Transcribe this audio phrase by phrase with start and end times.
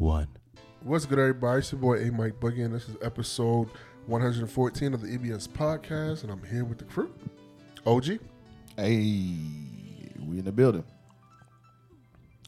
[0.00, 0.26] one.
[0.82, 1.58] What's good, everybody?
[1.58, 3.68] It's your boy A Mike Boogie, and this is episode
[4.06, 7.12] 114 of the EBS podcast, and I'm here with the crew.
[7.86, 8.18] OG,
[8.76, 9.36] Hey,
[10.26, 10.84] we in the building.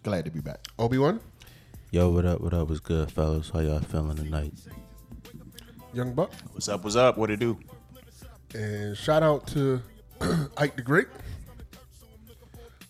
[0.02, 0.66] Glad to be back.
[0.78, 1.20] Obi Wan,
[1.90, 2.40] Yo, what up?
[2.40, 2.68] What up?
[2.68, 3.50] What's good, fellas?
[3.50, 4.54] How y'all feeling tonight?
[5.92, 6.82] Young Buck, What's up?
[6.84, 7.18] What's up?
[7.18, 7.58] What it do?
[8.54, 9.82] and shout out to
[10.56, 11.08] Ike the Great.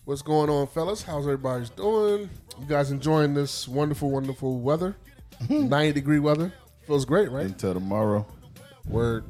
[0.05, 1.01] What's going on, fellas?
[1.03, 2.29] How's everybody's doing?
[2.59, 4.95] You guys enjoying this wonderful, wonderful weather?
[5.49, 6.53] 90 degree weather.
[6.87, 7.45] Feels great, right?
[7.45, 8.25] Until tomorrow.
[8.85, 9.23] Word.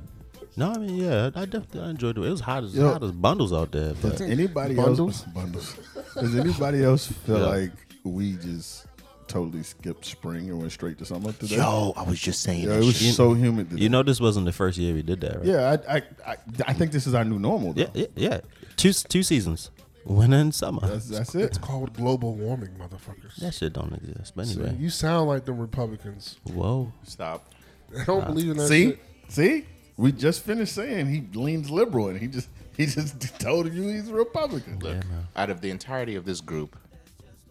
[0.55, 2.23] No, I mean, yeah, I definitely I enjoyed it.
[2.23, 2.91] It was hot as Yo.
[2.91, 3.93] hot as bundles out there.
[4.01, 4.99] But Does anybody Bundles?
[4.99, 5.75] else bundles?
[6.13, 7.45] Does anybody else feel Yeah.
[7.45, 7.71] like
[8.03, 8.85] we just
[9.27, 11.55] totally skipped spring and went straight to summer today?
[11.55, 13.15] Yo, I was just saying Yeah, that it was shit.
[13.15, 13.81] so humid today.
[13.81, 15.45] you know, this wasn't the first year we did that, right?
[15.45, 16.01] yeah, I, I,
[16.33, 16.35] I,
[16.67, 17.73] I think this is our new normal.
[17.73, 17.81] Though.
[17.81, 18.07] yeah, yeah.
[18.15, 18.39] yeah.
[18.75, 19.71] Two two seasons,
[20.05, 20.81] winter and summer.
[20.87, 21.41] That's, that's it.
[21.43, 23.35] It's called global warming, motherfuckers.
[23.37, 24.33] that shit don't exist.
[24.35, 26.37] But See, anyway, you sound like the Republicans.
[26.51, 26.91] whoa.
[27.03, 27.45] Stop.
[27.99, 28.99] I don't believe in that See, shit.
[29.29, 29.65] see,
[29.97, 34.09] we just finished saying he leans liberal, and he just he just told you he's
[34.09, 34.79] a Republican.
[34.83, 35.27] Yeah, man.
[35.35, 36.75] Out of the entirety of this group,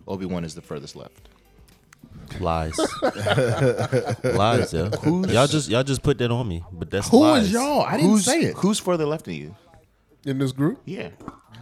[0.09, 1.29] Obi Wan is the furthest left.
[2.41, 2.79] Lies,
[4.25, 4.91] lies, yo.
[5.29, 7.45] Y'all just y'all just put that on me, but that's Who lies.
[7.45, 7.83] is y'all?
[7.83, 8.57] I didn't Who's say it.
[8.57, 9.55] Who's further left than you?
[10.25, 10.81] In this group?
[10.85, 11.11] Yeah.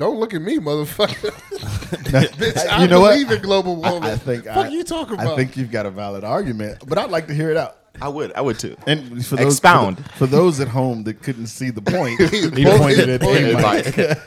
[0.01, 1.31] Don't look at me, motherfucker.
[1.61, 3.13] Bitch, I you know what?
[3.13, 4.05] believe in global warming.
[4.11, 5.27] I think Fuck I, you talking about?
[5.27, 7.77] I think you've got a valid argument, but I'd like to hear it out.
[8.01, 8.33] I would.
[8.33, 8.77] I would too.
[8.87, 9.99] And for those, Expound.
[10.13, 13.43] For, for those at home that couldn't see the point, he Point- pointed at point
[13.43, 13.53] me.
[13.53, 14.19] at Mike.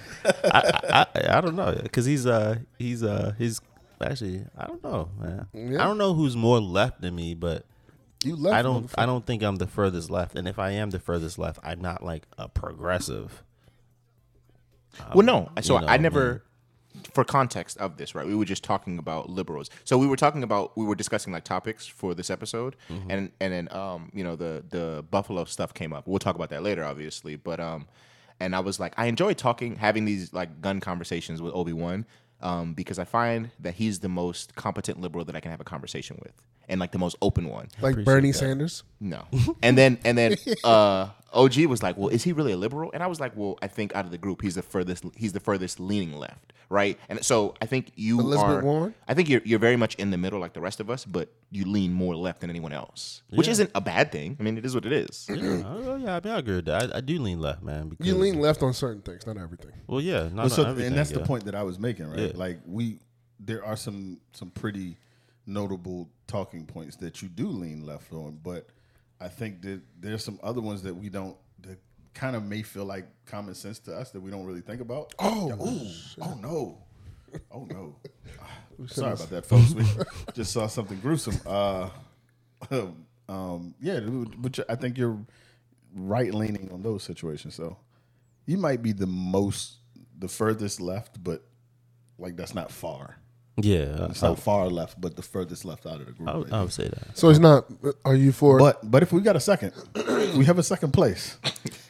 [0.46, 1.08] I,
[1.38, 3.60] I don't know because he's uh he's uh he's
[4.00, 5.48] actually I don't know man.
[5.54, 5.82] Yeah.
[5.82, 7.66] I don't know who's more left than me, but
[8.24, 8.56] you left.
[8.56, 8.90] I don't.
[8.96, 10.36] I don't think I'm the furthest left.
[10.36, 13.44] And if I am the furthest left, I'm not like a progressive.
[15.14, 15.50] Well, no.
[15.62, 16.44] So you know, I never.
[17.16, 18.26] For context of this, right?
[18.26, 19.70] We were just talking about liberals.
[19.84, 22.76] So we were talking about we were discussing like topics for this episode,
[23.10, 26.08] and and then um you know the the Buffalo stuff came up.
[26.08, 27.36] We'll talk about that later, obviously.
[27.36, 27.88] But um,
[28.40, 32.06] and I was like, I enjoy talking, having these like gun conversations with Obi Wan,
[32.42, 35.66] um, because I find that he's the most competent liberal that I can have a
[35.66, 36.34] conversation with,
[36.70, 37.70] and like the most open one.
[37.82, 38.84] like Bernie Sanders.
[39.00, 39.26] No.
[39.62, 43.02] and then and then uh OG was like, "Well, is he really a liberal?" And
[43.04, 45.40] I was like, "Well, I think out of the group, he's the furthest he's the
[45.40, 48.94] furthest leaning left, right?" And so I think you Elizabeth are Warren?
[49.08, 51.30] I think you're you're very much in the middle like the rest of us, but
[51.52, 54.38] you lean more left than anyone else, which isn't a bad thing.
[54.40, 55.28] I mean, it is what it is.
[55.30, 56.94] Oh yeah, I mean I agree with that.
[56.94, 57.90] I, I do lean left, man.
[57.90, 59.72] Because, You lean left on certain things, not everything.
[59.88, 61.20] Well, yeah, not Well, on so, everything, and that's yeah.
[61.20, 62.20] the point that I was making, right?
[62.20, 62.32] Yeah.
[62.36, 63.00] Like we,
[63.40, 64.98] there are some some pretty
[65.46, 68.68] notable talking points that you do lean left on, but
[69.24, 71.80] I think that there's some other ones that we don't that
[72.14, 75.14] kind of may feel like common sense to us that we don't really think about.
[75.18, 75.90] Oh, Ooh,
[76.22, 76.78] oh no,
[77.50, 77.96] oh no.
[78.88, 79.74] Sorry about that, folks.
[79.74, 79.86] We
[80.34, 81.40] just saw something gruesome.
[81.46, 81.90] Uh,
[83.30, 85.20] um, yeah, but I think you're
[85.96, 87.56] right leaning on those situations.
[87.56, 87.78] So
[88.46, 89.78] you might be the most,
[90.20, 91.44] the furthest left, but
[92.18, 93.18] like that's not far.
[93.58, 96.28] Yeah, It's I, not far left, but the furthest left out of the group.
[96.28, 96.58] I, would, right?
[96.60, 97.16] I would say that.
[97.16, 97.66] So it's not.
[98.04, 98.58] Are you for?
[98.58, 99.74] But but if we got a second,
[100.36, 101.38] we have a second place.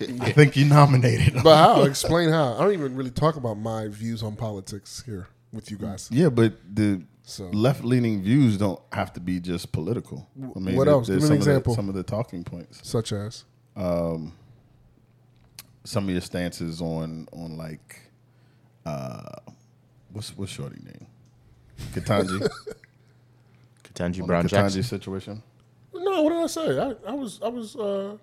[0.01, 1.35] I think you nominated.
[1.41, 1.83] but how?
[1.83, 2.55] Explain how.
[2.55, 6.09] I don't even really talk about my views on politics here with you guys.
[6.11, 10.27] Yeah, but the So- left leaning views don't have to be just political.
[10.35, 11.07] I mean, what there- else?
[11.07, 11.75] Give there's me an some of the- example.
[11.75, 12.79] some of the talking points.
[12.85, 13.45] Such as.
[15.85, 17.99] some of your stances on on like
[18.85, 19.35] uh
[20.11, 21.07] what's what's shorty name
[21.93, 22.49] Katanji
[23.83, 24.83] Ketanji on Brown Katanji Jackson.
[24.83, 25.43] situation
[25.93, 26.79] No, what did I say?
[26.79, 27.39] I, I was.
[27.43, 27.75] I was.
[27.75, 28.17] uh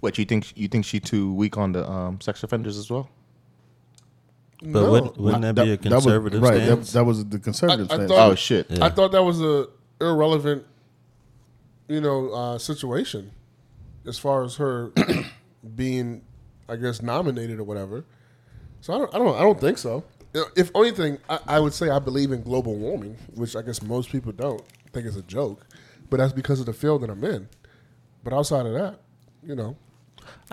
[0.00, 0.52] What you think?
[0.56, 3.08] You think she too weak on the um, sex offenders as well?
[4.62, 4.90] But no.
[4.90, 7.96] wouldn't, wouldn't that, be a that was- right that, that was the conservative I- I
[7.96, 8.70] stance thought- Oh shit!
[8.70, 8.84] Yeah.
[8.86, 9.66] I thought that was a
[10.00, 10.64] irrelevant,
[11.88, 13.30] you know, uh, situation,
[14.06, 14.92] as far as her
[15.76, 16.22] being,
[16.68, 18.04] I guess, nominated or whatever.
[18.80, 19.14] So I don't.
[19.14, 19.36] I don't.
[19.36, 20.04] I don't think so.
[20.56, 24.10] If anything, I, I would say I believe in global warming, which I guess most
[24.10, 24.62] people don't
[24.92, 25.66] think is a joke,
[26.10, 27.48] but that's because of the field that I'm in.
[28.24, 29.00] But outside of that,
[29.46, 29.76] you know,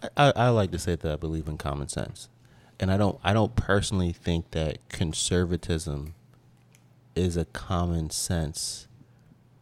[0.04, 2.30] I, I, I like to say that I believe in common sense,
[2.80, 3.20] and I don't.
[3.24, 6.14] I don't personally think that conservatism
[7.16, 8.88] is a common sense.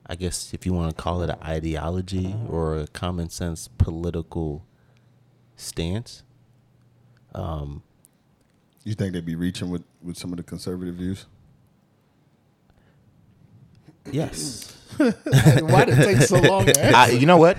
[0.05, 4.65] I guess if you want to call it an ideology or a common sense political
[5.55, 6.23] stance.
[7.35, 7.83] Um,
[8.83, 11.25] you think they'd be reaching with with some of the conservative views
[14.11, 14.75] yes.
[14.97, 16.69] why did it take so long?
[16.77, 17.57] I, you know what?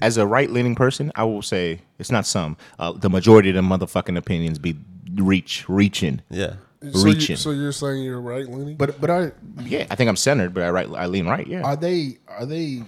[0.00, 2.56] As a right leaning person, I will say it's not some.
[2.78, 4.76] Uh, the majority of the motherfucking opinions be
[5.14, 6.54] reach reaching Yeah.
[6.92, 7.34] So, reaching.
[7.34, 8.76] you, so you're saying you're right leaning?
[8.76, 11.46] But but are yeah, I think I'm centered, but I right I lean right.
[11.46, 11.62] Yeah.
[11.62, 12.82] are they are they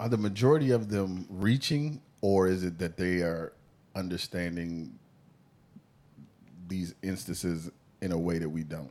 [0.00, 3.52] are the majority of them reaching, or is it that they are
[3.94, 4.98] understanding
[6.72, 7.70] these instances
[8.00, 8.90] in a way that we don't,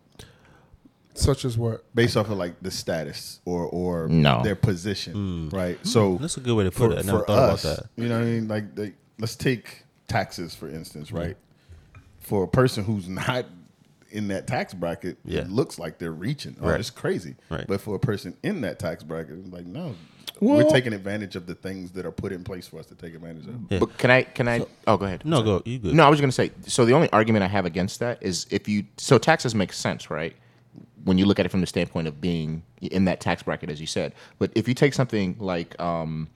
[1.16, 1.84] Such as what?
[1.96, 4.44] based off of like the status or or No.
[4.44, 5.50] their position, hmm.
[5.50, 5.80] right?
[5.86, 7.00] So hmm, That's a good way to put it.
[7.00, 7.90] I never thought about that.
[7.96, 8.48] You know what I mean?
[8.48, 11.36] Like, they, let's take taxes for instance, right?
[12.20, 13.46] For a person who's not
[14.12, 15.42] in that tax bracket, Yeah.
[15.42, 16.56] it looks like they're reaching.
[16.62, 16.80] Oh, Right.
[16.80, 17.36] it's crazy.
[17.50, 17.66] Right.
[17.68, 19.96] But for a person in that tax bracket, it's like, no,
[20.40, 23.14] we're taking advantage of the things that are put in place for us to take
[23.14, 23.56] advantage of.
[23.70, 23.80] Yeah.
[23.80, 24.24] But can I?
[24.24, 24.66] Can I?
[24.88, 25.24] oh, go ahead.
[25.26, 25.46] No, Sorry.
[25.46, 25.62] go.
[25.66, 25.94] You good?
[25.96, 26.52] No, I was going to say.
[26.68, 28.86] So the only argument I have against that is if you.
[28.98, 30.36] So taxes make sense, right?
[31.04, 33.80] When you look at it from the standpoint of being in that tax bracket, as
[33.82, 34.14] you said.
[34.40, 36.28] But if you take something like um,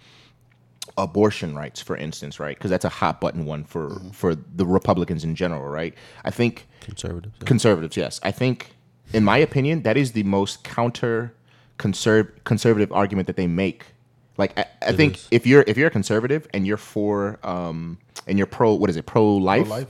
[0.97, 2.55] abortion rights, for instance, right?
[2.57, 4.09] Because that's a hot button one for Mm-hmm.
[4.11, 5.93] for the Republicans in general, right?
[6.23, 7.31] I think Conservative.
[7.39, 7.45] yeah.
[7.47, 8.19] conservatives, yes.
[8.23, 8.71] I think,
[9.13, 11.33] in my opinion, that is the most counter
[11.77, 13.85] conserv- conservative argument that they make.
[14.37, 15.27] Like, I, I think is.
[15.31, 17.97] if you're if you're a conservative and you're for um
[18.27, 19.87] and you're pro what is it pro life, Life.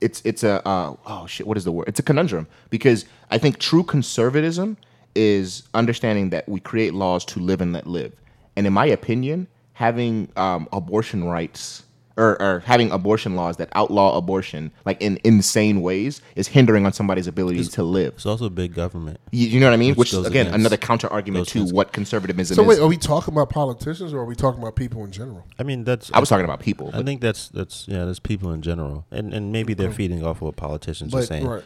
[0.00, 1.88] it's it's a uh, oh shit what is the word?
[1.88, 4.76] It's a conundrum because I think true conservatism
[5.14, 8.12] is understanding that we create laws to live and let live,
[8.56, 11.84] and in my opinion, having um, abortion rights
[12.16, 16.92] or, or having abortion laws that outlaw abortion like in insane ways is hindering on
[16.92, 18.14] somebody's ability to live.
[18.14, 19.20] It's also big government.
[19.30, 19.90] You, you know what I mean?
[19.90, 22.56] Which Which, goes again, against- another counter argument to against- what conservatism So is.
[22.56, 25.46] So wait, are we talking about politicians or are we talking about people in general?
[25.60, 26.10] I mean, that's.
[26.12, 26.90] I was talking about people.
[26.92, 28.04] I think that's that's yeah.
[28.04, 31.46] That's people in general, and and maybe they're feeding off of what politicians are saying.
[31.46, 31.62] Right.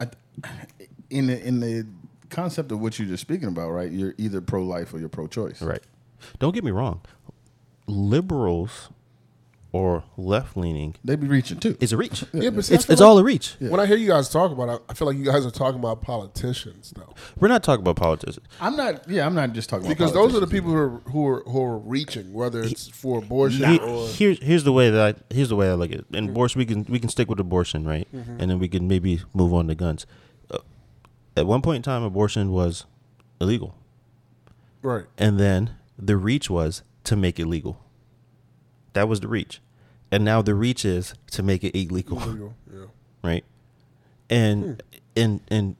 [0.00, 0.06] I,
[1.10, 1.86] in the in the
[2.30, 3.92] concept of what you're just speaking about, right?
[3.92, 5.60] You're either pro life or you're pro choice.
[5.60, 5.82] Right.
[6.38, 7.02] Don't get me wrong.
[7.86, 8.88] Liberals
[9.72, 11.76] or left leaning They be reaching too.
[11.80, 12.24] It's a reach.
[12.32, 13.56] Yeah, but see, I it's feel it's like- all a reach.
[13.58, 15.80] When I hear you guys talk about it, I feel like you guys are talking
[15.80, 18.46] about politicians though, We're not talking about politicians.
[18.60, 19.08] I'm not.
[19.10, 21.40] Yeah, I'm not just talking because about those are the people who are who are
[21.40, 25.34] who are reaching, whether it's for abortion He- or here's here's the way that I,
[25.34, 26.06] here's the way I look at it.
[26.14, 28.06] And abortion, we can we can stick with abortion, right?
[28.14, 28.36] Mm-hmm.
[28.40, 30.06] And then we can maybe move on to guns.
[30.52, 30.58] Uh,
[31.36, 32.84] at one point in time, abortion was
[33.40, 33.74] illegal,
[34.82, 35.06] right.
[35.18, 37.80] and then the reach was to make it legal.
[38.92, 39.60] That was the reach,
[40.10, 42.22] and now the reach is to make it illegal.
[42.22, 42.84] Illegal, yeah.
[43.22, 43.44] right?
[44.30, 44.98] And hmm.
[45.16, 45.76] and and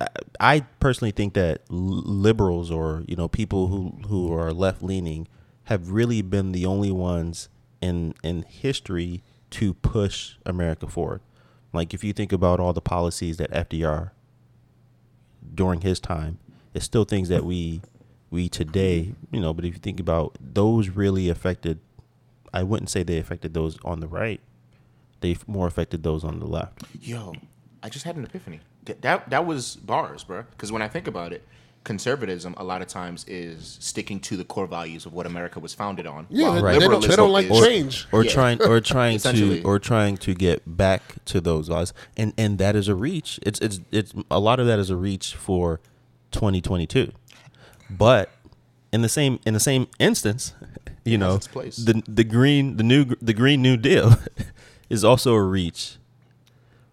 [0.00, 0.08] I-
[0.40, 5.28] I personally think that liberals or you know people who who are left leaning
[5.64, 7.48] have really been the only ones
[7.80, 11.20] in in history to push America forward.
[11.72, 14.10] Like if you think about all the policies that FDR
[15.54, 16.38] during his time,
[16.72, 17.80] it's still things that we
[18.34, 21.78] we today, you know, but if you think about those really affected
[22.52, 24.40] I wouldn't say they affected those on the right.
[25.20, 26.82] They more affected those on the left.
[27.00, 27.32] Yo,
[27.82, 28.60] I just had an epiphany.
[28.86, 30.42] Th- That that was bars, bro.
[30.50, 31.42] Because when I think about it,
[31.84, 35.74] conservatism a lot of times is sticking to the core values of what America was
[35.74, 36.26] founded on.
[36.30, 36.80] Yeah, while Right.
[36.80, 38.06] they don't, they don't like is- change.
[38.12, 38.30] or Yeah.
[38.32, 42.74] trying or trying to or trying to get back to those laws and and that
[42.76, 45.80] is a reach it's it's it's a lot of that is a reach for
[46.30, 47.12] 2022
[47.90, 48.30] but
[48.92, 50.54] in the same in the same instance
[51.04, 51.76] you know its place.
[51.76, 54.16] the the green the new the green new deal
[54.90, 55.96] is also a reach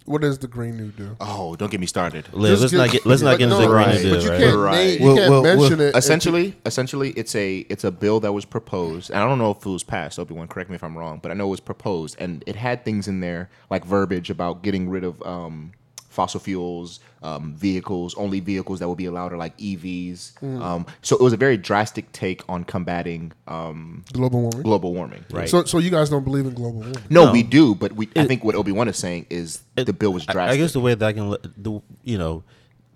[0.05, 1.15] What does the Green New Deal?
[1.21, 2.25] Oh, don't get me started.
[2.33, 3.95] let's Just not get- get let's not get into no, the green right.
[3.95, 4.75] new deal But you right can't, Right.
[4.75, 5.95] name, you Well, can't well, well, mention it.
[5.95, 9.63] essentially, essentially, it's a it's a bill that was proposed, and I don't know if
[9.65, 10.17] it was passed.
[10.19, 12.55] Obi Wan, correct me if I'm wrong, but I know it was proposed, and it
[12.55, 15.71] had things in there like verbiage about getting rid of um,
[16.11, 18.13] fossil fuels, um, vehicles.
[18.15, 20.33] Only vehicles that would be allowed are like EVs.
[20.39, 20.61] Mm.
[20.61, 24.61] Um, so it was a very drastic take on combating um, global warming.
[24.61, 25.49] global warming, right?
[25.49, 26.95] So, so you guys don't believe in global warming?
[27.09, 27.31] no, No.
[27.31, 28.09] we do, but we.
[28.15, 30.53] I think what Obi Wan is saying is the bill was I- drastic.
[30.53, 32.43] I guess the way that I can, let- the you know,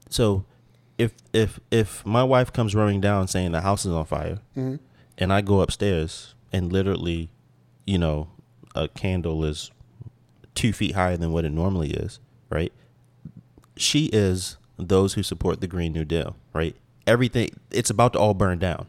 [0.10, 0.44] so
[0.98, 4.76] if if if my wife comes running down saying the house is on fire, Mm-hmm.
[5.18, 7.30] and I go upstairs and literally,
[7.86, 8.28] you know,
[8.76, 9.72] a candle is
[10.54, 12.20] two feet higher than what it normally is,
[12.50, 12.72] right?
[13.78, 16.76] She is those who support the Green New Deal, right?
[17.08, 18.88] Everything it's about to all burn down.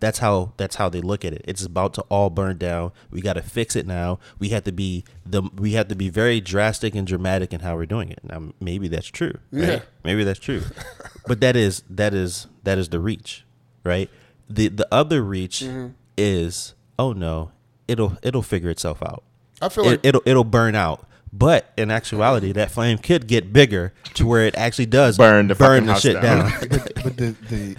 [0.00, 1.42] That's how that's how they look at it.
[1.46, 2.92] It's about to all burn down.
[3.10, 4.18] We got to fix it now.
[4.38, 7.76] We have to be the we have to be very drastic and dramatic in how
[7.76, 8.20] we're doing it.
[8.22, 9.34] Now maybe that's true.
[9.50, 9.68] Right?
[9.68, 9.80] Yeah.
[10.02, 10.62] Maybe that's true.
[11.26, 13.44] but that is that is that is the reach,
[13.82, 14.10] right?
[14.48, 15.92] The the other reach mm-hmm.
[16.18, 17.52] is oh no,
[17.88, 19.22] it'll it'll figure itself out.
[19.62, 21.08] I feel It, like it'll it'll burn out.
[21.36, 25.56] But in actuality, that flame could get bigger to where it actually does Burn the
[25.56, 26.48] fucking the house shit down.
[26.48, 26.60] down.
[26.68, 27.76] but, but the, the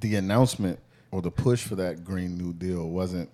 [0.00, 0.80] the announcement
[1.12, 3.30] or the push for that Green New Deal wasn't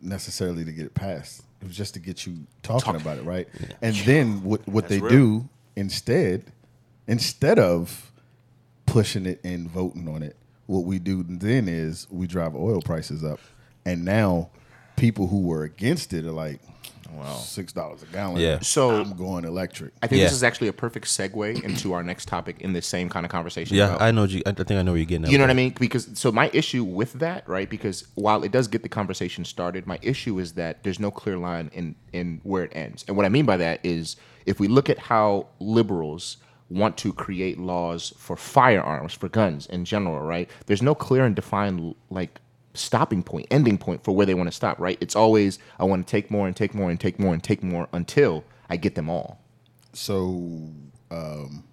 [0.00, 1.42] necessarily to get it passed.
[1.60, 3.46] It was just to get you talking about it, right?
[3.82, 5.10] And then what what they real.
[5.10, 6.44] do instead,
[7.06, 8.10] instead of
[8.86, 13.22] pushing it and voting on it, what we do then is we drive oil prices
[13.22, 13.38] up,
[13.84, 14.50] and now
[14.96, 16.60] people who were against it are like,
[17.14, 18.58] "Wow, six dollars a gallon." Yeah.
[18.60, 19.92] So- um, I'm going electric.
[20.02, 20.24] I think Yeah.
[20.26, 23.32] this is actually a perfect segue into our next topic in this same kind of
[23.32, 23.76] conversation.
[23.76, 24.24] Yeah, about- I know.
[24.24, 25.24] You, I think I know where you're getting.
[25.26, 25.74] at You know with what I mean?
[25.78, 27.68] Because so my issue with that, right?
[27.68, 31.36] Because while it does get the conversation started, my issue is that there's no clear
[31.36, 33.04] line in in where it ends.
[33.08, 36.36] And what I mean by that is if we look at how liberals
[36.68, 40.48] want to create laws for firearms, for guns in general, right?
[40.66, 42.40] There's no clear and defined like
[42.74, 44.96] stopping point, ending point for where they want to stop, right?
[45.00, 47.62] It's always I want to take more and take more and take more and take
[47.62, 49.40] more until I get them all.
[49.92, 50.70] So
[51.10, 51.64] um,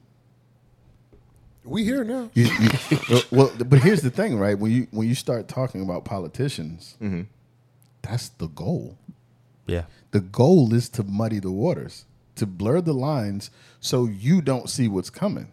[1.63, 2.29] We here now.
[2.33, 4.57] You, you, well, but here's the thing, right?
[4.57, 7.23] When you when you start talking about politicians, Mm-hmm.
[8.01, 8.97] that's the goal.
[9.67, 9.83] Yeah.
[10.11, 13.51] The goal is to muddy the waters, to blur the lines,
[13.81, 15.49] so you don't see what's coming.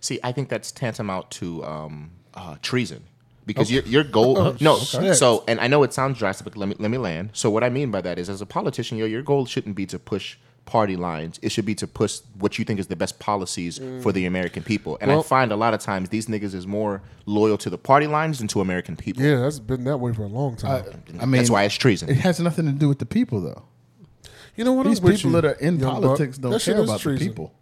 [0.00, 3.04] See, I think that's tantamount to um, uh, treason
[3.46, 4.36] because your your goal.
[4.38, 7.30] Oh, no, so and I know it sounds drastic, but let me let me land.
[7.32, 9.86] So what I mean by that is, as a politician, yo, your goal shouldn't be
[9.86, 10.36] to push
[10.66, 11.38] party lines.
[11.42, 14.02] It should be to push what you think is the best policies mm.
[14.02, 14.98] for the American people.
[15.00, 18.08] And I find a lot of times these niggas is more loyal to the party
[18.08, 19.22] lines than to American people.
[19.22, 20.84] Yeah, that's been that way for a long time.
[21.20, 22.10] I mean, that's why it's treason.
[22.10, 23.62] it has nothing to do with the people, though.
[24.56, 24.86] you know what?
[24.86, 26.02] These I'm people you, that are in young buck.
[26.02, 27.24] politics don't care about treason.
[27.24, 27.54] the people.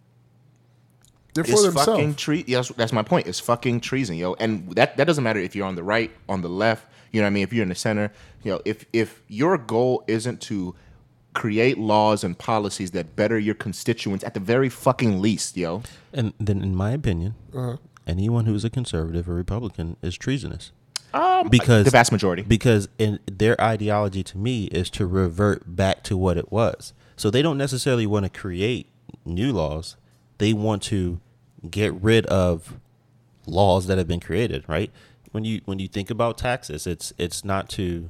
[1.35, 1.85] They're for it's themselves.
[1.85, 2.45] fucking treason.
[2.47, 3.27] Yes, that's my point.
[3.27, 4.33] It's fucking treason, yo.
[4.39, 6.87] And that that doesn't matter if you're on the right, on the left.
[7.11, 7.43] You know what I mean?
[7.43, 8.11] If you're in the center,
[8.43, 10.75] you know, if if your goal isn't to
[11.33, 15.83] create laws and policies that better your constituents at the very fucking least, yo.
[16.13, 17.77] And then, in my opinion, Uh-huh.
[18.07, 20.71] anyone who's a conservative or Republican is treasonous.
[21.13, 22.41] Um, because the vast majority.
[22.41, 27.29] because in their ideology to me is to revert back to what it was so
[27.29, 28.89] they don't necessarily want to create
[29.23, 29.95] new laws
[30.39, 31.21] they want to
[31.71, 32.79] get rid of
[33.45, 34.91] laws that have been created right?
[35.31, 38.09] When you when you think about taxes it's it's not to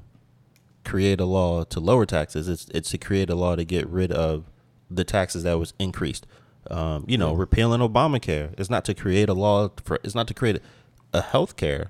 [0.86, 2.48] create a law to lower taxes.
[2.48, 4.46] It's it's to create a law to get rid of
[4.90, 6.26] the taxes that was increased.
[6.72, 8.54] Um, you know repealing obamacare.
[8.58, 10.60] It's not to create a law for it's not to create
[11.14, 11.90] a health care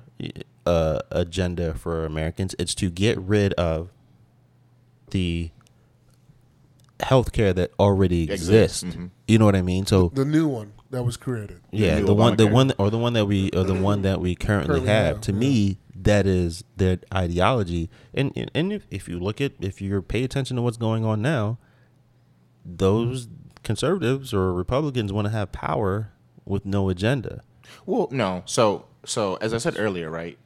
[0.66, 2.56] uh, agenda for americans.
[2.58, 3.90] It's to get rid of
[5.12, 5.52] the
[7.02, 9.12] health care that already Exists, exists.
[9.28, 9.86] You know what i mean?
[9.86, 11.62] So the new one that was created.
[11.72, 14.20] yeah, new the one, the one, or the one that we, or the one that
[14.20, 15.06] we currently, Currently have.
[15.16, 15.38] have, To yeah.
[15.38, 17.90] me, that is their ideology.
[18.14, 21.06] And and- and if, if you look at, if you pay attention to what's going
[21.06, 21.58] on now,
[22.66, 23.28] those
[23.64, 26.12] conservatives or Republicans want to have power
[26.46, 27.42] with no agenda.
[27.86, 28.44] Well, no.
[28.46, 30.38] So, so as I said earlier, right?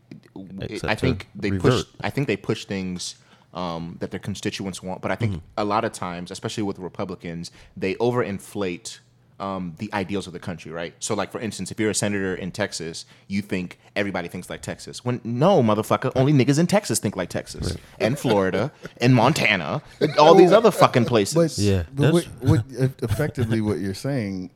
[0.62, 1.84] Except I think they push.
[2.02, 3.16] I think they push things
[3.54, 7.52] um, that their constituents want, but I think a lot of times, especially with Republicans,
[7.76, 9.00] they overinflate.
[9.40, 10.94] Um, the ideals of the country, right?
[11.00, 14.62] So, like for instance, if you're a senator in Texas, you think everybody thinks like
[14.62, 15.06] Texas.
[15.06, 20.18] When no, motherfucker, only niggas in Texas think like Texas, and Florida, and Montana, and
[20.18, 21.36] all these other fucking places.
[21.36, 22.66] But Yeah, but what, what
[23.02, 24.52] effectively what you're saying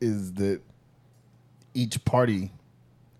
[0.00, 0.60] is that
[1.74, 2.50] each party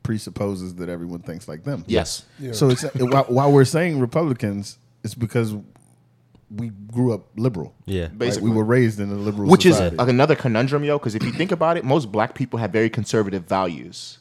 [0.02, 1.84] presupposes that everyone thinks like them.
[1.86, 2.52] yes, Yeah.
[2.52, 5.54] So it's while, while we're saying Republicans, it's because
[6.50, 7.74] we grew up liberal.
[7.86, 8.18] Yeah, Right?
[8.18, 8.50] Basically.
[8.50, 9.94] we were raised in a liberal which society.
[9.94, 10.98] is like another conundrum, yo.
[10.98, 14.18] Because if you think about it, most black people have very conservative values,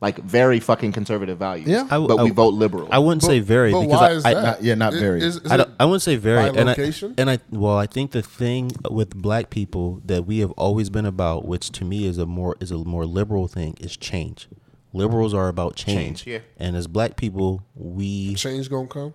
[0.00, 1.68] like very fucking conservative values.
[1.68, 1.82] Yeah.
[1.84, 2.88] I w- but I we vote liberal.
[2.90, 4.42] I wouldn't say very But because why I, is I, that?
[4.42, 5.22] not- yeah, not Is- very.
[5.22, 7.14] Is, is I, I wouldn't say very, by and I, location?
[7.18, 11.06] and I well, I think the thing with black people that we have always been
[11.06, 14.48] about, which to me is a more is a more liberal thing, is change.
[14.92, 16.38] Liberals are about change, Change, yeah.
[16.56, 19.14] and as black people, we change gonna come.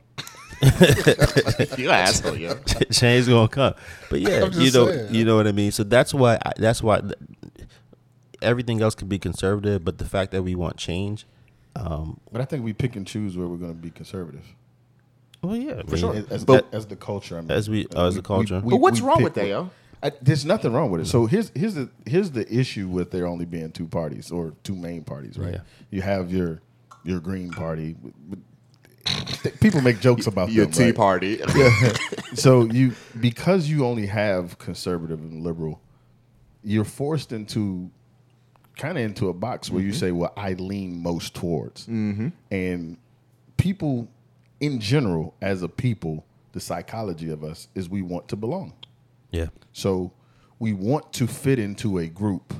[1.78, 2.56] you asshole, yo.
[2.92, 3.74] change gonna come.
[4.10, 5.14] But yeah, you know, saying.
[5.14, 5.72] you know what I mean.
[5.72, 7.14] So that's why I, that's why th-
[8.42, 11.26] everything else can be conservative, but the fact that we want change,
[11.76, 14.46] um, but I think we pick and choose where we're going to be conservative.
[15.42, 17.52] well, yeah, for As, as, But- as the culture, I mean.
[17.52, 18.62] As we- oh, as the culture.
[18.64, 19.70] But what's wrong with that, what- yo?
[20.04, 21.06] I, there's nothing wrong with it.
[21.06, 24.76] So here's here's the here's the issue with there only being two parties or two
[24.76, 25.54] main parties, right?
[25.56, 25.62] Yeah.
[25.90, 26.62] You have your
[27.04, 27.96] your Green Party.
[29.06, 30.96] With- with- People make jokes about Your them, Tea right?
[30.96, 31.40] Party.
[32.34, 35.82] so you because you only have conservative and liberal,
[36.64, 37.90] you're forced into
[38.78, 42.30] kind of into a box where you say, "Well, I lean most towards," mm-hmm.
[42.52, 42.98] and
[43.58, 44.08] people
[44.60, 48.74] in general, as a people, the psychology of us is we want to belong.
[49.32, 50.14] yeah, So
[50.60, 52.54] we want to fit into a group,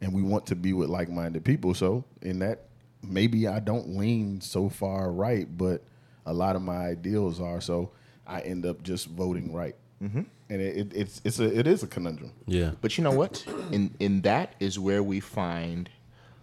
[0.00, 1.74] and we want to be with like-minded people.
[1.74, 2.67] So in that,
[3.02, 5.82] maybe I don't lean so far right, but
[6.26, 7.60] a lot of my ideals are.
[7.60, 7.90] So
[8.26, 9.74] I end up just voting right.
[10.02, 10.22] Mm-hmm.
[10.50, 12.32] And it, it, it's it's a it is a conundrum.
[12.46, 12.72] Yeah.
[12.80, 13.44] But you know what?
[13.72, 15.90] In in that is where we find,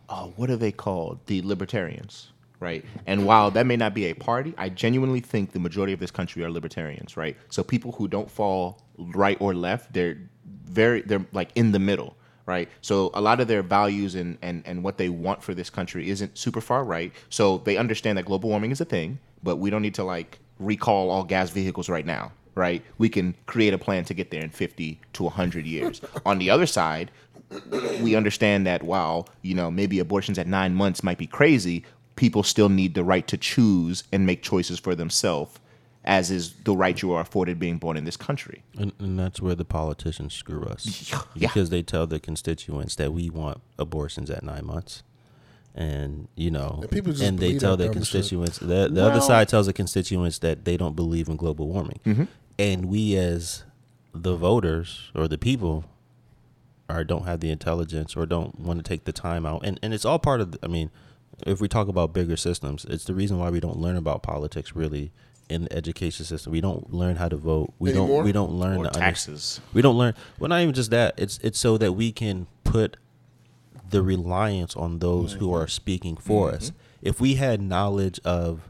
[0.09, 1.25] uh, what are they called?
[1.25, 2.85] The libertarians, right?
[3.07, 6.11] And while that may not be a party, I genuinely think the majority of this
[6.11, 7.35] country are libertarians, right?
[7.49, 12.15] So people who don't fall right or left, they're very they're like in the middle.
[12.45, 15.71] Right, so a lot of their values and, and, and what they want for this
[15.71, 17.11] country isn't super far right.
[17.29, 20.37] So they understand that global warming is a thing, but we don't need to like
[20.59, 22.83] recall all gas vehicles right now, right?
[22.99, 26.01] We can create a plan to get there in 50 to 100 years.
[26.25, 27.09] On the other side,
[27.99, 31.83] we understand that while, you know, maybe abortions at 9 months might be crazy,
[32.15, 35.59] people still need the right to choose and make choices for themselves
[36.05, 38.63] as is the right you are afforded being born in this country.
[38.77, 41.11] And, and that's where the politicians screw us.
[41.35, 41.47] Yeah.
[41.47, 45.03] Because they tell the constituents that we want abortions at nine months.
[45.73, 48.11] And, you know, And people just and they tell their the shit.
[48.11, 51.99] constituents, the, the other side tells the constituents that they don't believe in global warming.
[52.05, 52.23] Mm-hmm.
[52.57, 53.63] And we, as
[54.13, 55.83] the voters or the people,
[56.89, 59.65] or don't have the intelligence or don't want to take the time out.
[59.65, 60.91] And, and it's all part of, the, I mean,
[61.45, 64.75] if we talk about bigger systems, it's the reason why we don't learn about politics
[64.75, 65.11] really
[65.49, 66.51] in the education system.
[66.51, 67.73] We don't learn how to vote.
[67.79, 68.17] We Anymore?
[68.17, 68.25] don't.
[68.25, 69.61] We don't learn Or to under- taxes.
[69.73, 70.13] we don't learn.
[70.39, 71.13] Well, not even just that.
[71.17, 72.97] It's it's so that we can put
[73.89, 75.63] the reliance on those who mm-hmm.
[75.63, 76.57] are speaking for mm-hmm.
[76.57, 76.71] us.
[77.01, 78.69] If we had knowledge of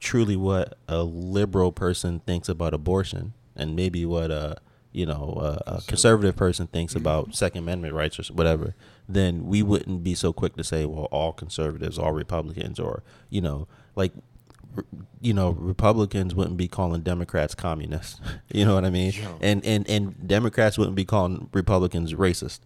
[0.00, 4.58] truly what a liberal person thinks about abortion, and maybe what a
[4.92, 7.02] you know a, a conservative person thinks mm-hmm.
[7.02, 8.74] about Second Amendment rights or whatever,
[9.08, 13.40] then we wouldn't be so quick to say, well, all conservatives, all Republicans, or you
[13.40, 14.22] know, like r-
[15.20, 18.20] you know, Republicans wouldn't be calling Democrats communists.
[18.52, 19.12] You know what I mean?
[19.40, 22.60] And and and Democrats wouldn't be calling Republicans racist.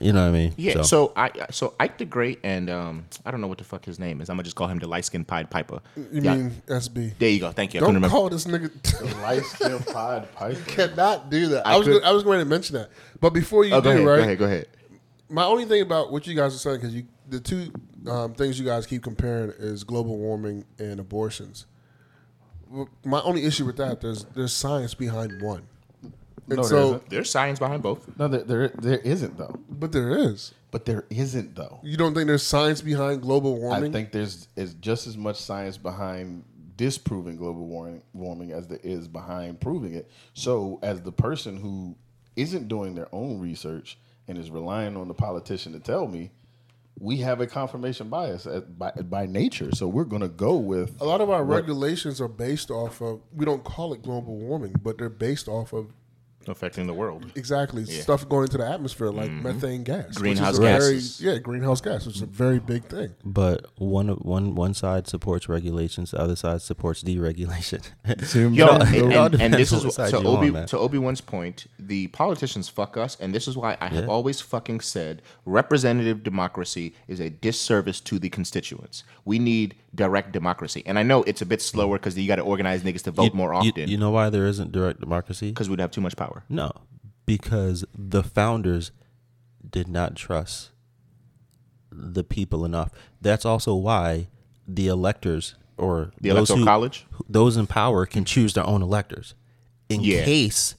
[0.00, 0.54] You know what I mean?
[0.56, 0.82] Yeah.
[0.82, 3.98] So, I so Ike the Great and um I don't know what the fuck his
[3.98, 4.30] name is.
[4.30, 5.80] I'm gonna just call him the light skinned Pied Piper.
[5.96, 6.34] You Yeah.
[6.36, 7.18] mean SB?
[7.18, 7.50] There you go.
[7.50, 7.78] Thank you.
[7.78, 8.08] I couldn't Don't remember.
[8.08, 9.22] call this nigga.
[9.22, 10.60] Light skin pied piper.
[10.66, 11.66] cannot do that.
[11.66, 13.80] I I, was could- gonna, I was going to mention that, but before you Oh,
[13.80, 14.06] do, go ahead.
[14.06, 14.16] right?
[14.18, 14.38] Go ahead.
[14.38, 14.66] Go ahead.
[15.28, 17.72] My only thing about what you guys are saying because you the two
[18.06, 21.66] um, things you guys keep comparing is global warming and abortions.
[23.04, 25.66] My only issue with that there's there's science behind one,
[26.02, 26.12] and
[26.58, 27.10] No, so isn't.
[27.10, 28.06] There's science behind both.
[28.18, 29.58] No, there, there there isn't though.
[29.70, 30.52] but there is.
[30.70, 31.80] But there isn't though.
[31.82, 33.90] You don't think there's science behind global warming?
[33.90, 36.44] I think there's is just as much science behind
[36.76, 40.10] disproving global warming, warming as there is behind proving it.
[40.34, 41.96] So, as the person who
[42.36, 46.30] isn't doing their own research and is relying on the politician to tell me,
[47.00, 49.70] we have a confirmation bias at, by, by nature.
[49.74, 53.20] So we're going to go with a lot of our regulations are based off of
[53.32, 55.92] we don't call it global warming, but they're based off of
[56.48, 57.30] Affecting the world.
[57.36, 59.42] exactly stuff going into the atmosphere like mm-hmm.
[59.42, 61.20] methane gas, Greenhouse a very- gases.
[61.20, 63.14] yeah, greenhouse gas, which is a very big thing.
[63.24, 67.82] But one one one side supports regulations, the other side supports deregulation.
[68.56, 70.66] Yo, all- and, it and- and this is what to you're on, Obi man.
[70.68, 71.66] to Obi Wan's point.
[71.78, 74.10] The politicians fuck us, and this is why I have Yeah.
[74.10, 79.04] always fucking said representative democracy is a disservice to the constituents.
[79.24, 82.42] We need direct democracy, and I know it's a bit slower because you got to
[82.42, 85.48] organize niggas to vote more You- often You, know why there isn't direct democracy?
[85.50, 86.37] because we'd have too much power.
[86.48, 86.70] No,
[87.26, 88.90] because the founders
[89.68, 90.70] did not trust
[91.90, 92.90] the people enough.
[93.20, 94.28] That's also why
[94.66, 97.06] the electors or The those electoral who- college?
[97.28, 99.34] those in power can choose their own electors
[99.88, 100.24] in Yeah.
[100.24, 100.74] case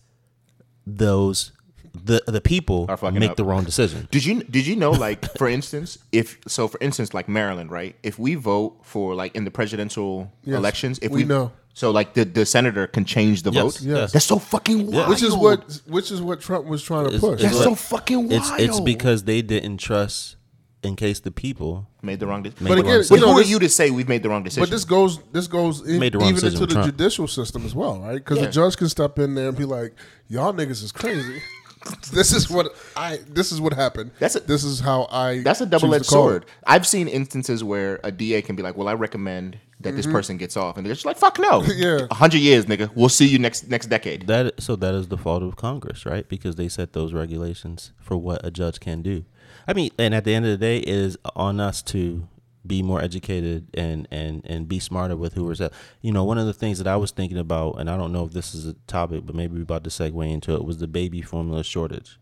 [0.85, 1.51] those
[1.93, 3.37] the the people Are fucking make up.
[3.37, 4.07] the wrong decision.
[4.11, 7.95] Did you did you know like for instance if so for instance like Maryland right
[8.03, 11.51] if we vote for like in the presidential Yes, elections if we we, know.
[11.73, 14.11] so like the, the senator can change the Yes, vote yes.
[14.11, 17.21] that's so fucking wild Which is what which is what Trump was trying to It's-
[17.21, 17.33] push.
[17.35, 20.35] it's that's what- so fucking wild It's it's because they didn't trust
[20.81, 23.33] in case the people made the wrong decision But the again, wrong you but know,
[23.33, 25.81] who are you to say we've made the wrong decision But this goes this goes
[25.85, 26.91] in, Made the wrong even decision into the Trump.
[26.97, 28.13] judicial system as well, right?
[28.15, 28.45] Because Yeah.
[28.45, 29.93] the judge can step in there and be like,
[30.29, 31.41] "Y'all niggas is crazy.
[32.13, 33.19] this is what I.
[33.27, 34.11] This is what happened.
[34.19, 35.39] That's a- this is how I.
[35.41, 36.45] That's a double edged sword.
[36.65, 40.37] I've seen instances where a DA can be like, "Well, I recommend that this person
[40.37, 41.71] gets off," and they're just like, "Fuck no, Mm-hmm.
[41.81, 42.07] Yeah.
[42.11, 42.91] a hundred years, nigga.
[42.95, 46.27] We'll see you next next decade." That so that is the fault of Congress, right?
[46.27, 49.23] Because they set those regulations for what a judge can do.
[49.67, 52.27] I mean, and at the end of the day, it is on us to
[52.65, 55.55] be more educated and and and be smarter with who we're.
[55.55, 55.73] set.
[56.01, 58.25] You know, one of the things that I was thinking about, and I don't know
[58.25, 60.87] if this is a topic, but maybe we're about to segue into it, was the
[60.87, 62.19] baby formula shortage.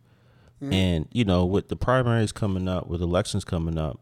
[0.62, 0.74] Mm-hmm.
[0.74, 4.00] And you know, with the primaries coming up, with elections coming up,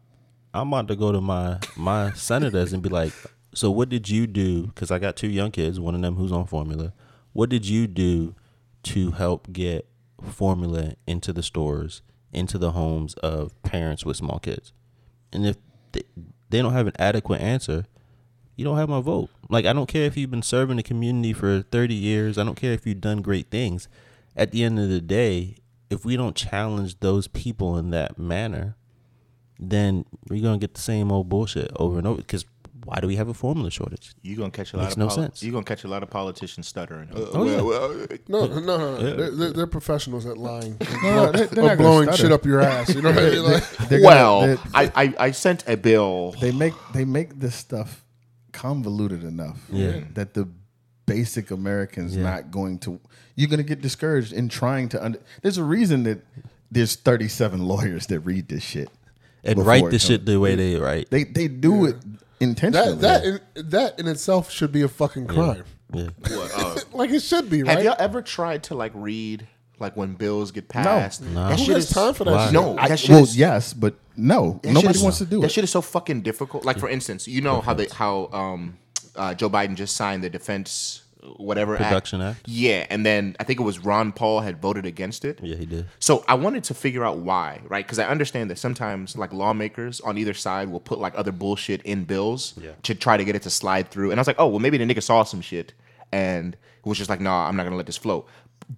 [0.54, 3.12] I'm about to go to my my senators and be like,
[3.54, 4.66] so what did you do?
[4.66, 6.92] Because I got two young kids, one of them who's on formula.
[7.32, 8.34] What did you do
[8.84, 9.88] to help get
[10.30, 14.72] formula into the stores, into the homes of parents with small kids?
[15.32, 15.56] And if
[15.96, 17.86] they, they don't have an adequate answer,
[18.56, 19.30] you don't have my vote.
[19.48, 22.38] Like I don't care if you've been serving the community for 30 years.
[22.38, 23.88] I don't care if you've done great things.
[24.34, 25.56] At the end of the day,
[25.90, 28.76] if we don't challenge those people in that manner,
[29.58, 32.18] then we're gonna get the same old bullshit over and over.
[32.18, 32.44] Because
[32.86, 34.14] why do we have a formula shortage?
[34.22, 35.42] You're gonna catch a Makes lot of no poli- sense.
[35.42, 37.08] You're gonna catch a lot of politicians stuttering.
[37.10, 37.60] Uh, Oh, yeah.
[37.60, 38.96] well, No, no, no, no.
[39.16, 40.76] They're, they're, they're professionals at lying.
[41.02, 42.22] No, they- they're of not blowing stutter.
[42.22, 42.94] shit up your ass.
[42.94, 43.42] You know what I mean?
[43.42, 46.34] Like, They're gonna- well, I, I I sent a bill.
[46.40, 48.04] they make they make this stuff
[48.52, 50.00] convoluted enough Yeah.
[50.14, 50.48] that the
[51.06, 52.22] basic American's Yeah.
[52.22, 53.00] not going to.
[53.34, 55.04] You're going to get discouraged in trying to.
[55.04, 56.24] Under, there's a reason that
[56.70, 58.88] there's 37 lawyers that read this shit
[59.44, 61.10] And write it the shit the way they write.
[61.10, 61.96] They they do it
[62.40, 62.94] intentionally.
[62.98, 65.64] that that in, that in itself should be a fucking crime.
[65.92, 66.08] Yeah.
[66.92, 67.76] Like it should be, right?
[67.76, 69.46] Have y'all ever tried to like read
[69.78, 71.22] like when bills get passed?
[71.22, 71.48] No.
[71.48, 72.44] That Who shit has is time for that Why?
[72.46, 72.52] shit?
[72.54, 72.76] no.
[72.78, 75.36] I- that shit well, is, yes, but no, nobody shit is- wants to do That
[75.36, 75.42] it.
[75.42, 76.64] That shit is so fucking difficult.
[76.64, 78.78] Like for instance, you know how they how um
[79.14, 81.02] uh, Joe Biden just signed the defense
[81.36, 82.38] whatever Production act.
[82.40, 82.48] Act?
[82.48, 85.40] Yeah, and then I think it was Ron Paul had voted against it.
[85.42, 85.86] Yeah, he did.
[85.98, 87.84] So I wanted to figure out why, right?
[87.84, 91.82] Because I understand that sometimes like lawmakers on either side will put like other bullshit
[91.82, 92.72] in bills Yeah.
[92.84, 94.10] to try to get it to slide through.
[94.10, 95.72] And I was like, oh well, maybe the nigga saw some shit
[96.12, 98.26] and was just like, nah, I'm not gonna let this flow.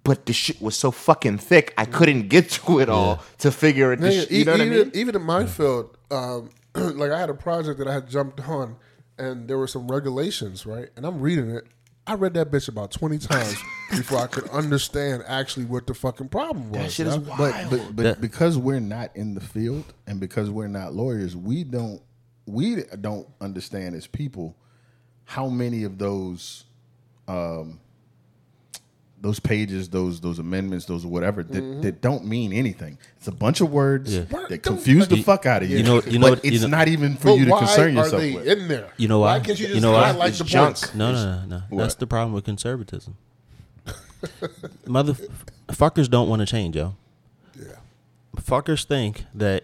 [0.03, 3.91] But the shit was so fucking thick, I couldn't get to it all to figure
[3.93, 3.99] it.
[3.99, 4.91] Nigga, sh- you know what I even, mean?
[4.93, 8.75] even in my field, um, like I had a project that I had jumped on,
[9.17, 10.89] and there were some regulations, right?
[10.95, 11.65] And I'm reading it.
[12.07, 13.55] I read that bitch about 20 times
[13.91, 16.81] before I could understand actually what the fucking problem was.
[16.81, 17.37] That shit is yeah?
[17.37, 17.37] wild.
[17.37, 21.35] but but, but That- because we're not in the field and because we're not lawyers,
[21.35, 22.01] we don't
[22.45, 24.55] we don't understand as people
[25.25, 26.65] how many of those
[27.27, 27.79] um,
[29.21, 31.81] those pages, those those amendments, those whatever that, mm-hmm.
[31.81, 32.97] that don't mean anything.
[33.17, 34.23] It's a bunch of words Yeah.
[34.47, 35.77] that confuse the fuck out of you.
[35.77, 37.59] You know- you know but what- you it's know- not even for you to why
[37.59, 38.47] concern are yourself they with.
[38.47, 38.89] in there?
[38.97, 39.37] You know why?
[39.37, 40.05] Why can't you just You know why?
[40.05, 40.77] highlight It's the junk.
[40.77, 40.95] points?
[40.95, 41.77] No, no, no, no.
[41.77, 43.17] That's the problem with conservatism.
[44.85, 46.95] Motherfuckers don't want to change, yo.
[47.57, 47.75] Yeah.
[48.37, 49.63] Fuckers think that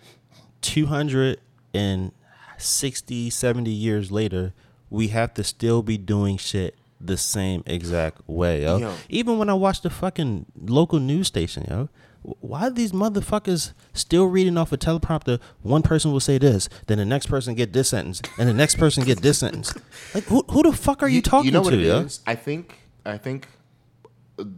[0.62, 4.54] 260, 70 years later,
[4.90, 6.76] we have to still be doing shit
[7.08, 8.78] the same exact way, yo.
[8.78, 8.94] Yo.
[9.10, 11.90] Even when I watch the fucking local news station, yo.
[12.22, 15.40] Why are these motherfuckers still reading off a teleprompter?
[15.62, 18.76] One person will say this, then the next person get this sentence, and the next
[18.76, 19.74] person get this sentence.
[20.16, 22.00] Like, who, who the fuck are you, talking you know what to, it yo?
[22.00, 22.22] is?
[22.26, 23.48] I think I think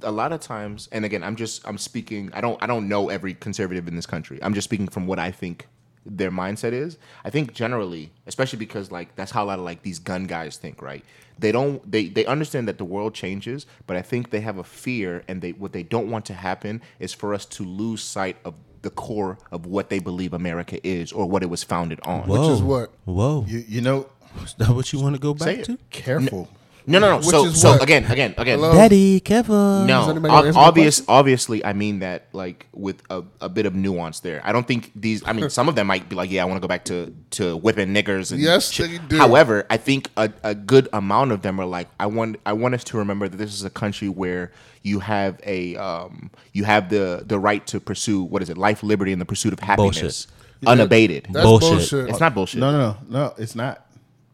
[0.01, 2.29] a lot of times, and again, I'm just I'm speaking.
[2.33, 4.39] I don't I don't know every conservative in this country.
[4.41, 5.67] I'm just speaking from what I think
[6.09, 6.97] their mindset is.
[7.23, 10.57] I think generally, especially because like that's how a lot of like these gun guys
[10.57, 11.03] think, right?
[11.39, 14.63] They don't they they understand that the world changes, but I think they have a
[14.63, 18.37] fear, and they what they don't want to happen is for us to lose sight
[18.43, 22.27] of the core of what they believe America is or what it was founded on.
[22.27, 22.53] Whoa.
[22.53, 22.91] is what?
[23.05, 23.43] Whoa.
[23.47, 24.07] You, you know,
[24.43, 25.77] Is that what you want to go back to?
[25.89, 26.49] careful.
[26.89, 27.21] No, no, no.
[27.21, 27.83] So is so what?
[27.83, 28.59] again, again, again.
[28.59, 28.73] Hello?
[28.73, 29.85] Daddy, Kevin.
[29.87, 31.01] No, anybody ob- obvious.
[31.07, 34.41] Obviously, I mean that like with a, a bit of nuance there.
[34.45, 35.21] I don't think these.
[35.25, 37.13] I mean, some of them might be like, yeah, I want to go back to
[37.31, 38.31] to whipping niggers.
[38.31, 38.89] And Yes, shit.
[38.89, 39.17] they do.
[39.17, 42.73] However, I think a, a good amount of them are like, I want I want
[42.73, 46.89] us to remember that this is a country where you have a um you have
[46.89, 50.27] the the right to pursue what is it, life, liberty, and the pursuit of happiness,
[50.65, 51.27] unabated.
[51.31, 51.69] That's Bullshit.
[51.69, 52.09] bullshit.
[52.09, 52.61] it's not bullshit.
[52.61, 53.33] No, no, no, no.
[53.37, 53.83] It's not.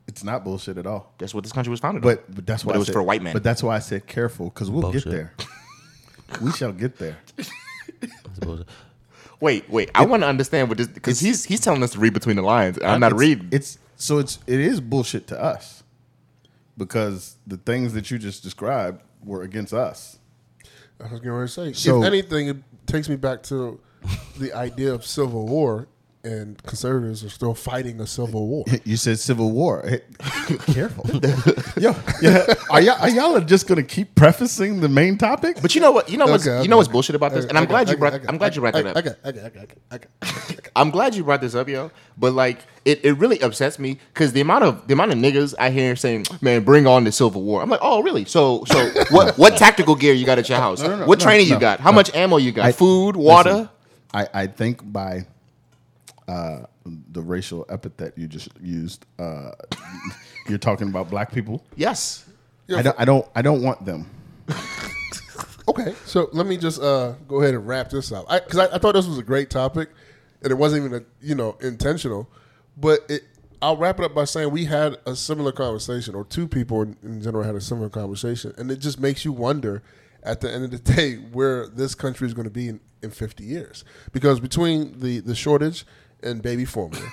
[0.07, 1.13] It's not bullshit at all.
[1.17, 2.09] That's what this country was founded on.
[2.15, 3.33] But, but that's why But I it was said- for white men.
[3.33, 5.05] But that's why I said careful because we'll Bullshit.
[5.05, 5.33] get there.
[6.41, 7.17] we shall get there.
[9.39, 9.91] Wait, wait.
[9.93, 12.41] I want to understand what this because he's he's telling us to read between the
[12.41, 12.77] lines.
[12.83, 13.49] I'm not It's- reading.
[13.51, 15.83] It's so it's it is bullshit to us
[16.77, 20.17] because the things that you just described were against us.
[21.03, 21.73] I was going to say.
[21.73, 23.79] So- if anything, it takes me back to
[24.39, 25.87] the idea of civil war,
[26.23, 28.65] and conservatives are still fighting a civil war.
[28.85, 29.83] You said civil war.
[29.87, 30.01] Hey,
[30.73, 31.05] Careful,
[31.81, 31.95] yo.
[32.21, 35.57] Yeah, are y'all are y'all just gonna keep prefacing the main topic?
[35.61, 36.09] But you know what?
[36.09, 37.89] You know what's Okay, you okay, know what's bullshit about this, Okay, and I'm glad
[37.89, 38.13] you brought.
[38.27, 38.97] I'm glad you brought that up.
[38.97, 40.69] Okay, okay, okay, okay, okay, okay.
[40.75, 41.91] I'm glad you brought this up, yo.
[42.17, 45.53] But like, it, it really upsets me because the amount of the amount of niggas
[45.59, 48.25] I hear saying, "Man, bring on the Civil War." I'm like, oh, really?
[48.25, 49.37] So, so what?
[49.37, 50.81] What tactical gear you got at your house?
[50.81, 51.79] no, no, what no, training you got?
[51.79, 51.95] How no.
[51.95, 52.65] much ammo you got?
[52.65, 53.49] I- Food, water.
[53.51, 53.69] Listen,
[54.13, 55.25] I I think by
[56.33, 56.65] uh,
[57.11, 59.51] the racial epithet you just used, uh,
[60.47, 61.63] you're talking about black people.
[61.75, 62.25] Yes.
[62.75, 64.09] I don't I don't I don't want them.
[65.65, 68.77] Okay, so let me just uh, go ahead and wrap this up because I, I,
[68.79, 69.89] thought this was a great topic,
[70.41, 72.29] and it wasn't even a, you know intentional,
[72.75, 73.23] but it.
[73.61, 76.97] I'll wrap it up by saying we had a similar conversation, or two people in,
[77.01, 79.81] in general had a similar conversation, and it just makes you wonder
[80.21, 83.09] at the end of the day where this country is going to be in, in
[83.09, 85.85] 50 years, because between the the shortage
[86.23, 87.05] and baby formula,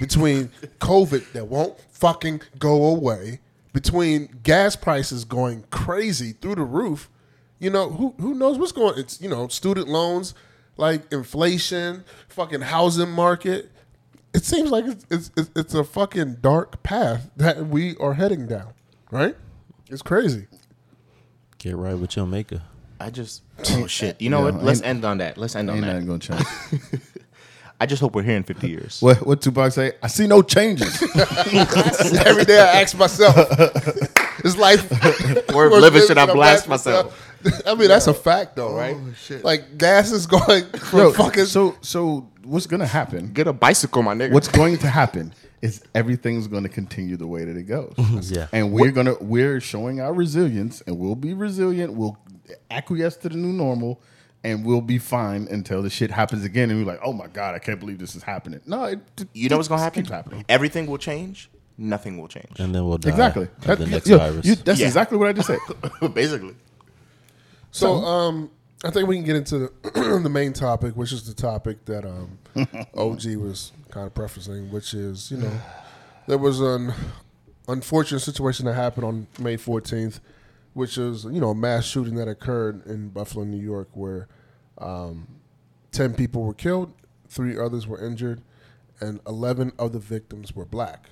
[0.00, 0.50] between
[0.80, 3.40] COVID that won't fucking go away,
[3.72, 7.08] between gas prices going crazy through the roof,
[7.58, 8.98] you know, who who knows what's going?
[8.98, 10.34] It's you know, student loans,
[10.76, 13.70] like inflation, fucking housing market.
[14.34, 18.46] It seems like it's it's, it's, it's a fucking dark path that we are heading
[18.46, 18.72] down.
[19.10, 19.36] Right?
[19.88, 20.46] It's crazy.
[21.58, 22.62] Get right with your maker.
[23.00, 24.20] I just oh shit.
[24.20, 24.64] You know Yeah, what?
[24.64, 25.38] Let's end on that.
[25.38, 25.92] Let's end on Ain't that.
[26.04, 26.92] nothing gonna change.
[27.84, 29.02] I just hope we're here in 50 years.
[29.02, 29.92] what what Tupac say?
[30.02, 31.02] I see no changes.
[32.24, 33.36] Every day I ask myself,
[34.42, 34.90] is life
[35.54, 36.16] Or worth living should?
[36.16, 37.32] I Should blast myself?
[37.66, 39.44] I mean, that's a fact, though, oh, right?
[39.44, 41.44] Like gas is going from Yo, fucking.
[41.44, 43.34] so so what's gonna happen?
[43.34, 44.32] Get a bicycle, my nigga.
[44.32, 47.92] What's going to happen is everything's going to continue the way that it goes.
[47.98, 48.34] Mm-hmm.
[48.34, 48.46] Yeah.
[48.50, 51.92] And we're gonna we're showing our resilience, and we'll be resilient.
[51.92, 52.16] We'll
[52.70, 54.00] acquiesce to the new normal,
[54.44, 56.70] and we'll be fine until the shit happens again.
[56.70, 58.60] And we're like, oh my god, I can't believe this is happening.
[58.66, 59.00] No, it,
[59.32, 60.02] you know what's gonna happen?
[60.02, 60.44] keeps happening.
[60.48, 61.50] Everything will change.
[61.76, 62.60] Nothing will change.
[62.60, 63.48] And then we'll die Exactly.
[63.62, 64.46] That- the next yo, virus.
[64.46, 64.86] you- that's Yeah.
[64.86, 65.58] exactly what I just said.
[66.14, 66.54] Basically.
[67.72, 68.50] So, um,
[68.84, 69.70] I think we can get into the,
[70.22, 72.38] the main topic, which is the topic that um,
[72.96, 75.50] OG was kind of prefacing, which is you know
[76.28, 76.92] there was an
[77.66, 80.20] unfortunate situation that happened on May 14th,
[80.74, 84.28] which is you know a mass shooting that occurred in Buffalo, New York, where
[84.78, 85.26] um,
[85.92, 86.92] ten people were killed,
[87.28, 88.42] three others were injured,
[89.00, 91.08] and eleven of the victims were black.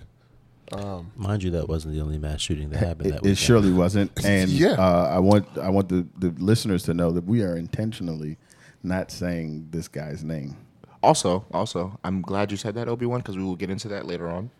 [0.72, 3.72] Um, Mind you, that wasn't the only mass shooting that happened It, that it surely
[3.72, 4.72] wasn't, and Yeah.
[4.72, 8.38] uh, I want I want the, the listeners to know that we are intentionally
[8.82, 10.56] not saying this guy's name.
[11.02, 14.06] Also, also, I'm glad you said that, Obi Wan, because we will get into that
[14.06, 14.50] later on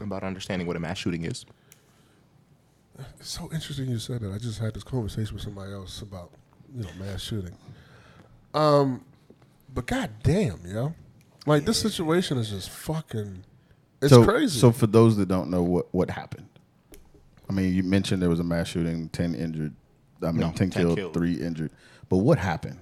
[0.00, 1.44] about understanding what a mass shooting is.
[3.18, 4.32] It's so interesting you said that.
[4.32, 6.30] I just had this conversation with somebody else about
[6.74, 7.56] you know mass shooting.
[8.54, 9.04] Um,
[9.72, 10.94] but god goddamn, yo,
[11.46, 13.44] like this situation is just fucking.
[14.00, 14.58] It's so, crazy.
[14.58, 16.48] So for those that don't know what what happened,
[17.48, 19.74] I mean, you mentioned there was a mass shooting, ten injured.
[20.22, 21.14] I mean, No, 10, 10 killed, killed.
[21.14, 21.70] three injured.
[22.08, 22.78] But what happened?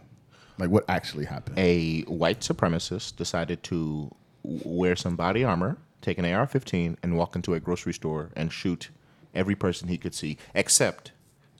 [0.58, 1.58] Like, what actually happened?
[1.58, 4.10] A white supremacist decided to
[4.42, 8.50] wear some body armor, take an AR 15, and walk into a grocery store and
[8.50, 8.88] shoot
[9.36, 11.12] every person he could see, except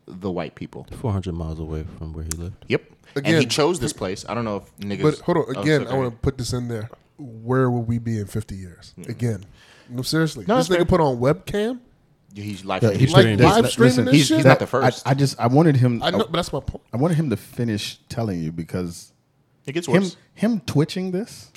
[0.06, 0.86] the white people.
[1.00, 2.64] 400 miles away from where he lived.
[2.68, 2.82] Yep.
[3.16, 4.24] and Again- he chose this place.
[4.28, 5.02] I don't know if niggas.
[5.02, 6.88] but hold on, Oh, again, I want to put this in there.
[7.18, 8.94] Where will we be in fifty years?
[9.08, 9.44] Again,
[9.88, 10.44] no seriously.
[10.46, 10.84] No, this nigga fair.
[10.84, 11.80] put on webcam.
[12.34, 12.82] He's live.
[12.82, 14.36] Yeah, he's like streamed live Listen, streaming this he's- shit.
[14.38, 15.06] he's not the I, first.
[15.06, 16.02] I just I wanted him.
[16.02, 16.84] I know, oh, but that's my point.
[16.92, 19.12] I wanted him to finish telling you because
[19.66, 20.16] it gets him worse.
[20.34, 21.50] him twitching this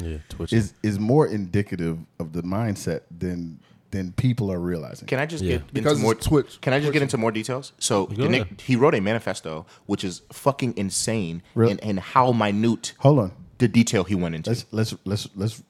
[0.00, 0.52] Yeah, Twitch.
[0.52, 5.06] is is more indicative of the mindset than than people are realizing.
[5.08, 5.58] Can I just Yeah.
[5.58, 6.60] get Because into more Twitch.
[6.60, 7.72] Can I just get into more details?
[7.78, 11.72] So Nick, he wrote a manifesto, which is fucking insane, Really?
[11.72, 13.32] and, and how minute Hold on.
[13.58, 14.50] the detail he went into.
[14.50, 15.62] Let's let's let's let's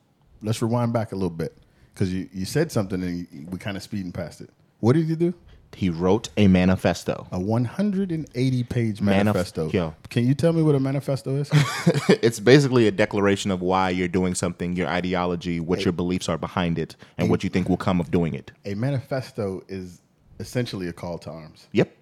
[0.42, 1.56] let's rewind back a little bit
[1.94, 4.50] because you, you said something and you, we kind of speeding past it.
[4.80, 5.34] What did you do?
[5.76, 7.26] He wrote a manifesto.
[7.30, 9.70] A 180 page Manif- manifesto.
[9.70, 9.94] yo.
[10.08, 11.48] Can you tell me what a manifesto is?
[12.22, 16.38] it's basically a declaration of why you're doing something, your ideology, what your beliefs are
[16.38, 18.52] behind it, and what you think will come of doing it.
[18.64, 20.00] a manifesto is
[20.38, 21.68] essentially a call to arms.
[21.72, 21.96] Yep.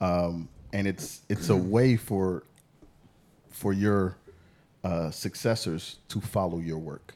[0.00, 2.44] and it's it's a way for
[3.50, 4.16] for your
[4.82, 7.14] uh, successors to follow your work.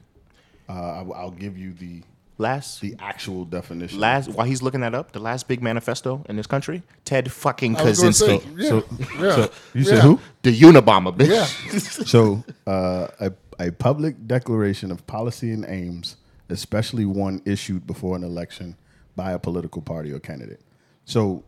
[0.69, 2.01] Uh, I, will give you the
[2.37, 3.97] Last the actual definition.
[3.99, 7.77] last while he's looking that up, the last big manifesto in this country, Ted fucking
[7.77, 8.83] I say, yeah, So-
[9.17, 9.35] yeah.
[9.35, 9.83] so you yeah.
[9.83, 10.19] said who?
[10.41, 11.29] the Unabomber, bitch.
[11.29, 11.79] Yeah.
[12.05, 16.17] So uh, a a public declaration of policy and aims,
[16.49, 18.75] especially one issued before an election
[19.15, 20.59] by a political party or candidate.
[21.05, 21.43] So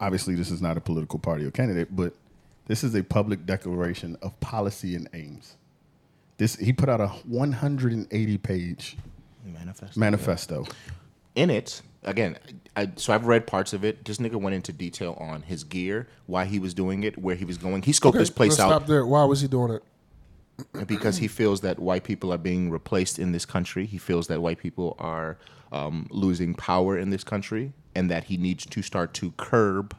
[0.00, 2.14] obviously, this is not a political party or candidate, but
[2.66, 5.56] this is a public declaration of policy and aims.
[6.38, 8.96] This he put out a 180 page
[9.44, 9.98] Manifesto.
[9.98, 10.66] manifesto.
[11.34, 12.36] in it again
[12.76, 16.08] I, so i've read parts of it this nigga went into detail on his gear
[16.26, 18.68] why he was doing it where he was going he scoped Okay, this place out
[18.68, 19.06] Stop there.
[19.06, 20.86] Why was he doing it?
[20.86, 24.40] because he feels that white people are being replaced in this country he feels that
[24.42, 25.38] white people are
[25.72, 29.96] um, losing power in this country and that he needs to start to curb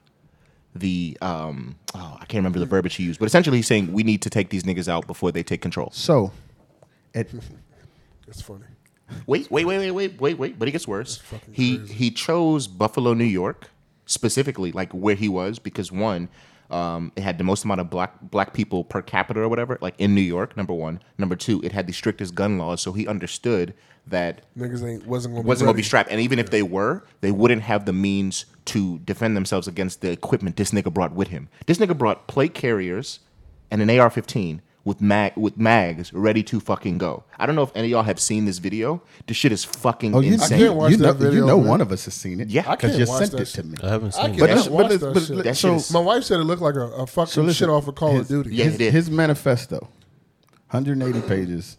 [0.75, 4.03] the um, oh i can't remember the verbiage he used but essentially he's saying we
[4.03, 6.31] need to take these niggas out before they take control So,
[7.15, 7.27] at,
[8.27, 8.65] It's funny.
[9.27, 10.59] Wait, wait, wait, wait, wait, wait, wait.
[10.59, 11.21] But it gets worse.
[11.51, 11.93] He crazy.
[11.93, 13.69] he chose Buffalo, New York,
[14.05, 16.29] specifically, like where he was, because one,
[16.69, 19.95] um, it had the most amount of black black people per capita or whatever, like
[19.97, 20.57] in New York.
[20.57, 21.01] Number one.
[21.17, 23.73] Number two, it had the strictest gun laws, so he understood
[24.07, 26.09] that Niggas ain't wasn't gonna wasn't be gonna be strapped.
[26.11, 30.11] And even if they were, they wouldn't have the means to defend themselves against the
[30.11, 31.49] equipment this nigga brought with him.
[31.67, 33.19] This nigga brought plate carriers
[33.71, 37.23] and an AR-15 with mag with mags ready to fucking go.
[37.37, 39.01] I don't know if any of y'all have seen this video.
[39.27, 40.59] This shit is fucking Oh, you, insane.
[40.59, 41.67] can't watch you know, that video, you know man.
[41.69, 42.49] one of us has seen it.
[42.49, 42.63] Yeah.
[42.67, 43.65] I because can't you watch sent that it to shit.
[43.65, 43.77] me.
[43.81, 44.43] I haven't I seen can't it.
[44.43, 45.29] it's- watch but it's- that but shit.
[45.39, 47.41] it's- That so- shit is- My wife said it looked like a, a fucking So
[47.43, 48.55] listen, shit off of Call his, of Duty.
[48.55, 49.87] Yeah, his, his manifesto,
[50.71, 51.77] 180 pages,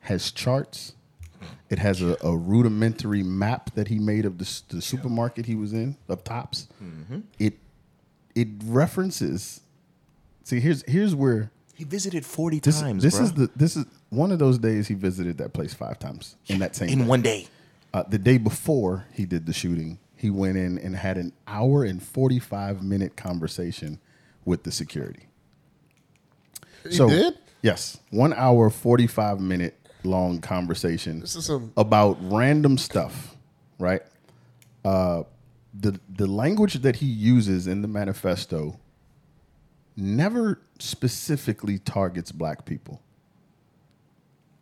[0.00, 0.94] has charts.
[1.68, 5.72] It has a, a rudimentary map that he made of the, the supermarket he was
[5.72, 6.68] in of tops.
[6.82, 7.20] Mm-hmm.
[7.38, 7.58] It
[8.36, 9.60] it references.
[10.44, 13.02] See, here's here's where he visited forty this, times.
[13.02, 13.22] this bruh.
[13.22, 16.58] is the this is one of those days he visited that place five times in
[16.60, 17.04] that same in day.
[17.04, 17.46] one day.
[17.94, 21.84] Uh, the day before he did the shooting, he went in and had an hour
[21.84, 23.98] and 45 minute conversation
[24.44, 25.28] with the security.
[26.82, 27.38] He did?
[27.62, 27.98] Yes.
[28.10, 33.34] One hour, 45 minute long conversation This is some- about random stuff,
[33.78, 34.02] right?
[34.84, 35.24] Uh,
[35.78, 38.78] the, the language that he uses in the manifesto
[39.96, 43.00] never specifically targets black people.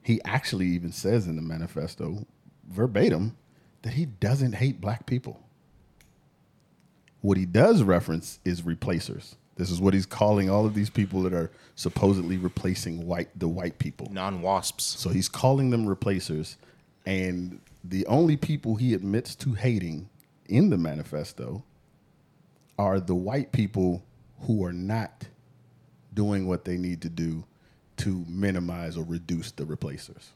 [0.03, 2.27] He actually even says in the manifesto,
[2.69, 3.37] verbatim,
[3.83, 5.41] that he doesn't hate black people.
[7.21, 9.37] What he does reference is replacers.
[9.57, 13.49] This is what he's calling all of these people that are supposedly replacing white the
[13.49, 14.09] white people.
[14.11, 14.85] Non wasps.
[14.85, 16.57] So he's calling them replacers,
[17.07, 20.09] and the only people he admits to hating
[20.49, 21.63] in the manifesto
[22.79, 24.03] are the white people
[24.47, 25.27] who are not
[26.13, 27.45] doing what they need to do
[27.97, 30.31] to minimize or reduce the replacers.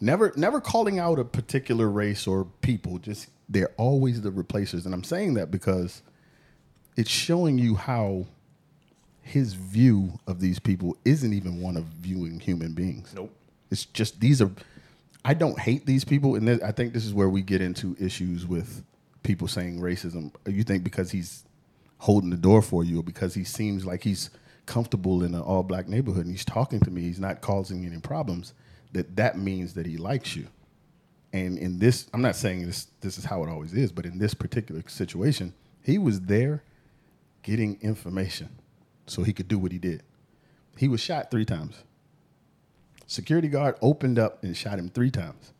[0.00, 2.98] Never, never calling out a particular race or people.
[2.98, 6.02] Just they're always the replacers, and I'm saying that because
[6.96, 8.26] it's showing you how
[9.22, 13.12] his view of these people isn't even one of viewing human beings.
[13.14, 13.34] Nope.
[13.70, 14.50] It's just these are.
[15.24, 18.46] I don't hate these people, and I think this is where we get into issues
[18.46, 18.84] with
[19.22, 20.32] people saying racism.
[20.46, 21.44] You think because he's
[22.04, 24.28] holding the door for you, because he seems like he's
[24.66, 28.52] comfortable in an all-black neighborhood and he's talking to me, he's not causing any problems.
[28.92, 30.46] That that means that he likes you.
[31.32, 34.18] And in this, I'm not saying this this is how it always is, but in
[34.18, 36.62] this particular situation, he was there
[37.42, 38.50] getting information
[39.06, 40.02] so he could do what he did.
[40.76, 41.84] He was shot three times.
[43.06, 45.52] Security guard opened up and shot him three times.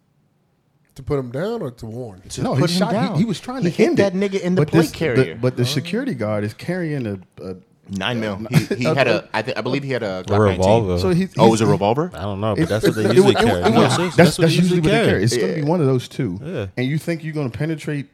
[0.97, 2.21] To put him down or to warn?
[2.21, 2.93] To no, he shot.
[2.93, 3.15] down.
[3.15, 4.19] He, he was trying He to hit end that it.
[4.19, 5.35] nigga in the But plate this- carrier.
[5.35, 7.19] the- but the security guard is carrying a.
[7.45, 8.37] a Nine mil.
[8.49, 9.29] He, he had a.
[9.35, 10.59] I, th- I believe he had a, Glock 19.
[10.59, 10.99] revolver.
[10.99, 12.11] so he, Oh, it was a revolver.
[12.15, 13.61] I don't know, but that's what they usually it- it- carry.
[13.61, 15.23] it- No, yeah, seriously, that's, that's usually what they carry.
[15.25, 16.41] It's going to be one of those two.
[16.43, 16.67] Yeah.
[16.79, 18.07] And you think you're going to penetrate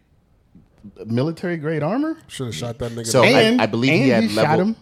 [1.06, 2.18] military grade armor?
[2.26, 3.06] Should have shot that nigga.
[3.06, 3.60] So- down.
[3.60, 4.76] I- I believe and he had shot level- him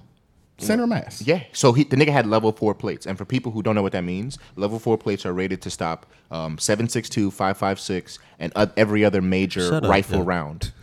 [0.59, 1.23] center mass.
[1.23, 1.43] Yeah.
[1.53, 3.93] So he, the nigga had level four plates, and for people who don't know what
[3.93, 9.05] that means, level four plates are rated to stop um, 7.62, 5.56, and uh, every
[9.05, 10.25] other major Shut up, rifle yeah.
[10.27, 10.73] round.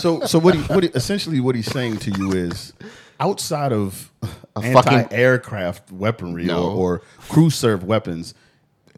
[0.00, 2.72] So so what he, what he, essentially what he's saying to you is
[3.20, 4.10] outside of
[4.54, 6.70] fucking- anti-aircraft weaponry No.
[6.70, 8.32] or, or crew serve weapons,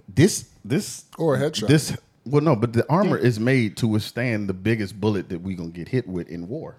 [0.08, 1.66] this this Or a headshot.
[1.66, 5.56] This well no, but the armor is made to withstand the biggest bullet that we're
[5.56, 6.76] gonna get hit with in war,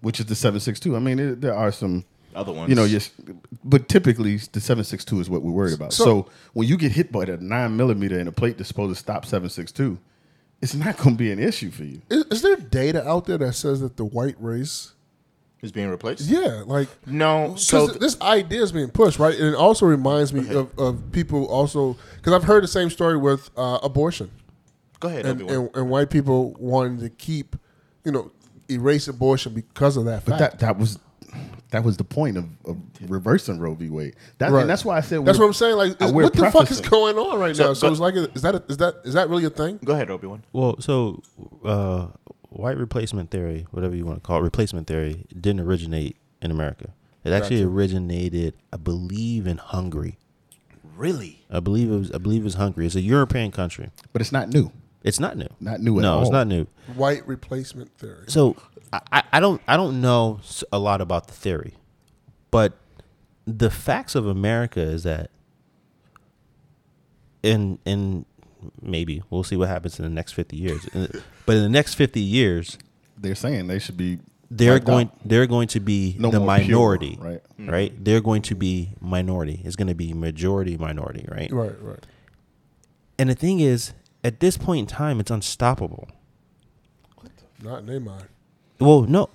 [0.00, 0.94] which is the seven six two.
[0.94, 2.68] I mean, it, there are some Other ones.
[2.68, 3.10] you know, yes,
[3.64, 5.92] but typically the seven six two is what we're worried about.
[5.92, 8.94] So, So- when you get hit by a nine millimeter in a plate that's supposed
[8.94, 9.98] to stop seven six two,
[10.60, 12.02] it's not going to be an issue for you.
[12.10, 14.92] is, is there data out there that says that the white race?
[15.60, 16.20] Is being replaced?
[16.28, 17.56] Yeah, like No.
[17.56, 19.36] so So this idea is being pushed, right?
[19.36, 23.16] And it also reminds me of, of people also because I've heard the same story
[23.16, 24.30] with uh, abortion,
[25.00, 25.26] go ahead.
[25.26, 25.56] and, Obi-Wan.
[25.66, 27.56] and and white people wanting to keep,
[28.04, 28.30] you know,
[28.70, 30.52] erase abortion because of that But fact.
[30.52, 31.00] that that was
[31.70, 32.78] that was the point of, of
[33.08, 33.90] reversing Roe v.
[33.90, 34.16] Wade.
[34.38, 34.62] That, Right.
[34.62, 35.76] And that's why I said That's what I'm saying.
[35.76, 37.74] Like, is- we're what the fuck is going on right now?
[37.74, 39.78] So it's like, is that a, is that is that really a thing?
[39.84, 40.42] go ahead, Obi Wan.
[40.52, 41.22] Well, so
[41.64, 42.08] uh,
[42.48, 46.94] white replacement theory, whatever you want to call it, replacement theory, didn't originate in America.
[47.24, 47.68] It actually Gotcha.
[47.68, 50.16] originated, I believe, in Hungary.
[50.96, 51.44] Really?
[51.50, 52.12] I believe it was.
[52.12, 52.86] I believe it was Hungary.
[52.86, 53.90] It's a European country.
[54.12, 54.72] But it's not new.
[55.04, 55.48] It's not new.
[55.60, 56.66] Not new at no, it's not new.
[56.96, 58.24] White replacement theory.
[58.26, 58.56] So
[58.92, 60.40] I- I, I don't I don't know
[60.72, 61.74] a lot about the theory,
[62.50, 62.78] but
[63.46, 65.30] the facts of America is that
[67.42, 68.24] in in
[68.82, 71.06] maybe we'll see what happens in the next fifty years, Uh,
[71.46, 72.78] but in the next fifty years,
[73.16, 74.18] They're saying they should be.
[74.50, 75.28] they're going out.
[75.28, 77.42] they're going to be No the more pure, minority, right?
[77.58, 78.04] Right?
[78.04, 79.60] They're going to be minority.
[79.64, 81.50] It's going to be majority minority, right?
[81.52, 82.04] Right, right.
[83.18, 83.92] And the thing is,
[84.24, 86.08] at this point in time, it's unstoppable.
[87.62, 88.26] Not in their mind.
[88.80, 89.30] Well, no,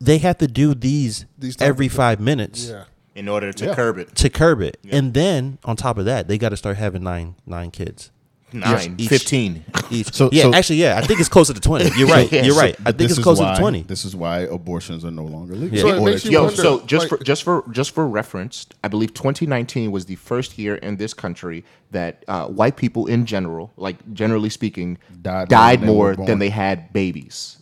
[0.00, 2.84] they have to do these, These every five minutes Yeah.
[3.14, 3.74] In order to Yeah.
[3.74, 4.14] curb it.
[4.16, 7.34] to curb it, and then on top of that, they got to start having nine
[7.46, 8.10] nine kids.
[8.52, 9.08] Nine, Each.
[9.08, 9.64] 15.
[9.92, 10.12] Each.
[10.12, 11.88] So- yeah, so- actually, yeah, I think it's closer to twenty.
[11.98, 12.30] You're right.
[12.32, 12.74] Yeah, You're right.
[12.80, 13.82] I think this it's closer why- to twenty.
[13.82, 15.76] This is why abortions are no longer legal.
[15.76, 15.82] Yeah.
[15.82, 18.08] So it makes that you Yo, wonder, so just like- for just for just for
[18.08, 23.06] reference, I believe 2019 was the first year in this country that uh, white people
[23.06, 27.58] in general, like generally speaking, Died died, more than they more than they had babies.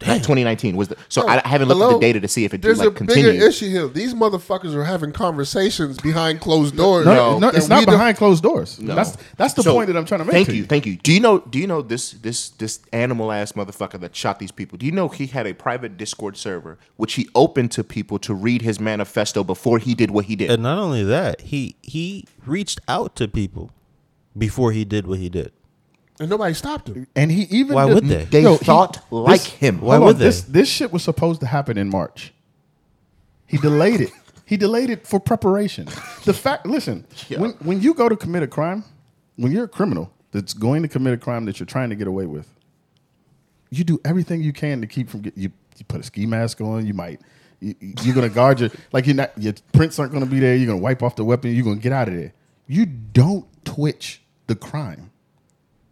[0.00, 1.78] That 2019 was the, so I, I haven't Hello?
[1.78, 3.32] looked at the data to see if it There's like a continued.
[3.32, 3.86] bigger issue here.
[3.88, 7.06] These motherfuckers are having conversations behind closed doors.
[7.06, 8.78] No, no, that it's not behind closed doors.
[8.80, 8.94] No.
[8.94, 10.32] That's that's the So, point that I'm trying to make.
[10.34, 10.96] Thank to you, thank you.
[10.96, 11.38] Do you know?
[11.38, 14.78] Do you know this this this animal ass motherfucker that shot these people?
[14.78, 18.34] Do you know he had a private Discord server which he opened to people to
[18.34, 20.50] read his manifesto before he did what he did?
[20.50, 23.70] And not only that, he he reached out to people
[24.36, 25.52] before he did what he did.
[26.20, 27.06] And nobody stopped him.
[27.16, 28.24] And he even Why did- would they?
[28.24, 29.80] They Yo, he- thought like this- him.
[29.80, 30.60] Why would on, This they?
[30.60, 32.32] this shit was supposed to happen in March.
[33.46, 34.12] He delayed it.
[34.46, 35.86] He delayed it for preparation.
[36.24, 37.06] The fact, listen,
[37.36, 38.84] when when you go to commit a crime,
[39.36, 42.06] when you're a criminal that's going to commit a crime that you're trying to get
[42.06, 42.46] away with,
[43.70, 45.42] you do everything you can to keep from getting.
[45.42, 45.50] you.
[45.78, 46.86] You put a ski mask on.
[46.86, 47.20] You might.
[47.60, 50.54] You, you're gonna guard your like you're not your prints aren't gonna be there.
[50.54, 51.52] You're gonna wipe off the weapon.
[51.54, 52.32] You're gonna get out of there.
[52.68, 55.10] You don't twitch the crime.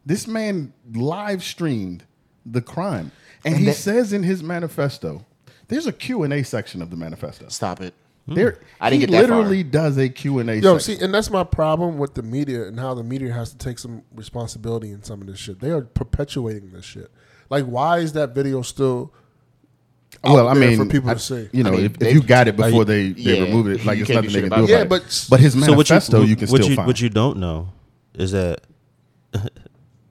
[0.04, 2.04] This man live streamed
[2.44, 3.12] the crime,
[3.44, 5.24] and, he that- says in his manifesto,
[5.68, 7.48] "There's a Q and A section of the manifesto.
[7.48, 7.94] Stop it.
[8.26, 8.34] Hmm.
[8.34, 9.38] There, I didn't he get that far.
[9.38, 10.56] literally does a Q and A.
[10.60, 10.98] Yo, section.
[10.98, 13.78] see, and that's my problem with the media and how the media has to take
[13.80, 15.58] some responsibility in some of this shit.
[15.60, 17.10] They are perpetuating this shit.
[17.50, 19.12] Like, why is that video still?
[20.24, 21.48] out well, I there mean, for people I- to see?
[21.52, 23.66] You know, I mean, if, if you got it before you- they, they yeah, remove
[23.68, 24.70] it, like it's can't do nothing they shit can about it.
[24.70, 26.86] Yeah, but- but his So what you manifesto, you, can what still you find.
[26.86, 27.70] what you don't know
[28.14, 28.60] is that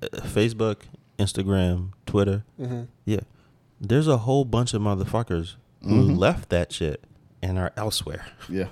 [0.02, 0.78] Facebook,
[1.20, 2.84] Instagram, Twitter, Mm-hmm.
[3.06, 3.20] yeah,
[3.80, 6.16] there's a whole bunch of motherfuckers who Mm-hmm.
[6.16, 7.04] left that shit
[7.41, 8.26] and are elsewhere.
[8.49, 8.68] yeah,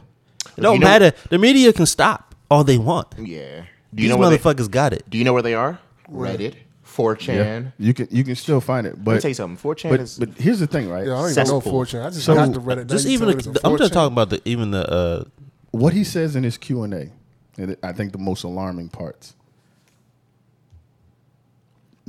[0.58, 1.12] It don't You know- matter.
[1.30, 3.08] The media can stop all they want.
[3.18, 3.62] Yeah.
[3.62, 5.10] Do These you know where they, motherfuckers got it.
[5.10, 5.80] Do you know where they are?
[6.12, 6.56] Reddit,
[6.86, 7.28] 4chan.
[7.36, 9.04] yeah, you can you can still find it.
[9.04, 9.72] But Let me tell you something.
[9.72, 11.06] 4chan but, is but here's the thing, right?
[11.08, 11.74] Yeah, I don't even know Cesspool.
[11.86, 12.06] 4chan.
[12.06, 12.88] I just So- got the Reddit.
[12.88, 14.70] Just Now you even tell me the, there's a I'm just talking about the even
[14.72, 15.24] the uh,
[15.72, 17.12] what he says in his Q and A,
[17.58, 19.36] and I think the most alarming parts.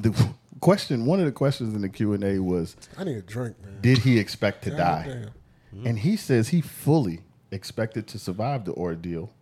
[0.02, 0.28] The
[0.60, 3.56] question, one of the questions in the Q and A was, I need a drink,
[3.64, 3.78] man.
[3.80, 5.04] did he expect to God die?
[5.08, 5.30] damn.
[5.80, 5.86] Hmm.
[5.86, 7.20] And he says he fully
[7.52, 9.32] expected to survive the ordeal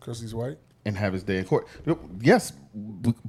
[0.00, 0.58] Because he's white.
[0.84, 1.66] and have his day in court.
[2.20, 2.52] Yes,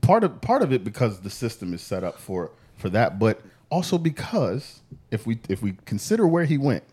[0.01, 3.41] part of part of it because the system is set up for for that, but
[3.69, 4.81] also because
[5.11, 6.83] if we if we consider where he went,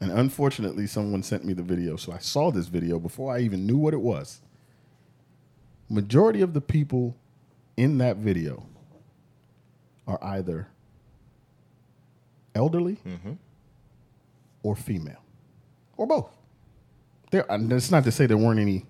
[0.00, 3.66] and unfortunately someone sent me the video, so I saw this video before I even
[3.66, 4.40] knew what it was.
[5.88, 7.16] Majority of the people
[7.76, 8.66] in that video
[10.06, 10.68] are either
[12.54, 13.32] elderly mm-hmm.
[14.62, 15.22] or female
[15.96, 16.30] or both.
[17.30, 18.86] There, it's not to say there weren't any.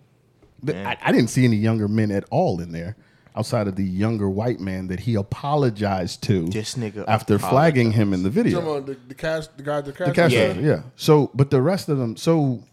[0.64, 2.96] th- I, I didn't see any younger men at all in there,
[3.34, 6.48] outside of the younger white man that he apologized to.
[6.48, 8.80] This nigga after flagging him in the video.
[8.80, 10.08] The, the cash, the guy, the cash.
[10.08, 10.40] The cash Yeah.
[10.48, 10.82] register, yeah.
[10.96, 12.64] So, but the rest of them, so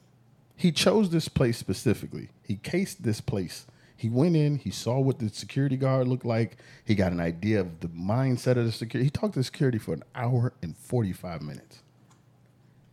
[0.56, 2.30] he chose this place specifically.
[2.44, 3.66] He cased this place.
[4.02, 4.58] He went in.
[4.58, 6.58] He saw what the security guard looked like.
[6.86, 9.04] He got an idea of the mindset of the security.
[9.06, 11.84] He talked to security for an hour and forty-five minutes.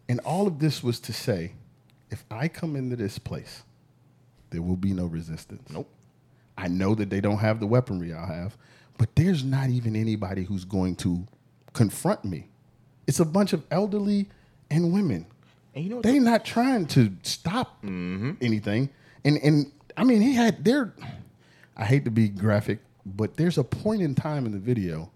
[0.06, 1.52] And all of this was to say,
[2.10, 3.62] if I come into this place,
[4.50, 5.62] there will be no resistance.
[5.70, 5.88] Nope.
[6.58, 8.58] I know that they don't have the weaponry I have,
[8.98, 11.26] but there's not even anybody who's going to
[11.72, 12.48] confront me.
[13.06, 14.28] It's a bunch of elderly
[14.70, 15.24] and women.
[15.74, 18.32] And you know They're not trying to stop mm-hmm.
[18.42, 18.90] anything.
[19.24, 20.94] And and I mean, he had there.
[21.76, 25.10] I hate to be graphic, but there's a point in time in the video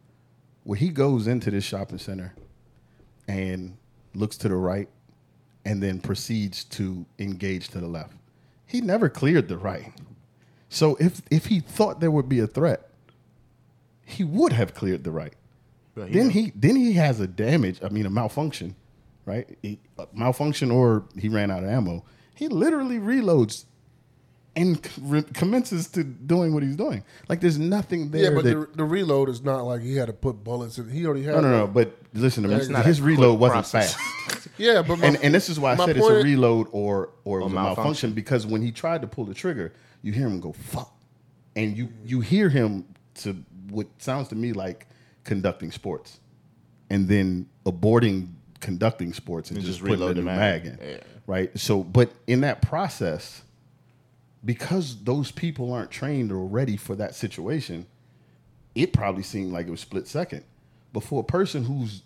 [0.64, 2.35] where he goes into this shopping center
[3.28, 3.76] and
[4.14, 4.89] looks to the right
[5.64, 8.14] and then proceeds to engage to the left.
[8.66, 9.93] He never cleared the right.
[10.68, 12.91] So if if he thought there would be a threat,
[14.05, 15.35] he would have cleared the right.
[15.95, 18.74] then he then he has a damage, I mean a malfunction,
[19.26, 19.49] right?
[19.62, 22.05] He, a malfunction or he ran out of ammo.
[22.35, 23.66] He literally reloads
[24.55, 27.03] and re- commences to doing what he's doing.
[27.28, 30.07] Like there's nothing there Yeah, but that the, the reload is not like he had
[30.09, 30.90] to put bullets in.
[30.90, 31.34] He already had.
[31.36, 31.66] no, no, no.
[31.66, 32.82] But listen to me.
[32.82, 33.94] His reload wasn't process.
[33.94, 34.48] fast.
[34.59, 37.40] Yeah, but my, and and this is why I said it's a reload or or
[37.40, 37.55] it a malfunction.
[37.76, 39.72] malfunction because when he tried to pull the trigger,
[40.03, 40.92] you hear him go fuck,
[41.57, 42.84] and you you hear him
[43.14, 43.34] to
[43.70, 44.86] what sounds to me like
[45.24, 46.20] conducting sports,
[46.90, 48.28] and then aborting
[48.61, 50.64] conducting sports and, And just, just putting reload it in the the mag.
[50.64, 50.96] mag in, Yeah.
[51.26, 51.59] right?
[51.59, 53.42] So, but in that process,
[54.45, 57.86] because those people aren't trained or ready for that situation,
[58.74, 60.45] it probably seemed like it was split second.
[60.93, 62.03] But for a person who's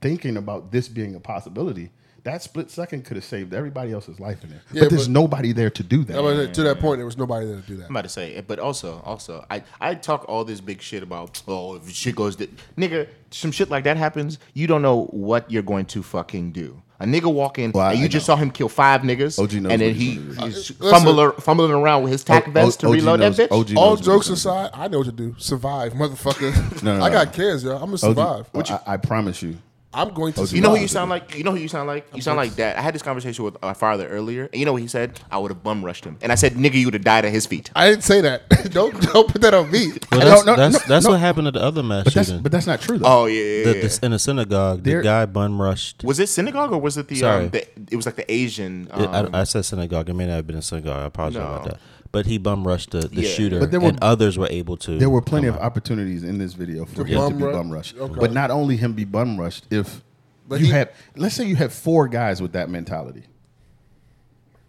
[0.00, 1.90] thinking about this being a possibility,
[2.24, 4.60] That split second could have saved everybody else's life in there.
[4.72, 6.16] Yeah, but there's but- nobody there to do that.
[6.16, 7.84] I was- to that point, there was nobody there to do that.
[7.86, 11.40] I'm about to say, but also, also, I I talk all this big shit about
[11.48, 15.50] oh if shit goes, di- nigga, some shit like that happens, you don't know what
[15.50, 16.82] you're going to fucking do.
[17.00, 18.34] A nigga walk in Well, I- and you I just know.
[18.34, 20.56] saw him kill five niggas, OG knows and then he, he's gonna do.
[20.56, 23.48] he's Uh, fumbling, fumbling around with his tack O- vest to OG reload knows- that
[23.50, 23.56] bitch.
[23.56, 25.36] OG All jokes aside, I know what to do.
[25.38, 26.82] Survive, motherfucker.
[26.82, 27.14] No, no, I no.
[27.24, 27.74] got kids, yo.
[27.76, 28.46] I'm gonna OG, survive.
[28.54, 29.58] I, I promise you.
[29.98, 30.44] I'm going to.
[30.44, 31.34] You know who you sound like?
[31.34, 32.06] You know who you sound like?
[32.14, 32.78] You sound like that.
[32.78, 35.18] I had this conversation with my father earlier, and you know what he said?
[35.30, 37.32] I would have bum rushed him, and I said, "Nigga, you would have died at
[37.32, 38.48] his feet." I didn't say that.
[38.72, 39.92] don't don't put that on me.
[40.12, 41.10] Well, that's no, that's, no, that's no.
[41.12, 43.22] what happened to the other mass But that's but that's not true though.
[43.22, 43.86] Oh yeah, yeah, the, yeah.
[43.88, 46.04] the, in the synagogue, There- the guy bum rushed.
[46.04, 47.16] was it synagogue or was it the?
[47.16, 47.44] Sorry.
[47.44, 48.88] Um, the it was like the Asian.
[48.92, 50.08] Um, It- I, I said synagogue.
[50.08, 51.02] It may not have been a synagogue.
[51.02, 51.80] I apologize about that.
[52.10, 53.28] But he bum rushed the, the Yeah.
[53.28, 54.98] shooter, But there were- and others were able to.
[54.98, 55.60] There were plenty of out.
[55.62, 57.52] opportunities in this video for To him to be rush?
[57.54, 57.96] bum rushed.
[57.98, 58.18] Okay.
[58.18, 60.02] But not only him be bum rushed, if
[60.48, 63.24] But you he- had let's say you have four guys with that mentality.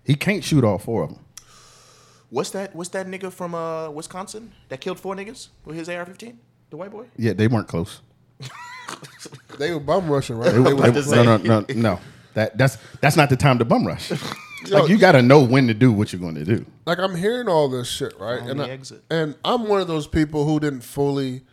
[0.03, 1.19] He can't shoot all four of them.
[2.29, 2.75] what's that?
[2.75, 6.35] What's that nigga from uh, Wisconsin that killed four niggas with his AR-15?
[6.71, 7.05] The white boy.
[7.17, 8.01] Yeah, they weren't close.
[9.59, 10.51] They were bum rushing, right?
[10.53, 11.99] They, They they- no, no, no, no.
[12.33, 14.11] That that's that's not the time to bum rush.
[14.65, 16.65] Yo, like you got to know when to do what you're going to do.
[16.85, 18.41] like I'm hearing all this shit, right?
[18.41, 19.03] On and the I, exit.
[19.09, 21.43] and I'm one of those people who didn't fully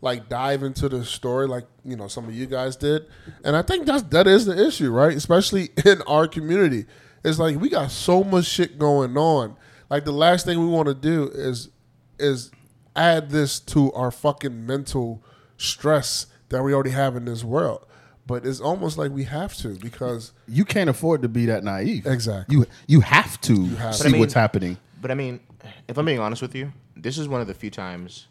[0.00, 3.06] like dive into the story like you know some of you guys did,
[3.44, 5.16] and I think that's that is the issue, right?
[5.16, 6.86] Especially in our community,
[7.24, 9.56] it's like we got so much shit going on.
[9.88, 11.70] Like the last thing we want to do is
[12.18, 12.50] is
[12.94, 15.22] add this to our fucking mental
[15.56, 17.86] stress that we already have in this world.
[18.26, 22.06] But it's almost like we have to because You can't afford to be that naive.
[22.06, 22.56] Exactly.
[22.56, 24.76] You you have to have see But I mean- what's happening.
[25.00, 25.40] But I mean,
[25.88, 28.26] if I'm being honest with you, this is one of the few times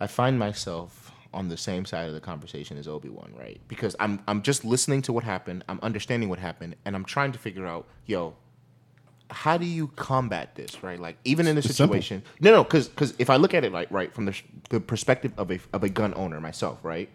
[0.00, 3.60] I find myself on the same side of the conversation as Obi Wan, right?
[3.68, 7.32] Because I'm I'm just listening to what happened, I'm understanding what happened, and I'm trying
[7.32, 8.34] to figure out, yo,
[9.30, 10.98] how do you combat this, right?
[11.00, 11.94] Like even in this It's simple.
[11.94, 14.34] situation, no, no, because because if I look at it like right from the
[14.70, 17.08] the perspective of a of a gun owner myself, right?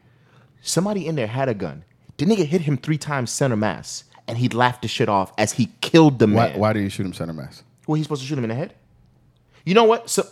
[0.67, 1.83] Somebody in there had a gun.
[2.17, 5.53] The nigga hit him three times center mass, and he laughed the shit off as
[5.53, 6.59] he killed the Why, man.
[6.59, 7.63] why did you shoot him center mass?
[7.85, 8.73] Well, he's supposed to shoot him in the head.
[9.65, 10.09] You know what?
[10.09, 10.23] So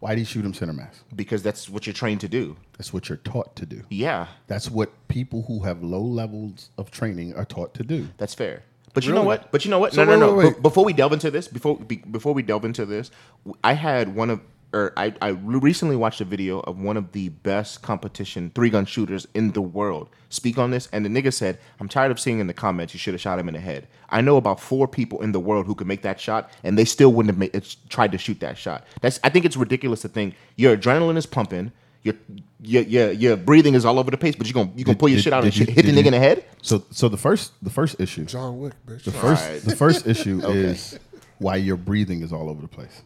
[0.00, 1.02] Why did you shoot him center mass?
[1.14, 2.56] because that's what you're trained to do.
[2.76, 3.82] That's what you're taught to do.
[3.88, 8.08] Yeah, That's what people who have low levels of training are taught to do.
[8.18, 8.62] that's fair.
[8.92, 9.26] But you know Really?
[9.26, 9.50] what?
[9.52, 9.92] But you know what?
[9.92, 10.34] So no, no, wait, no.
[10.36, 10.54] wait, wait.
[10.56, 13.10] Be- Before we delve into this, before be, before we delve into this,
[13.44, 14.40] w- I had one of,
[14.74, 18.84] or I I recently watched a video of one of the best competition three gun
[18.84, 22.40] shooters in the world speak on this, and the nigga said, "I'm tired of seeing
[22.40, 23.86] in the comments you should have shot him in the head.
[24.10, 26.84] I know about four people in the world who could make that shot, and they
[26.84, 28.84] still wouldn't have made, it's, tried to shoot that shot.
[29.00, 31.72] That's I think it's ridiculous to think your adrenaline is pumping."
[32.02, 32.16] Your,
[32.60, 35.08] your, your, your breathing is all over the place, but you're gonna you gonna pull
[35.08, 36.44] your did- shit out and you- hit the did nigga you- in the head.
[36.60, 39.04] So so the first the first issue John Wick, bitch.
[39.04, 39.62] the first Alright.
[39.62, 40.98] the first issue is
[41.38, 43.00] why your breathing is all over the place.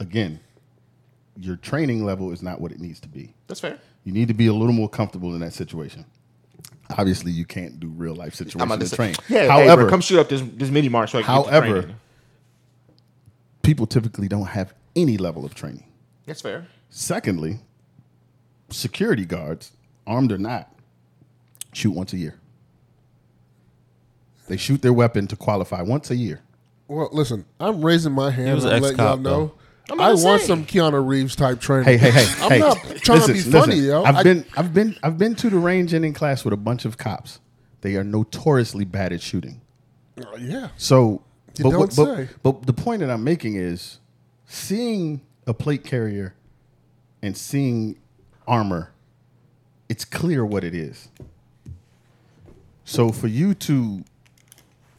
[0.00, 0.38] Again,
[1.40, 3.34] your training level is not what it needs to be.
[3.46, 3.78] That's fair.
[4.04, 6.04] You need to be a little more comfortable in that situation.
[6.98, 9.14] Obviously, you can't do real life I'm situations about to to say, train.
[9.28, 9.40] yeah.
[9.42, 11.50] hey, however, bro, come shoot up this this mini mart so I can get to
[11.50, 11.94] however,
[13.62, 15.84] people typically don't have any level of training.
[16.26, 16.66] that's fair.
[16.90, 17.58] Secondly,
[18.70, 19.72] security guards,
[20.06, 20.70] armed or not,
[21.72, 22.38] shoot once a year.
[24.46, 26.42] They shoot their weapon to qualify once a year.
[26.86, 28.54] Well, listen, I'm raising my hand.
[28.56, 29.54] was an I'm letting y'all ex-cop, know.
[29.90, 30.46] I'm I want say.
[30.46, 31.84] some Keanu Reeves type training.
[31.84, 32.42] Hey, hey, hey!
[32.44, 32.58] I'm hey.
[32.60, 33.84] not trying to be Listen, funny, listen.
[33.90, 34.02] yo.
[34.04, 36.56] I've I- been, I've been, I've been to the range and in class with a
[36.58, 37.40] bunch of cops.
[37.82, 39.60] They are notoriously bad at shooting.
[40.18, 40.68] Uh, yeah.
[40.78, 41.22] So,
[41.58, 42.28] You but, don't what- but, say.
[42.42, 43.98] but the point that I'm making is
[44.46, 46.34] seeing a plate carrier
[47.20, 47.98] and seeing
[48.46, 48.92] armor,
[49.90, 51.08] it's clear what it is.
[52.84, 54.04] So for you to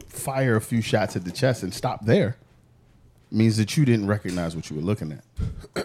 [0.08, 2.38] fire a few shots at the chest and stop there
[3.36, 5.24] means that you didn't recognize what you were looking at.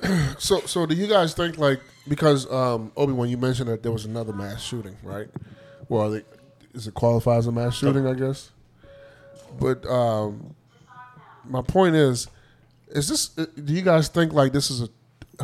[0.39, 3.93] So, so do you guys think like because um, Obi Wan, you mentioned that there
[3.93, 5.29] was another mass shooting, right?
[5.91, 6.23] Well, they,
[6.73, 8.07] is it qualifies as a mass shooting?
[8.07, 8.51] I guess.
[9.61, 10.55] But um,
[11.45, 12.29] my point is,
[12.89, 13.37] is this?
[13.37, 14.85] uh, Do you guys think like this is a?
[14.85, 14.89] I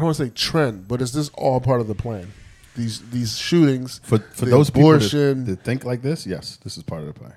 [0.01, 2.33] don't want to say trend, but is this all part of the plan?
[2.75, 6.79] These these shootings For for those people abortion, that, that think like this, yes, this
[6.79, 7.35] is part of the plan.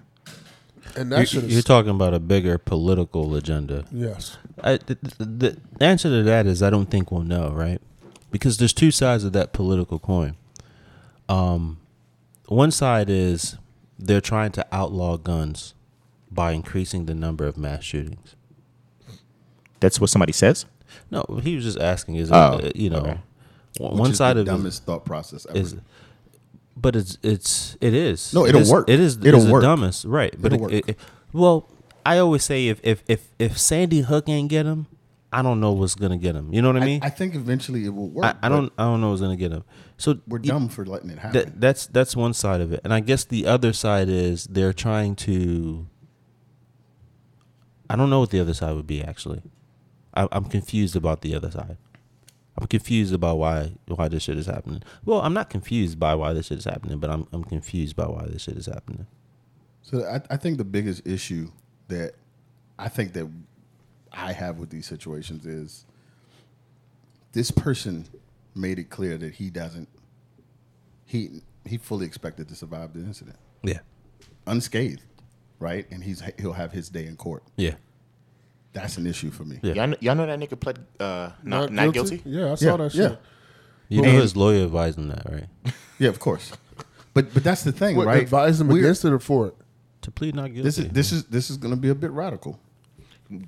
[0.99, 3.85] And that You- shit You're talking about a bigger political agenda.
[3.91, 4.37] yes.
[4.63, 7.81] I, the, the, the answer to that is I don't think we'll know, right?
[8.31, 10.35] Because there's two sides of that political coin.
[11.27, 11.77] Um,
[12.47, 13.57] one side is
[13.97, 15.73] they're trying to outlaw guns
[16.31, 18.35] by increasing the number of mass shootings.
[19.79, 20.65] That's what somebody says.
[21.11, 22.15] No, he was just asking.
[22.15, 23.19] Is Oh, uh, you know, okay.
[23.77, 25.57] one Which is side the of it dumbest thought process ever.
[25.57, 25.75] is,
[26.77, 28.33] But it's it's it is.
[28.33, 28.89] No, It it'll is- work.
[28.89, 29.17] It is.
[29.17, 29.63] It'll it's the work.
[29.63, 30.33] dumbest, right?
[30.39, 30.71] But It'll it, work.
[30.73, 30.99] it- it-
[31.33, 31.69] well,
[32.05, 34.87] I always say if if if if Sandy Hook ain't get him,
[35.33, 36.53] I don't know what's gonna get him.
[36.53, 36.99] You know what I I, mean?
[37.03, 38.25] I think eventually it will work.
[38.25, 39.63] I, I don't I don't know what's gonna get him.
[39.97, 41.33] So We're dumb for letting it happen.
[41.33, 44.71] that that's that's one side of it, and I guess the other side is they're
[44.73, 45.85] trying to.
[47.89, 49.41] I don't know what the other side would be actually.
[50.13, 51.77] I, I'm confused about the other side.
[52.59, 54.83] I'm confused about why why this shit is happening.
[55.05, 58.05] Well, I'm not confused by why this shit is happening, but I'm I'm confused by
[58.07, 59.07] why this shit is happening.
[59.81, 61.51] So I, I think the biggest issue
[61.87, 62.13] that
[62.77, 63.27] I think that
[64.11, 65.85] I have with these situations is
[67.31, 68.05] this person
[68.55, 69.87] made it clear that he doesn't
[71.05, 73.79] he he fully expected to survive the incident Yeah,
[74.47, 75.01] unscathed,
[75.59, 75.85] right?
[75.91, 77.43] And he's he'll have his day in court.
[77.55, 77.75] yeah,
[78.73, 79.59] That's an issue for me.
[79.63, 79.73] Yeah.
[79.73, 82.21] Y'all know, y'all know that nigga pled uh, not, not, guilty?
[82.25, 83.15] Yeah, I saw Yeah, that yeah.
[83.87, 85.47] you know his lawyer advised him that, right?
[85.99, 86.53] Yeah, of course.
[87.13, 88.21] But but that's the thing, What, right?
[88.23, 89.55] advise them We're- against it or for it?
[90.01, 90.61] to plead not guilty.
[90.61, 92.57] This is this is this is going to be a bit radical.
[93.29, 93.41] This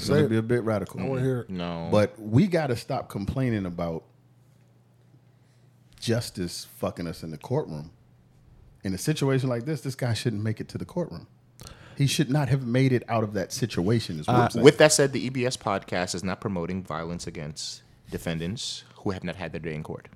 [0.00, 1.00] is Say going to be a bit radical.
[1.00, 1.50] I want to hear it.
[1.50, 1.88] No.
[1.90, 4.04] But we got to stop complaining about
[6.00, 7.90] justice fucking us in the courtroom.
[8.82, 11.26] In a situation like this, this guy shouldn't make it to the courtroom.
[11.96, 14.20] He should not have made it out of that situation.
[14.20, 14.62] Is what I'm.
[14.62, 19.36] With that said, the EBS podcast is not promoting violence against defendants who have not
[19.36, 20.08] had their day in court.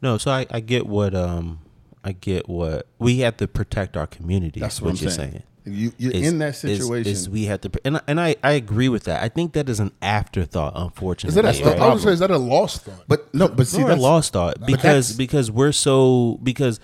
[0.00, 0.18] no.
[0.18, 1.60] So I, I get what um
[2.04, 4.60] I get what we have to protect our community.
[4.60, 5.30] That's is what, I'm you're saying.
[5.30, 5.42] saying.
[5.64, 7.12] You, you're is- in that situation.
[7.12, 9.22] is we have to, and I- and I, I agree with that.
[9.22, 11.28] I think that is an afterthought, unfortunately.
[11.28, 11.70] Is unfortunately.
[11.70, 11.90] that a, right?
[11.90, 13.04] I would say is that a lost thought?
[13.06, 16.80] but no, but see, Or a lost thought because because we're so because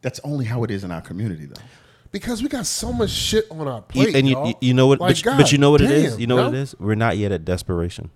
[0.00, 1.60] that's only how it is in our community, though.
[2.12, 4.46] Because we got so much shit on our you, plate, and you, y'all.
[4.48, 6.36] you, you know what Like, but, you- but you know what it is you know
[6.36, 6.74] what it is.
[6.78, 8.10] we're not yet at desperation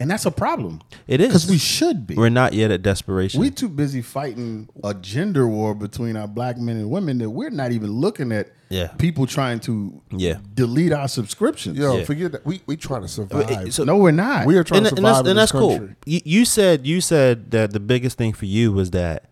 [0.00, 0.80] And that's a problem.
[1.06, 1.28] It is.
[1.28, 2.14] because we should be.
[2.16, 6.56] we're not yet at desperation We're too busy fighting a gender war between our black
[6.58, 8.88] men and women that we're not even looking at Yeah.
[8.98, 10.38] people trying to Yeah.
[10.54, 11.78] delete our subscriptions.
[11.78, 12.04] Yo, Yeah.
[12.04, 12.44] forget that.
[12.46, 13.72] We we trying to survive.
[13.72, 14.46] so- no, we're not.
[14.46, 15.78] we are trying and, to and that's, survive in and this that's cool.
[15.78, 15.94] country.
[16.06, 19.28] You, you said you said that the biggest thing for you was that he-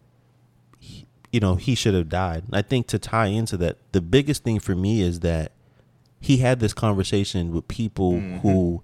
[1.32, 2.44] you know he should have died.
[2.52, 5.52] I think to tie into that, the biggest thing for me is that
[6.20, 8.38] he had this conversation with people mm-hmm.
[8.38, 8.82] who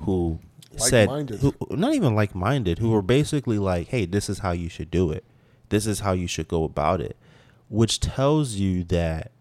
[0.00, 0.38] who
[0.76, 1.40] said Like-minded.
[1.40, 4.90] who not even like minded who were basically like, "Hey, this is how you should
[4.90, 5.24] do it.
[5.68, 7.16] This is how you should go about it,"
[7.68, 9.32] which tells you that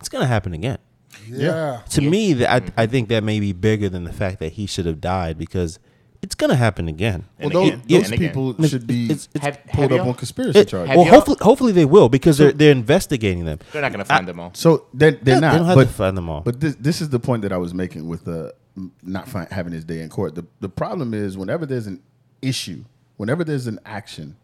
[0.00, 0.78] it's gonna happen again
[1.28, 1.82] Yeah.
[1.90, 2.80] to me that I, mm-hmm.
[2.80, 5.78] I think that may be bigger than the fact that he should have died because
[6.24, 8.28] it's gonna happen again well, And those, again, those and again.
[8.28, 10.96] people should be It's- it's- Have, pulled have up on conspiracy It- charges.
[10.96, 14.26] Well hopefully hopefully they will because they're they're investigating them They're not going to find
[14.30, 14.50] them all.
[14.54, 15.52] So they're, they're Yeah, not.
[15.52, 16.40] they don't have but, to find them all.
[16.48, 19.46] But this, this is the point that I was making with uh, the not fi-
[19.58, 20.34] having his day in court.
[20.34, 22.00] The the problem is whenever there's an
[22.42, 22.80] issue,
[23.20, 24.36] whenever there's an action,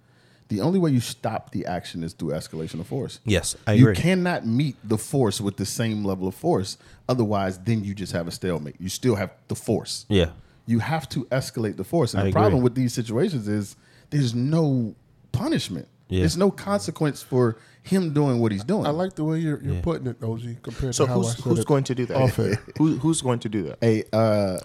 [0.48, 3.14] the only way you stop the action is through escalation of force.
[3.24, 6.76] yes I you agree cannot meet the force with the same level of force.
[7.08, 8.76] Otherwise, then you just have a stalemate.
[8.84, 10.06] You still have the force.
[10.08, 10.30] yeah
[10.70, 12.14] You have to escalate the force.
[12.14, 12.40] And I the agree.
[12.40, 13.76] problem with these situations is
[14.10, 14.94] there's no
[15.32, 15.88] punishment.
[16.08, 16.20] Yeah.
[16.20, 18.86] There's no consequence for him doing what he's doing.
[18.86, 21.34] I like the way you're, you're putting it, OG, compared So to how I who's,
[21.36, 21.66] said who's it.
[21.66, 22.16] going to do that?
[22.16, 22.54] off air.
[22.78, 23.78] Who, who's going to do that?
[23.80, 24.58] Hey, uh,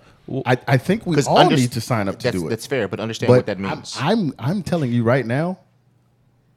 [0.45, 2.49] I, I think we all under- need to sign up to do it.
[2.49, 3.95] That's fair, but understand but what that means.
[3.99, 5.59] I'm, I'm I'm telling you right now,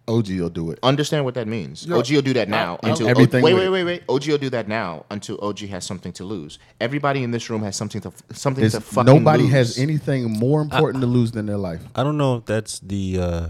[0.09, 0.79] OG will do it.
[0.83, 1.87] understand what that means.
[1.87, 4.03] Yo, OG will do that now I- I- until Everything wait, wait, wait, wait.
[4.09, 6.59] OG will do that now until OG has something to lose.
[6.81, 9.53] Everybody in this room has something to something There's- to fucking nobody lose.
[9.53, 11.83] has anything more important to lose than their life.
[11.95, 13.47] I don't know if that's the uh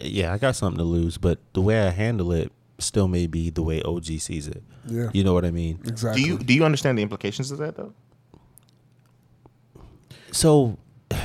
[0.00, 3.50] yeah I got something to lose but the way I handle it still may be
[3.50, 5.10] the way OG sees it Yeah.
[5.12, 6.22] you know what I mean Exactly.
[6.22, 7.92] Do you do you understand the implications of that though?
[10.32, 10.78] so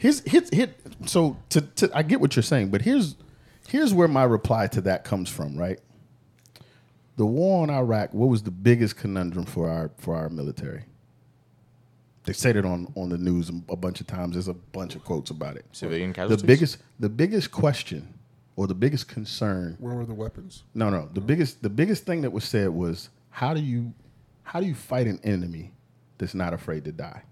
[0.00, 0.68] Here's here's here.
[1.06, 3.16] So to, to I get what you're saying, but here's
[3.68, 5.56] here's where my reply to that comes from.
[5.56, 5.80] Right,
[7.16, 8.12] the war on Iraq.
[8.12, 10.84] What was the biggest conundrum for our for our military?
[12.24, 14.34] They said it on on the news a bunch of times.
[14.34, 15.64] There's a bunch of quotes about it.
[15.72, 18.12] Civilian The biggest the biggest question
[18.56, 20.64] or the biggest concern Where were the weapons?
[20.74, 21.08] No, no.
[21.14, 23.94] The biggest the biggest thing that was said was how do you
[24.42, 25.72] how do you fight an enemy
[26.18, 27.22] that's not afraid to die?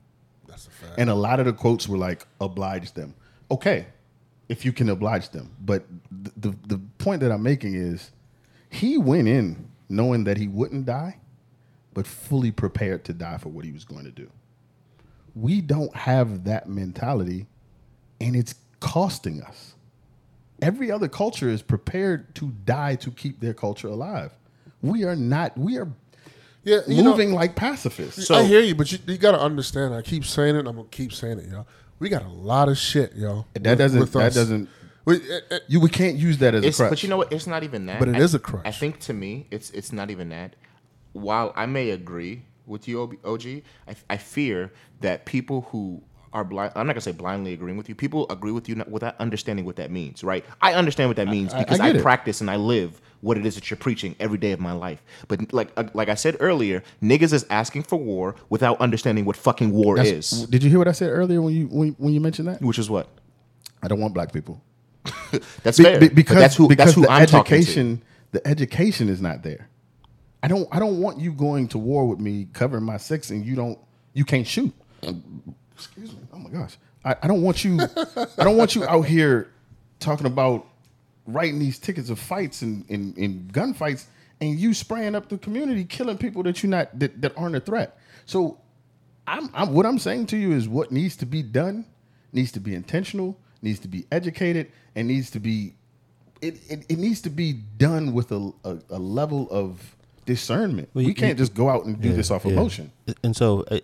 [0.47, 0.95] That's a fact.
[0.99, 3.15] And a lot of the quotes were like oblige them.
[3.51, 3.87] Okay,
[4.49, 5.55] if you can oblige them.
[5.61, 8.11] But the the, the point that I'm making is
[8.71, 11.19] he went in knowing that he wouldn't die,
[11.95, 14.29] but fully prepared to die for what he was going to do.
[15.35, 17.47] We don't have that mentality
[18.21, 19.75] and it's costing us.
[20.63, 24.33] Every other culture is prepared to die to keep their culture alive.
[24.81, 25.57] We are not.
[25.59, 25.89] We are
[26.65, 28.27] yeah, you know, moving like pacifists.
[28.27, 29.95] So- I hear you, but you, you got to understand.
[29.95, 30.61] I keep saying it.
[30.61, 31.67] and I'm gonna keep saying it, y'all.
[31.99, 33.47] We got a lot of shit, yo.
[33.55, 34.01] That with- doesn't.
[34.01, 34.35] with That us.
[34.35, 34.69] doesn't.
[35.05, 36.91] We, it- it- You we can't use that as It's, a crutch.
[36.91, 37.33] but you know what?
[37.33, 37.99] It's not even that.
[38.01, 38.67] But it I, is a crutch.
[38.67, 40.57] I think to me, it's it's not even that.
[41.13, 43.47] While I may agree with you, OG,
[43.89, 46.03] I, I fear that people who
[46.37, 47.95] are blind, I'm not gonna say blindly agreeing with you.
[47.95, 50.45] People agree with you without understanding what that means, right?
[50.61, 52.03] I understand what that means I- I because I, get it.
[52.03, 55.03] practice and I live what it is that you're preaching every day of my life.
[55.29, 59.37] But like uh, like I said earlier, niggas is asking for war without understanding what
[59.37, 62.13] fucking war That's- is, Did you hear what I said earlier when you when, when
[62.13, 62.61] you mentioned that?
[62.61, 63.09] which is what.
[63.83, 64.61] I don't want black people.
[65.63, 66.01] That's Be- fair.
[66.01, 69.43] be- but because that's who because that's who the I'm education the education is not
[69.43, 69.69] there.
[70.43, 73.45] I don't I don't want you going to war with me covering my sex and
[73.47, 73.79] you don't
[74.13, 74.75] you can't shoot.
[75.77, 76.19] Excuse me.
[76.33, 76.77] Oh my gosh.
[77.05, 79.51] I, I don't want you I don't want you out here
[80.01, 80.67] talking about
[81.27, 84.07] writing these tickets of fights and, and, and gunfights
[84.41, 87.61] and you spraying up the community, killing people that you not that, that aren't a
[87.61, 87.99] threat.
[88.27, 88.59] So
[89.27, 91.85] I'm, I'm what I'm saying to you is what needs to be done
[92.33, 95.75] needs to be intentional, needs to be educated, and needs to be
[96.43, 99.97] it, it, it needs to be done with a, a, a level of
[100.27, 100.89] discernment.
[100.93, 102.53] Well, we you- can't just go out and do this off Yeah.
[102.53, 102.93] emotion.
[103.23, 103.79] And so uh,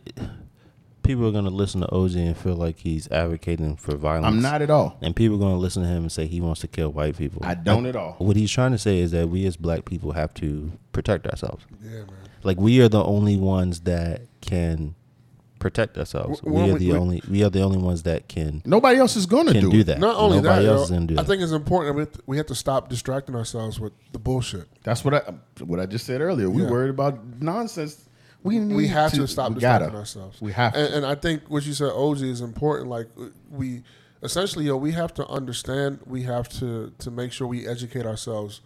[1.03, 4.27] people are going to listen to OG and feel like he's advocating for violence.
[4.27, 4.97] I'm not at all.
[5.03, 7.17] And people are going to listen to him and say he wants to kill white
[7.17, 7.43] people.
[7.45, 8.15] I don't at all.
[8.19, 11.65] What he's trying to say is that we as black people have to protect ourselves.
[11.83, 12.07] yeah, man.
[12.45, 14.95] Like we are the only ones that can
[15.61, 16.41] protect ourselves.
[16.41, 18.99] W- We are we- the we- only we are the only ones that can Nobody
[18.99, 20.01] else is going to do, do, that.
[20.01, 21.29] Not only Nobody that, else yo, is going to do I that.
[21.29, 21.95] think it's important.
[21.95, 24.67] We have, to, we have to stop distracting ourselves with the bullshit.
[24.83, 26.51] That's what I what I just said earlier.
[26.51, 26.69] We Yeah.
[26.71, 28.09] worried about nonsense.
[28.43, 30.41] We need we have to, stop we distracting ourselves.
[30.41, 30.79] We have to.
[30.79, 32.91] And, and I think what you said, OG, is important.
[32.91, 33.09] Like
[33.51, 33.83] we,
[34.23, 36.01] essentially, yo, we have to understand.
[36.07, 38.61] We have to to make sure we educate ourselves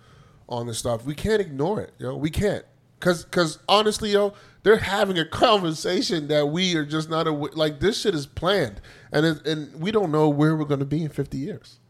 [0.49, 1.05] on this stuff.
[1.05, 2.17] We can't ignore it, yo.
[2.17, 2.65] We can't,
[3.01, 7.53] cause cause honestly, yo, they're having a conversation that we are just not aware.
[7.55, 8.81] Like this shit is planned,
[9.13, 11.81] and it, and we don't know where we're going to be in fifty years.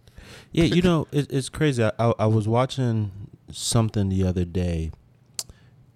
[0.51, 1.85] Yeah, you know, it, it's crazy.
[1.85, 3.13] I, I, I was watching
[3.51, 4.91] something the other day,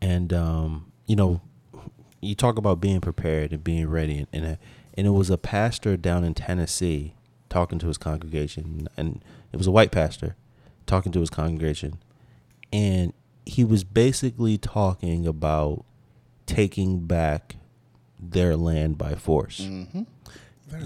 [0.00, 1.40] and um, you know,
[2.20, 4.56] you talk about being prepared and being ready, and and, uh,
[4.94, 7.14] and it was a pastor down in Tennessee
[7.48, 10.36] talking to his congregation, and it was a white pastor
[10.86, 11.98] talking to his congregation,
[12.72, 13.12] and
[13.46, 15.84] he was basically talking about
[16.46, 17.56] taking back
[18.20, 19.60] their land by force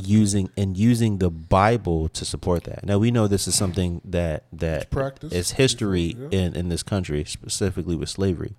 [0.00, 2.84] using and using the Bible to support that.
[2.86, 5.32] Now we know this is something that that practice.
[5.52, 6.28] history Yeah.
[6.30, 8.54] in in this country, specifically with slavery.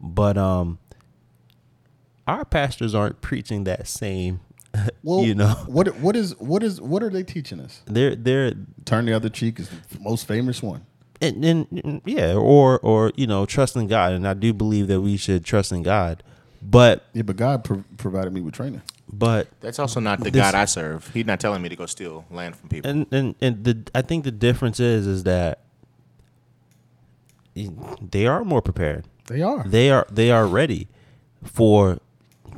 [0.00, 0.78] But um,
[2.26, 4.40] our pastors aren't preaching that same.
[5.04, 7.82] Well, you know, what what is what is what are they teaching us?
[7.86, 8.54] they're they're
[8.84, 10.84] Turn the other cheek is the most famous one.
[11.20, 15.00] and, and yeah, or or you know, trust in God, and I do believe that
[15.00, 16.22] we should trust in God.
[16.60, 18.82] But Yeah, but God pro- provided me with training.
[19.12, 21.08] but That's also not the This- God I serve.
[21.14, 22.90] He's not telling me to go steal land from people.
[22.90, 25.60] and and and the I think the difference is is that
[28.00, 29.04] they are more prepared.
[29.26, 29.62] They are.
[29.64, 30.88] They are they are ready
[31.44, 31.98] for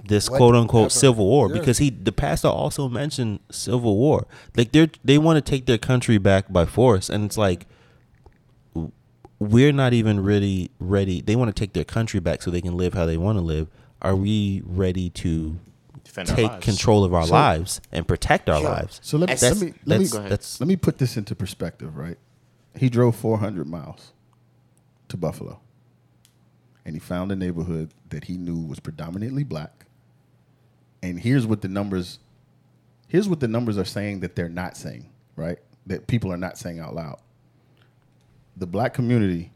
[0.09, 1.59] this quote unquote civil war Yeah.
[1.61, 4.27] because he the pastor also mentioned civil war.
[4.57, 7.67] Like they are they want to take their country back by force, and it's like
[9.39, 11.21] we're not even really ready.
[11.21, 13.43] They want to take their country back so they can live how they want to
[13.45, 13.69] live.
[14.01, 15.59] Are we ready to
[16.05, 18.71] Defend take control of our So- lives and protect our Sure.
[18.71, 19.01] lives?
[19.03, 20.33] So let me That's- let me let me that's, Go ahead.
[20.33, 22.19] that's let me put this into perspective, right?
[22.77, 24.13] He drove 400 miles
[25.09, 25.61] to Buffalo.
[26.85, 29.86] And he found a neighborhood that he knew was predominantly black.
[31.03, 32.19] And here's what the numbers
[33.09, 35.59] here's what the numbers are saying that they're not saying, right?
[35.87, 37.21] That people are not saying out loud.
[38.57, 39.53] The black community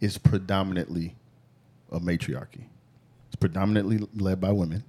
[0.00, 1.14] is predominantly
[1.92, 2.68] a matriarchy.
[3.28, 4.84] It's predominantly led by women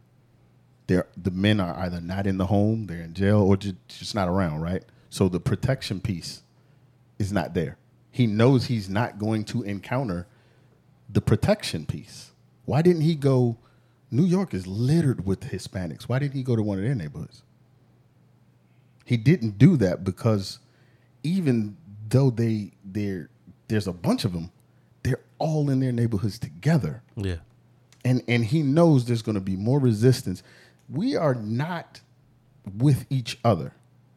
[0.87, 4.15] they're the men are either not in the home, they're in jail, or just, just
[4.15, 4.83] not around, right?
[5.09, 6.43] So the protection piece
[7.17, 7.77] is not there.
[8.11, 10.27] He knows he's not going to encounter
[11.09, 12.31] the protection piece.
[12.65, 13.57] Why didn't he go?
[14.15, 16.03] New York is littered with Hispanics.
[16.03, 17.43] Why didn't he go to one of their neighborhoods?
[19.03, 20.59] He didn't do that because
[21.23, 23.29] even though they they're
[23.67, 24.51] there's a bunch of them,
[25.03, 27.37] they're all in their neighborhoods together yeah.
[28.03, 30.43] and and he knows there's going to be more resistance.
[30.89, 31.99] We are not
[32.77, 33.73] with each other,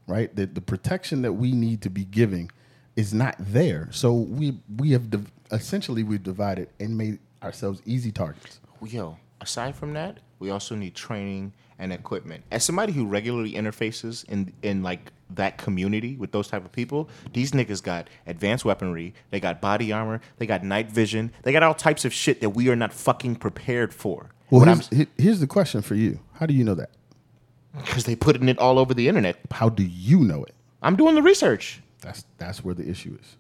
[0.06, 0.34] right?
[0.34, 2.50] The the protection that we need to be giving
[2.94, 3.88] is not there.
[3.90, 8.60] So we we have div- essentially we've divided and made ourselves easy targets.
[8.86, 12.44] Yo, aside from that, we also need training and equipment.
[12.50, 17.08] As somebody who regularly interfaces in in like that community with those type of people,
[17.32, 21.62] these niggas got advanced weaponry, they got body armor, they got night vision, they got
[21.62, 24.30] all types of shit that we are not fucking prepared for.
[24.50, 26.90] Well, here's, here's the question for you: How do you know that?
[27.76, 29.38] Because they putting it all over the internet.
[29.50, 30.54] How do you know it?
[30.82, 31.80] I'm doing the research.
[32.00, 33.36] That's that's where the issue is.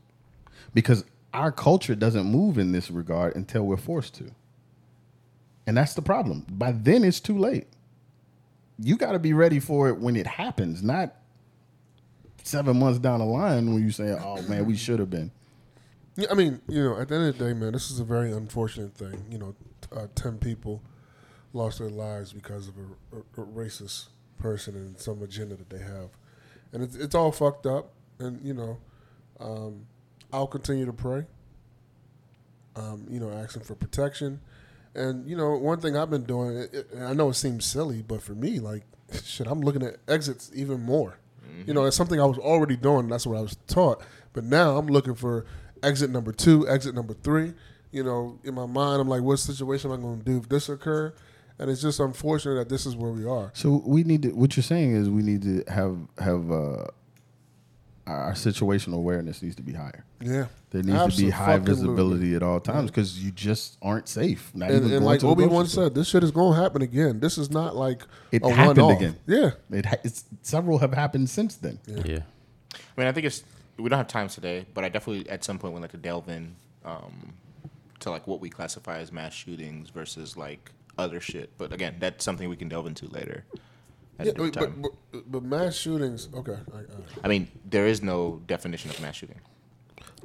[0.74, 4.30] Because our culture doesn't move in this regard until we're forced to.
[5.68, 6.46] And that's the problem.
[6.50, 7.66] By then it's too late.
[8.78, 11.14] You got to be ready for it when it happens, not
[12.42, 15.30] 7 months down the line when you say, "Oh man, we should have been."
[16.30, 18.32] I mean, you know, at the end of the day, man, this is a very
[18.32, 19.26] unfortunate thing.
[19.30, 19.54] You know,
[19.94, 20.80] uh, ten people
[21.52, 24.06] lost their lives because of a, a, a racist
[24.38, 26.08] person and some agenda that they have,
[26.72, 27.92] and it's it's all fucked up.
[28.18, 28.78] And you know,
[29.38, 29.84] um,
[30.32, 31.26] I'll continue to pray.
[32.74, 34.40] Um, you know, asking for protection,
[34.94, 36.56] and you know, one thing I've been doing.
[36.56, 38.84] It, it, and I know it seems silly, but for me, like,
[39.24, 41.18] shit, I'm looking at exits even more.
[41.66, 43.08] You know, it's something I was already doing.
[43.08, 44.02] That's what I was taught.
[44.32, 45.44] But now I'm looking for
[45.82, 47.52] exit number two, exit number three.
[47.90, 50.48] You know, in my mind, I'm like, what situation am I going to do if
[50.48, 51.12] this occur?
[51.58, 53.50] And it's just unfortunate that this is where we are.
[53.54, 54.30] So we need to.
[54.30, 56.84] What you're saying is we need to have have uh,
[58.08, 60.04] our situational awareness needs to be higher.
[60.20, 64.50] Yeah, There needs to be high visibility at all times because you just aren't safe.
[64.54, 66.30] Not And, even and going like to the Obi grocery Wan said, this shit is
[66.30, 67.20] going to happen again.
[67.20, 68.02] This is not like
[68.32, 68.98] It a happened one-off.
[69.00, 69.16] again.
[69.26, 71.78] Yeah, it ha- it's, several have happened since then.
[71.86, 72.20] Yeah.
[72.74, 73.44] I mean, I think it's
[73.78, 76.28] we don't have time today, but I definitely at some point would like to delve
[76.28, 77.34] in um,
[78.00, 81.50] to like what we classify as mass shootings versus like other shit.
[81.58, 83.44] But again, that's something we can delve into later.
[84.18, 86.28] At yeah but, but, but, but mass shootings.
[86.34, 86.82] Okay, I, I,
[87.24, 89.40] I mean, there is no definition of mass shooting.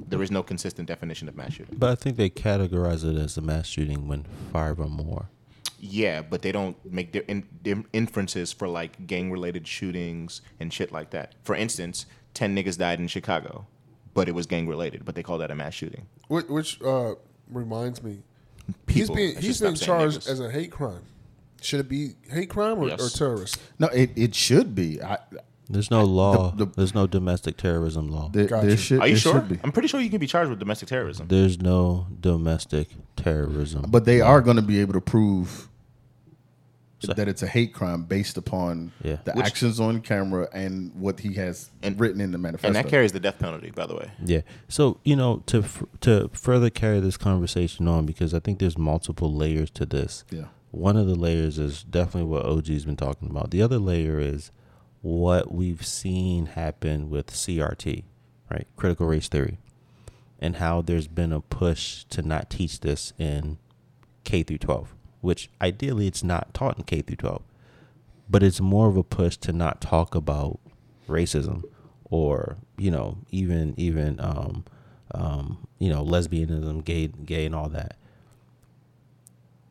[0.00, 1.76] There is no consistent definition of mass shooting.
[1.78, 5.28] But I think they categorize it as a mass shooting when five or more.
[5.78, 10.72] Yeah, but they don't make their, in, their inferences for like gang related shootings and
[10.72, 11.34] shit like that.
[11.42, 13.66] For instance, 10 niggas died in Chicago,
[14.14, 16.06] but it was gang related, but they call that a mass shooting.
[16.28, 17.14] which, which uh,
[17.48, 18.22] reminds me,
[18.88, 20.30] he's being he's being charged niggas.
[20.30, 21.02] as a hate crime.
[21.64, 23.58] Should it be hate crime or, or terrorist?
[23.78, 25.02] No, it, it should be.
[25.02, 25.18] I,
[25.68, 26.50] There's no law.
[26.50, 28.28] the- There's no domestic terrorism law.
[28.32, 28.66] there, Gotcha.
[28.66, 29.40] there should, Are you there sure?
[29.40, 29.58] be.
[29.64, 31.26] I'm pretty sure you can be charged with domestic terrorism.
[31.28, 33.86] There's no domestic terrorism.
[33.88, 35.68] But they are going to be able to prove
[37.00, 39.16] So- that it's a hate crime based upon Yeah.
[39.24, 42.66] the Which- actions on camera and what he has And- written in the manifesto.
[42.68, 44.10] and that carries the death penalty, by the way.
[44.24, 44.40] Yeah.
[44.68, 45.64] So you know, to
[46.02, 50.24] to further carry this conversation on, because I think there's multiple layers to this.
[50.30, 50.44] yeah.
[50.74, 53.50] One of the layers is definitely what OG's been talking about.
[53.50, 54.50] The other layer is
[55.02, 58.04] what we've seen happen with CRT,
[58.50, 58.66] right?
[58.76, 59.58] Critical race theory,
[60.40, 63.58] and how there's been a push to not teach this in
[64.24, 67.42] K through 12, which ideally it's not taught in K through 12,
[68.28, 70.58] but it's more of a push to not talk about
[71.08, 71.62] racism
[72.04, 74.64] or you know even even um,
[75.12, 77.96] um, you know lesbianism, gay, gay, and all that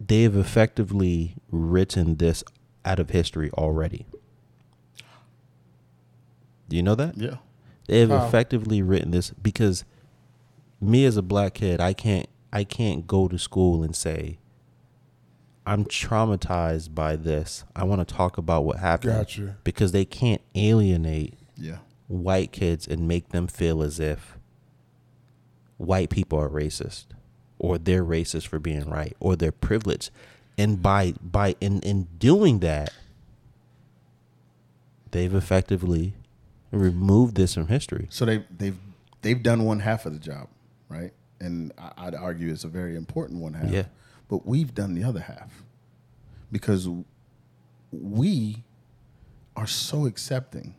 [0.07, 2.43] they've effectively written this
[2.85, 4.05] out of history already.
[6.69, 7.17] Do you know that?
[7.17, 7.37] Yeah.
[7.87, 8.25] They've How?
[8.25, 9.83] effectively written this because
[10.81, 14.37] me as a black kid, I can't I can't go to school and say
[15.65, 17.63] I'm traumatized by this.
[17.75, 19.57] I want to talk about what happened Gotcha.
[19.63, 21.77] because they can't alienate Yeah.
[22.07, 24.37] white kids and make them feel as if
[25.77, 27.05] white people are racist
[27.63, 30.11] or they're racist for being right or they're privileged
[30.57, 32.91] and by by in in doing that
[35.11, 36.13] they've effectively
[36.71, 38.77] removed this from history So they they've
[39.23, 40.47] they've done one half of the job,
[40.89, 41.11] right?
[41.39, 43.71] And I'd argue it's a very important one half.
[43.71, 43.85] Yeah.
[44.29, 45.63] But we've done the other half
[46.51, 46.87] because
[47.91, 48.63] we
[49.55, 50.75] are so accepting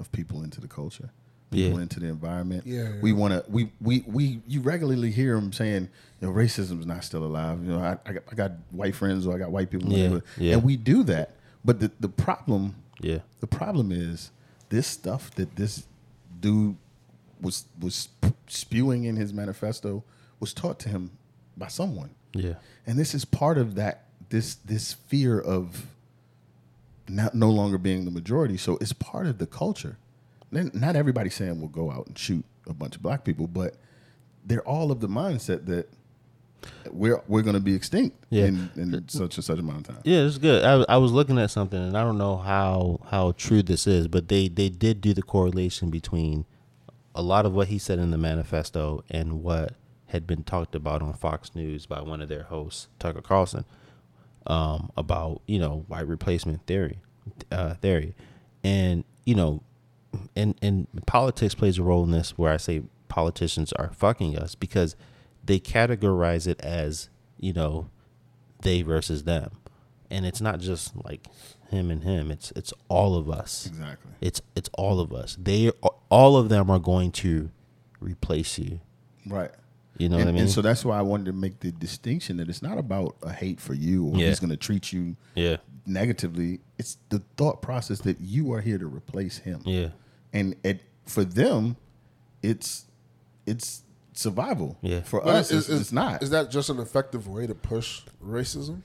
[0.00, 1.10] of people into the culture,
[1.50, 1.82] people Yeah.
[1.82, 2.66] into the environment.
[2.66, 3.50] Yeah, We want to.
[3.50, 4.40] We we we.
[4.46, 5.88] You regularly hear them saying,
[6.20, 9.26] "You know, racism's not still alive." You know, I, I, got, I got white friends
[9.26, 10.54] or I got white people, Yeah, yeah.
[10.54, 11.34] and we do that.
[11.64, 14.30] But the the problem yeah the problem is
[14.70, 15.86] this stuff that this
[16.40, 16.76] dude
[17.40, 18.08] was was
[18.48, 20.02] spewing in his manifesto
[20.40, 21.10] was taught to him
[21.56, 22.54] by someone, yeah
[22.86, 25.86] and this is part of that this this fear of
[27.08, 28.56] not no longer being the majority.
[28.56, 29.96] So it's part of the culture.
[30.50, 33.74] Not everybody saying we'll go out and shoot a bunch of black people, but
[34.44, 35.88] they're all of the mindset that
[36.90, 38.46] we're we're going to be extinct Yeah.
[38.46, 40.02] in, in such and such amount of time.
[40.04, 40.64] Yeah, it's good.
[40.64, 44.08] I, I was looking at something, and I don't know how how true this is,
[44.08, 46.46] but they they did do the correlation between
[47.14, 49.74] a lot of what he said in the manifesto and what
[50.06, 53.64] had been talked about on Fox News by one of their hosts, Tucker Carlson,
[54.46, 56.98] um, about you know white replacement theory,
[57.52, 58.14] uh, theory,
[58.64, 59.62] and you know,
[60.36, 62.36] and and politics plays a role in this.
[62.36, 64.96] Where I say politicians are fucking us because
[65.44, 67.88] they categorize it as you know
[68.62, 69.52] they versus them
[70.10, 71.26] and it's not just like
[71.70, 72.30] him and him.
[72.30, 73.66] It's it's all of us.
[73.66, 74.12] Exactly.
[74.20, 75.36] It's it's all of us.
[75.40, 75.70] They
[76.08, 77.50] all of them are going to
[78.00, 78.80] replace you.
[79.26, 79.50] Right.
[79.98, 80.42] You know and, what I mean?
[80.42, 83.32] And so that's why I wanted to make the distinction that it's not about a
[83.32, 84.28] hate for you or Yeah.
[84.28, 86.60] he's going to treat you yeah, negatively.
[86.78, 89.60] It's the thought process that you are here to replace him.
[89.64, 89.88] yeah,
[90.32, 91.76] And it, for them,
[92.42, 92.84] it's
[93.46, 93.82] it's
[94.12, 94.76] survival.
[94.82, 95.00] Yeah.
[95.02, 96.22] For But us, is- it's, is- it's not.
[96.22, 98.82] Is that just an effective way to push racism?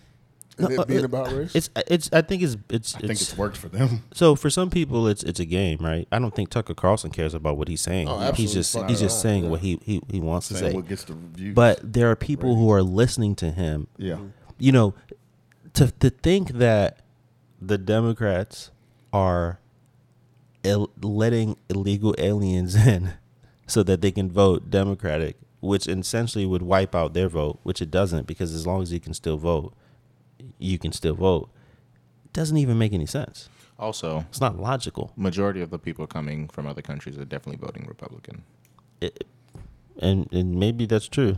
[0.58, 1.56] No, uh, it being it- about race?
[1.56, 2.10] It's it's.
[2.14, 2.96] I think it's it's.
[2.96, 4.04] I think it's worked for them.
[4.14, 6.08] So for some people, it's it's a game, right?
[6.12, 8.08] I don't think Tucker Carlson cares about what he's saying.
[8.08, 9.50] Oh, he's just fucking he's just saying yeah.
[9.50, 10.74] what he, he he wants to say.
[10.74, 11.56] what gets the reviews.
[11.56, 13.88] But there are people who are listening to him.
[13.98, 14.18] yeah,
[14.60, 14.94] You know,
[15.74, 17.00] to to think that
[17.62, 18.72] the Democrats
[19.12, 19.60] are
[20.64, 23.14] Ill, letting illegal aliens in
[23.68, 27.90] so that they can vote Democratic, which essentially would wipe out their vote, which it
[27.92, 29.74] doesn't because as long as you can still vote,
[30.60, 31.50] you can still vote.
[32.34, 33.50] Doesn't even make any sense.
[33.80, 35.12] Also, It's not logical.
[35.16, 38.44] majority of the people coming from other countries are definitely voting Republican.
[39.02, 39.26] it,
[40.00, 41.38] and and maybe that's true.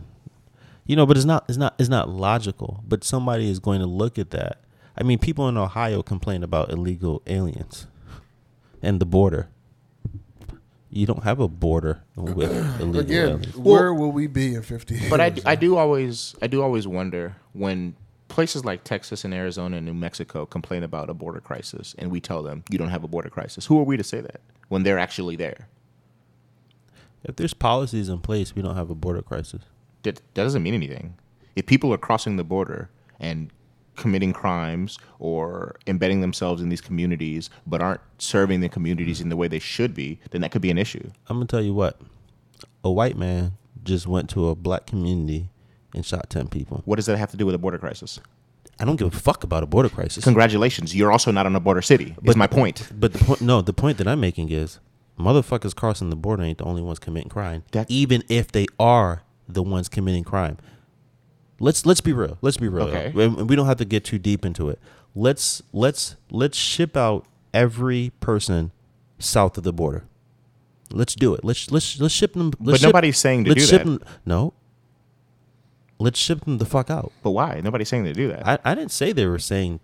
[0.86, 2.84] You know, but it's not it's not it's not logical.
[2.86, 4.60] But somebody is going to look at that.
[4.96, 7.86] I mean, people in Ohio complain about illegal aliens
[8.82, 9.48] and the border.
[10.88, 12.50] You don't have a border with
[12.80, 13.56] illegal Again, aliens.
[13.56, 15.10] where will we be in 50 years?
[15.10, 17.96] But I, I do always I do always wonder when
[18.28, 22.20] places like Texas and Arizona and New Mexico complain about a border crisis and we
[22.20, 23.66] tell them you don't have a border crisis.
[23.66, 25.68] Who are we to say that when they're actually there?
[27.24, 29.62] If there's policies in place, we don't have a border crisis.
[30.02, 31.16] That, that doesn't mean anything.
[31.56, 33.50] If people are crossing the border and
[33.96, 39.36] committing crimes or embedding themselves in these communities but aren't serving the communities in the
[39.36, 41.10] way they should be, then that could be an issue.
[41.28, 42.00] I'm gonna tell you what.
[42.84, 43.52] A white man
[43.82, 45.48] just went to a black community
[45.96, 46.82] and shot ten people.
[46.84, 48.20] What does that have to do with a border crisis?
[48.78, 50.22] I don't give a fuck about a border crisis.
[50.22, 52.14] Congratulations, you're also not on a border city.
[52.24, 52.88] Is my point.
[52.94, 54.80] But the point, no, the point that I'm making is,
[55.18, 57.64] motherfuckers crossing the border ain't the only ones committing crime.
[57.72, 60.58] That- even if they are the ones committing crime.
[61.58, 62.36] Let's let's be real.
[62.42, 62.88] Let's be real.
[62.88, 63.12] Okay.
[63.14, 64.78] We, don't have to get too deep into it.
[65.14, 67.24] Let's let's let's ship out
[67.54, 68.72] every person
[69.18, 70.04] south of the border.
[70.90, 71.44] Let's do it.
[71.44, 72.52] Let's let's let's ship them.
[72.60, 73.84] Let's But ship- nobody's saying to do that.
[73.84, 74.52] Them, no.
[75.98, 77.12] Let's ship them the fuck out.
[77.22, 77.60] But why?
[77.62, 78.46] Nobody's saying they do that.
[78.46, 79.80] I, I didn't say they were saying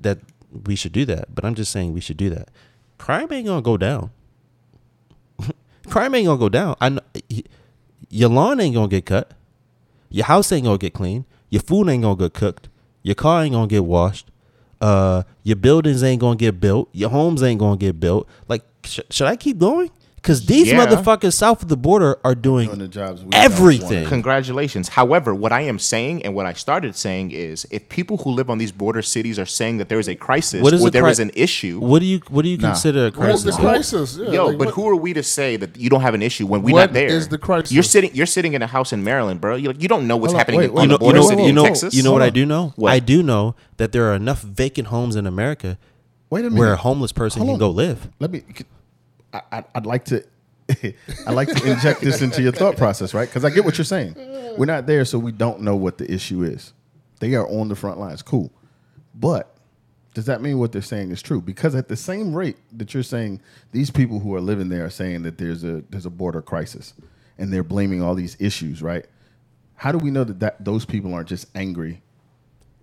[0.00, 0.18] that
[0.52, 2.48] we should do that, but I'm just saying we should do that.
[2.98, 4.10] Crime ain't gonna go down.
[5.88, 6.76] Crime ain't gonna go down.
[6.80, 7.00] I know,
[8.10, 9.32] your lawn ain't gonna get cut.
[10.10, 11.24] Your house ain't gonna get clean.
[11.48, 12.68] Your food ain't gonna get cooked.
[13.02, 14.30] Your car ain't gonna get washed.
[14.80, 16.88] Uh, your buildings ain't gonna get built.
[16.92, 18.28] Your homes ain't gonna get built.
[18.48, 19.90] Like, sh- should I keep going?
[20.22, 20.84] Because these Yeah.
[20.84, 23.24] motherfuckers south of the border are doing doing the jobs.
[23.32, 24.06] Everything.
[24.06, 24.88] Congratulations.
[24.90, 28.50] However, what I am saying and what I started saying is if people who live
[28.50, 30.90] on these border cities are saying that there is a crisis What is or a
[30.90, 32.68] there cri- is an issue, What do you What do you Nah.
[32.68, 33.44] consider a What is crisis?
[33.44, 34.18] the crisis?
[34.22, 36.22] Yeah, yo, like, but what- who are we to say that you don't have an
[36.22, 37.08] issue when we're What not there?
[37.08, 37.72] is the crisis?
[37.72, 39.56] You're sitting you're sitting in a house in Maryland, bro.
[39.56, 41.06] You like you don't know what's Hold happening wait, in wait, on you the know,
[41.06, 41.94] you border know, city you in Texas.
[41.94, 42.74] you know what I do know?
[42.76, 42.92] What?
[42.92, 45.78] I do know that there are enough vacant homes in America
[46.28, 46.58] Wait a minute.
[46.58, 47.58] where a homeless person Hold can on.
[47.58, 48.08] go live.
[48.20, 48.42] Let me.
[49.32, 50.24] I, I, I'd like to.
[51.26, 53.28] I'd like to inject this into your thought process, right?
[53.28, 54.14] Because I get what you're saying.
[54.56, 56.72] We're not there, so we don't know what the issue is.
[57.18, 58.52] They are on the front lines, cool.
[59.14, 59.52] But
[60.14, 61.40] does that mean what they're saying is true?
[61.40, 63.40] Because at the same rate that you're saying,
[63.72, 66.94] these people who are living there are saying that there's a there's a border crisis,
[67.36, 69.06] and they're blaming all these issues, right?
[69.74, 72.00] How do we know that, that those people aren't just angry,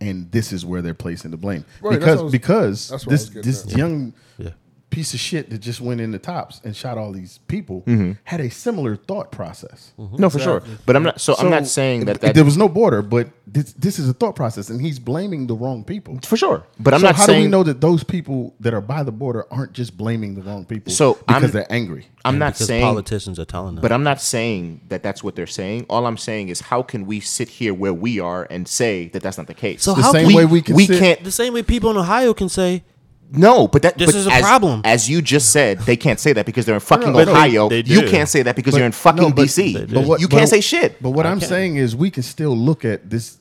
[0.02, 1.64] and this is where they're placing the blame?
[1.82, 3.78] Right, that's because what was- because that's what this this at.
[3.78, 4.50] young Yeah.
[4.90, 8.14] Piece of shit that just went in the tops and shot all these people Mm-hmm.
[8.24, 9.92] had a similar thought process.
[9.98, 10.64] No, for sure.
[10.86, 13.74] But I'm not so, I'm not saying that that there was no border, but this,
[13.74, 16.20] this is a thought process, and he's blaming the wrong people.
[16.24, 16.64] for sure.
[16.80, 19.04] But I'm so not how saying do we know that those people that are by
[19.04, 20.92] the border aren't just blaming the wrong people?
[20.94, 22.08] So, because I'm- they're angry.
[22.26, 23.82] I'm not saying politicians are telling them.
[23.82, 25.86] But I'm not saying that that's what they're saying.
[25.90, 29.24] All I'm saying is how can we sit here where we are and say that
[29.24, 29.84] that's not the case?
[29.84, 31.90] So The how same can way we can we sit- can't the same way people
[31.90, 32.84] in Ohio can say
[33.32, 34.82] No, but that This but is a as, problem.
[34.86, 37.68] As you just said, they can't say that because they're in fucking no, no, Ohio.
[37.68, 39.94] they you can't say that because But- you're in fucking no, but- DC.
[39.94, 41.02] But what- you can't say shit.
[41.02, 41.50] But what I'm can.
[41.50, 43.38] saying is, we can still look at this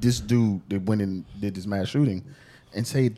[0.00, 2.24] this dude that went and did this mass shooting,
[2.74, 3.10] and say,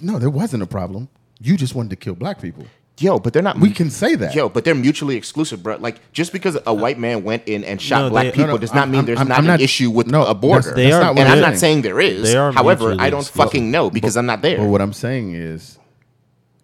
[0.00, 1.08] no, there wasn't a problem.
[1.40, 2.64] You just wanted to kill black people.
[2.98, 3.58] Yo, but they're not.
[3.58, 4.34] We can say that.
[4.36, 5.76] Yo, but they're mutually exclusive, bro.
[5.78, 8.52] Like just because a white man went in and shot No, black they- people No,
[8.52, 10.24] no, does not I'm- mean I'm- there's I'm- not I'm an not- issue with no,
[10.24, 10.60] a border.
[10.62, 11.58] that's- They are- and what I'm I'm not saying.
[11.58, 12.22] saying there is.
[12.22, 13.50] They are However, mutually I don't exclusive.
[13.50, 14.58] fucking know because I'm not there.
[14.58, 15.78] But what I'm saying is,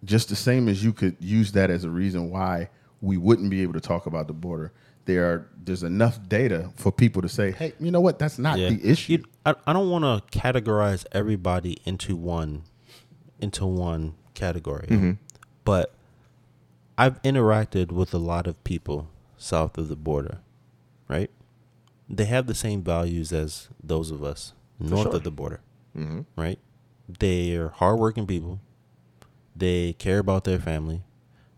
[0.05, 2.69] just the same as you could use that as a reason why
[3.01, 4.71] we wouldn't be able to talk about the border.
[5.05, 8.17] There are there's enough data for people to say, hey, you know what?
[8.19, 8.69] That's not Yeah.
[8.69, 9.13] the issue.
[9.13, 12.61] You- I, I don't want to categorize everybody into one
[13.41, 14.87] into one category.
[14.89, 15.11] Mm-hmm.
[15.65, 15.93] But
[16.97, 20.39] I've interacted with a lot of people south of the border,
[21.07, 21.29] right?
[22.09, 25.15] They have the same values as those of us north sure.
[25.15, 25.61] of the border,
[25.97, 26.21] mm-hmm.
[26.35, 26.59] right?
[27.07, 28.59] They're hardworking people.
[29.55, 31.03] They care about their family.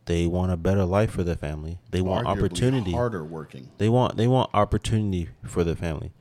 [0.05, 1.79] They want a better life for their family.
[1.91, 2.91] They want Arguably opportunity.
[2.91, 3.69] harder working.
[3.77, 6.11] They want they want opportunity for their family.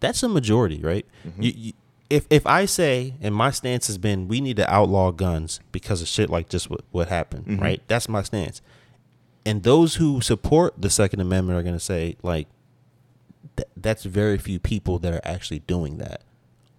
[0.00, 1.06] That's a majority, right?
[1.26, 1.42] Mm-hmm.
[1.42, 1.72] You, you,
[2.12, 6.02] if if I say and my stance has been we need to outlaw guns because
[6.02, 7.62] of shit like just what what happened, mm-hmm.
[7.62, 7.82] right?
[7.88, 8.60] That's my stance.
[9.46, 12.48] And those who support the Second Amendment are going to say like
[13.56, 16.22] th- that's very few people that are actually doing that.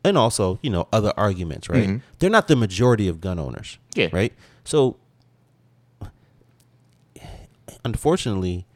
[0.06, 1.88] And also, you know, other arguments, right?
[1.88, 1.98] Mm-hmm.
[2.20, 3.80] They're not the majority of gun owners.
[3.96, 4.10] Yeah.
[4.12, 4.34] Right?
[4.64, 4.98] So
[7.84, 8.68] unfortunately,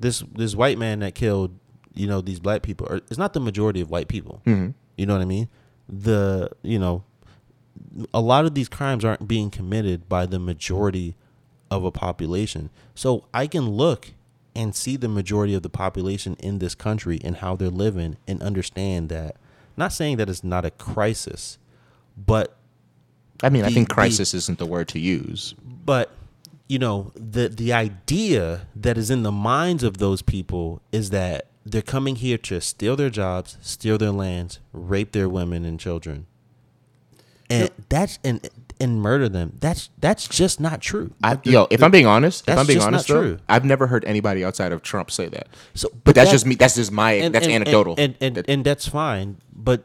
[0.00, 1.58] this this white man that killed
[1.92, 4.40] you know these black people are, is not the majority of white people.
[4.46, 4.70] Mm-hmm.
[4.96, 5.48] You know what I mean?
[5.88, 7.04] The you know
[8.12, 11.14] a lot of these crimes aren't being committed by the majority
[11.70, 12.70] of a population.
[12.94, 14.12] So I can look
[14.54, 18.42] and see the majority of the population in this country and how they're living and
[18.42, 19.36] understand that.
[19.76, 21.58] Not saying that it's not a crisis,
[22.16, 22.56] but
[23.42, 25.54] I mean, I The- think the- crisis isn't the word to use.
[25.84, 26.10] but
[26.68, 31.46] you know the the idea that is in the minds of those people is that
[31.66, 36.26] they're coming here to steal their jobs, steal their lands, rape their women and children,
[37.50, 38.48] and that's and
[38.80, 39.56] and murder them.
[39.60, 41.12] That's that's just not true.
[41.24, 43.38] I, yo, if I'm being honest, if I'm being just honest, not though, true.
[43.48, 45.48] I've never heard anybody outside of Trump say that.
[45.74, 46.54] So, but, that's that- just me.
[46.54, 47.12] That's just my.
[47.12, 47.94] and- that's and- anecdotal.
[47.98, 49.38] and and, That- and that's fine.
[49.52, 49.84] But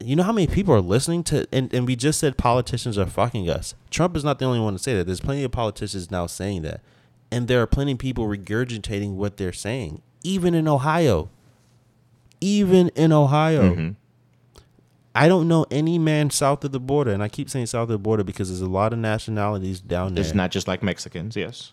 [0.00, 1.46] you know how many people are listening to?
[1.52, 3.74] And, and we just said politicians are fucking us.
[3.90, 5.06] Trump is not the only one to say that.
[5.06, 6.80] There's plenty of politicians now saying that,
[7.30, 11.28] and there are plenty of people regurgitating what they're saying, even in Ohio.
[12.40, 13.74] Even in Ohio.
[13.74, 13.90] Mm-hmm.
[15.14, 17.88] I don't know any man south of the border, and I keep saying south of
[17.90, 21.36] the border because there's a lot of nationalities down there it's not just like Mexicans.
[21.36, 21.72] Yes.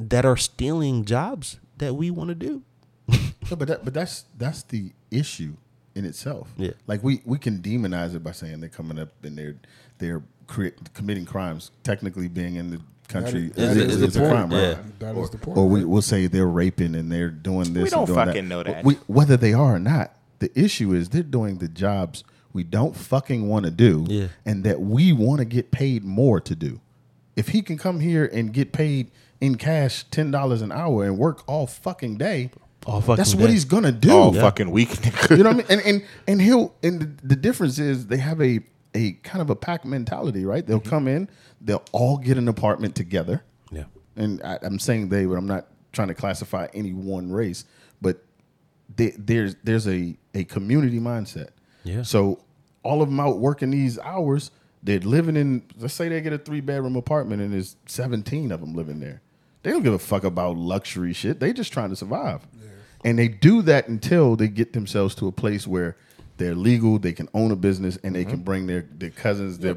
[0.00, 2.62] that are stealing jobs that we want to do.
[3.50, 5.54] No, but that, but that's that's the issue
[5.94, 6.52] in itself.
[6.58, 6.72] Yeah.
[6.86, 9.56] Like we we can demonize it by saying they're coming up and they're
[9.96, 11.70] they're cre- committing crimes.
[11.82, 14.60] Technically, being in the country That is, is- is, that is a crime, right?
[14.60, 14.78] Yeah.
[15.00, 15.88] That or, is the point, Or we right?
[15.88, 17.84] will say they're raping and they're doing this.
[17.84, 18.54] We don't and doing fucking that.
[18.54, 18.84] know that.
[18.84, 22.96] We, whether they are or not, the issue is they're doing the jobs we don't
[22.96, 24.28] fucking want to do, Yeah.
[24.46, 26.80] and that we want to get paid more to do.
[27.36, 31.18] If he can come here and get paid in cash ten dollars an hour and
[31.18, 32.50] work all fucking day,
[32.86, 33.52] All fucking that's what day.
[33.52, 34.10] he's gonna do.
[34.10, 34.40] All Yeah.
[34.40, 34.90] fucking week.
[35.30, 35.66] You know what I mean?
[35.68, 38.60] And and and he'll and the, the difference is they have a
[38.94, 40.66] a kind of a pack mentality, right?
[40.66, 40.88] They'll mm-hmm.
[40.88, 41.28] come in,
[41.60, 43.42] they'll all get an apartment together.
[43.70, 43.84] Yeah.
[44.16, 47.64] And I, I'm saying they, but I'm not trying to classify any one race.
[48.00, 48.24] But
[48.94, 51.48] they, there's there's a a community mindset.
[51.84, 52.02] Yeah.
[52.02, 52.40] So
[52.82, 54.50] all of them out working these hours,
[54.82, 55.62] they're living in.
[55.78, 59.22] Let's say they get a three bedroom apartment and there's 17 of them living there.
[59.62, 61.40] They don't give a fuck about luxury shit.
[61.40, 62.46] They just trying to survive.
[63.04, 65.96] And they do that until they get themselves to a place where
[66.38, 68.42] they're legal, they can own a business, and they can mm-hmm.
[68.44, 69.58] bring their, their cousins.
[69.58, 69.76] Their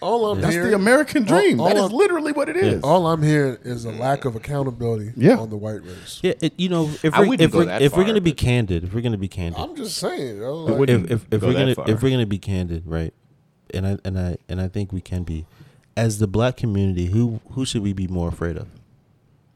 [0.00, 1.58] All I'm that's hearing- the American dream.
[1.60, 2.82] all- that all is I'm- literally what it is.
[2.82, 5.36] All I'm hearing is a lack of accountability Yeah.
[5.38, 6.20] on the white race.
[6.22, 8.04] Yeah, it, you know, if I we're, wouldn't if go we're, that if we're far,
[8.04, 10.78] gonna be but- candid, if we're gonna be candid, I'm just saying, yo, I like,
[10.78, 11.88] wouldn't if if, if go we're gonna far.
[11.90, 13.14] if we're gonna be candid, right?
[13.72, 15.46] And I and I and I think we can be.
[15.96, 18.66] As the black community, who who should we be more afraid of?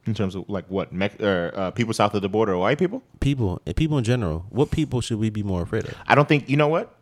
[0.06, 2.78] In terms of like what Mex- or, uh, people south of the border or white
[2.78, 3.02] people.
[3.20, 4.46] People, people in general.
[4.50, 5.94] What people should we be more afraid of?
[6.06, 6.94] I don't think you know what.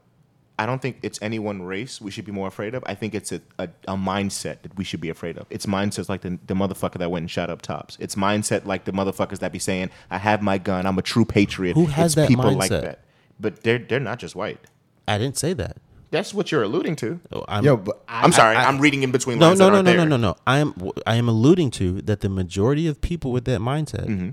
[0.59, 2.85] I don't think it's any one race we should be more afraid of.
[2.87, 5.47] I think it's a, a, a mindset that we should be afraid of.
[5.51, 7.97] It's mindsets like the, the motherfucker that went and shot up tops.
[7.99, 10.87] It's mindset like the motherfuckers that be saying, "I have my gun.
[10.87, 12.83] I'm a true patriot." Who has it's that people like mindset?
[12.83, 13.01] that,
[13.41, 14.61] but they're they're not just white.
[15.09, 15.79] I didn't say that.
[16.13, 17.19] That's what you're alluding to.
[17.33, 18.55] Oh, I'm, Yo, but I, I'm sorry.
[18.55, 19.59] I- I, am reading in between no, lines.
[19.59, 20.09] no, that no, aren't no, no, there.
[20.11, 20.37] no, no.
[20.47, 24.31] I am I am alluding to that the majority of people with that mindset Mm-hmm.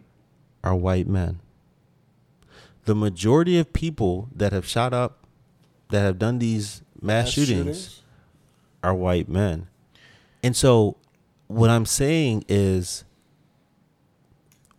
[0.63, 1.39] are white men.
[2.85, 5.25] The majority of people that have shot up,
[5.89, 8.01] that have done these mass, mass shootings,
[8.83, 9.67] are white men.
[10.43, 10.97] And so
[11.47, 13.05] what I'm saying is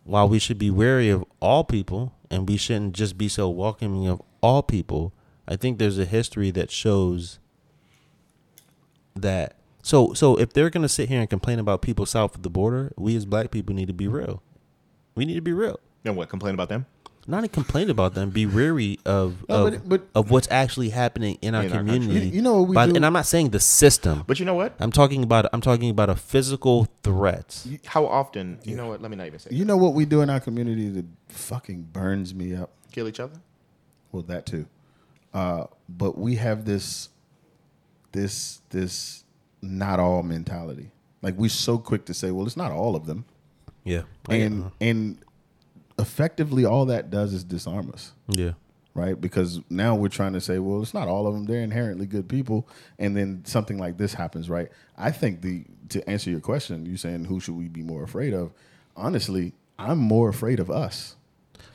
[0.03, 4.07] while we should be wary of all people and we shouldn't just be so welcoming
[4.07, 5.13] of all people,
[5.51, 7.37] I think there's a history that shows
[9.15, 12.43] that so so if they're going to sit here and complain about people south of
[12.43, 14.41] the border, we as black people need to be real.
[15.15, 15.79] We need to be real.
[16.05, 16.29] And what?
[16.29, 16.85] Complain about them?
[17.27, 20.89] not to complain about them, be weary of No, of, but- but- of what's actually
[20.89, 21.99] happening in our In our country.
[21.99, 22.25] community.
[22.29, 24.23] You- you know what we By- do- and I'm not saying the system.
[24.25, 24.73] But you know what?
[24.79, 27.63] I'm talking about I'm talking about a physical threat.
[27.85, 28.57] How often?
[28.63, 29.01] You know what?
[29.03, 29.49] Let me not even say.
[29.51, 32.71] You know what we do in our community that fucking burns me up.
[32.91, 33.35] Kill each other.
[34.11, 34.65] Well, that too.
[35.33, 37.09] Uh, but we have this,
[38.11, 39.23] this, this
[39.61, 40.91] not all mentality.
[41.21, 43.25] Like we're so quick to say, well, it's not all of them,
[43.83, 44.03] Yeah.
[44.29, 45.19] and and
[45.99, 48.53] effectively all that does is disarm us, yeah.
[48.95, 49.19] right?
[49.19, 52.27] Because now we're trying to say, well, it's not all of them; they're inherently good
[52.27, 52.67] people,
[52.97, 54.69] and then something like this happens, right?
[54.97, 58.33] I think the to answer your question, you saying who should we be more afraid
[58.33, 58.51] of?
[58.95, 61.15] Honestly, I'm more afraid of us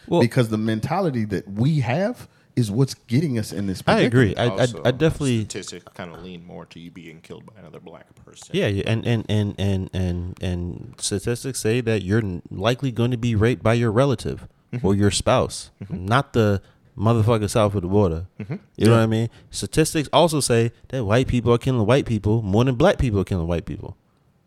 [0.08, 2.26] Well- because the mentality that we have
[2.56, 3.82] is what's getting us in this.
[3.86, 4.34] I agree.
[4.34, 7.52] I, Also, I I definitely statistics kind of lean more to you being killed by
[7.60, 8.48] another black person.
[8.52, 13.18] Yeah, yeah, and and and and and and statistics say that you're likely going to
[13.18, 14.86] be raped by your relative mm-hmm.
[14.86, 16.06] or your spouse, mm-hmm.
[16.06, 16.62] not the
[16.96, 18.26] motherfucker south of the border.
[18.40, 18.56] Mm-hmm.
[18.76, 19.28] You know what I mean?
[19.50, 23.24] Statistics also say that white people are killing white people more than black people are
[23.24, 23.98] killing white people.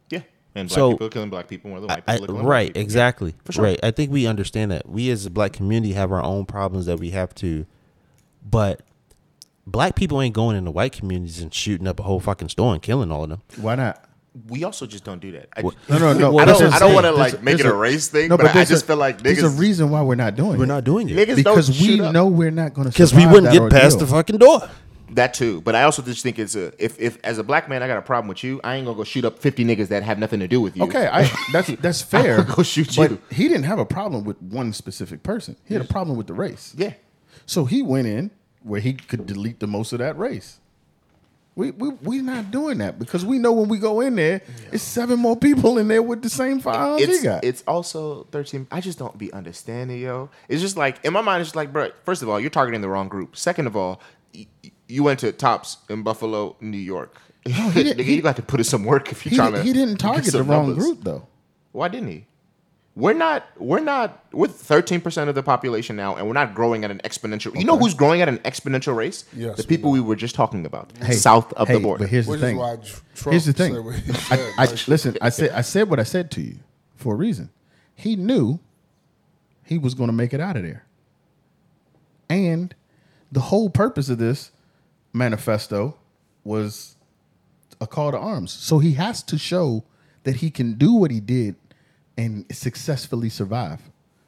[0.09, 0.21] Yeah.
[0.55, 2.45] And black So- people are killing black people more than white I, people are killing
[2.47, 2.81] right, people.
[2.81, 3.35] exactly.
[3.43, 3.63] for sure.
[3.65, 3.79] Right.
[3.83, 4.89] I think we understand that.
[4.89, 7.67] We as a black community have our own problems that we have to
[8.43, 8.81] but
[9.67, 12.81] black people ain't going into white communities and shooting up a whole fucking store and
[12.81, 13.41] killing all of them.
[13.57, 14.03] Why not?
[14.47, 15.49] We also just don't do that.
[15.57, 16.31] I, No, no, no.
[16.33, 16.73] Well, I don't.
[16.73, 18.63] I don't want to There's- like make it there's a race thing, No, but, I
[18.63, 20.57] just a- feel like there's a reason why we're not doing it.
[20.59, 20.67] We're it.
[20.67, 21.15] not doing it.
[21.17, 22.13] Niggas because don't we shoot up.
[22.13, 24.69] know we're not going to Because we wouldn't get past the fucking door.
[25.13, 27.81] That too, but I also just think it's a if if as a black man
[27.81, 30.03] I got a problem with you, I ain't gonna go shoot up fifty niggas that
[30.03, 30.83] have nothing to do with you.
[30.83, 32.43] Okay, I, that's that's fair.
[32.43, 33.21] Go shoot but you.
[33.31, 35.55] he didn't have a problem with one specific person.
[35.65, 36.75] He had a problem with the race.
[36.77, 36.93] Yeah.
[37.45, 38.31] So he went in
[38.63, 40.59] where he could delete the most of that race.
[41.55, 44.41] We we we're not doing that because we know when we go in there,
[44.71, 47.43] it's seven more people in there with the same firearms he got.
[47.43, 48.65] it's also thirteen.
[48.71, 50.29] I just don't be understanding, yo.
[50.47, 51.89] It's just like in my mind, it's just like, bro.
[52.05, 53.35] First of all, you're targeting the wrong group.
[53.35, 53.99] Second of all,
[54.33, 54.47] y-
[54.87, 57.19] you went to Tops in Buffalo, New York.
[57.43, 59.61] didn't- Nigga, he- you got to put in some work if you're he, trying to.
[59.63, 60.85] he didn't target the wrong numbers.
[60.85, 61.27] group though.
[61.73, 62.25] Why didn't he?
[62.99, 63.47] We're not.
[63.57, 64.25] We're not.
[64.33, 67.57] We're 13 percent of the population now, and we're not growing at an exponential.
[67.57, 69.23] You know who's growing at an exponential race?
[69.33, 72.03] Yes, the people we were just talking about, Hey, south of hey, the border.
[72.03, 72.57] But here's Which the thing.
[72.57, 73.73] Trump here's the thing.
[73.73, 74.53] said he I, said.
[74.57, 76.57] I, Like, listen, I said I said what I said to you
[76.97, 77.51] for a reason.
[77.95, 78.59] He knew
[79.63, 80.85] he was going to make it out of there,
[82.29, 82.75] and
[83.31, 84.51] the whole purpose of this
[85.13, 85.95] manifesto
[86.43, 86.97] was
[87.79, 88.51] a call to arms.
[88.51, 89.85] So he has to show
[90.23, 91.55] that he can do what he did
[92.19, 93.81] and successfully survive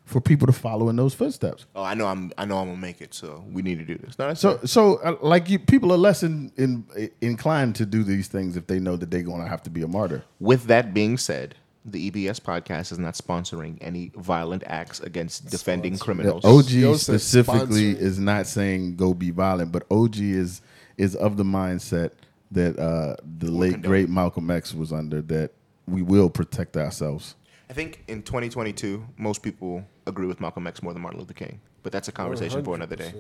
[0.06, 1.66] for people to follow in those footsteps.
[1.76, 2.08] oh, I know.
[2.08, 2.32] I'm.
[2.38, 2.58] I know.
[2.58, 3.14] I'm gonna make it.
[3.14, 4.18] So we need to do this.
[4.18, 4.68] No, So, it.
[4.68, 8.68] so uh, like you, people are less in, in, inclined to do these things if
[8.68, 10.24] they know that they're going to have to be a martyr.
[10.40, 11.56] With that being said,
[11.86, 16.44] the EBS podcast is not sponsoring any violent acts against defending criminals.
[16.46, 18.06] OG specifically sponsor.
[18.06, 20.62] is not saying go be violent, but OG is
[20.98, 22.12] is of the mindset
[22.52, 23.90] that uh, the late condone.
[23.90, 25.52] great Malcolm X was under that
[25.88, 27.36] we will protect ourselves.
[27.72, 31.62] I think in 2022, most people agree with Malcolm X more than Martin Luther King.
[31.84, 33.14] But that's a conversation for another day.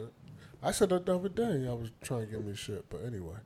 [0.62, 1.66] I said that the other day.
[1.70, 3.38] I was trying to give me shit, but anyway.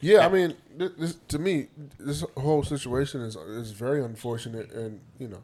[0.00, 1.66] Yeah, I mean, th- this, to me,
[1.98, 5.42] this whole situation is is very unfortunate, and you know,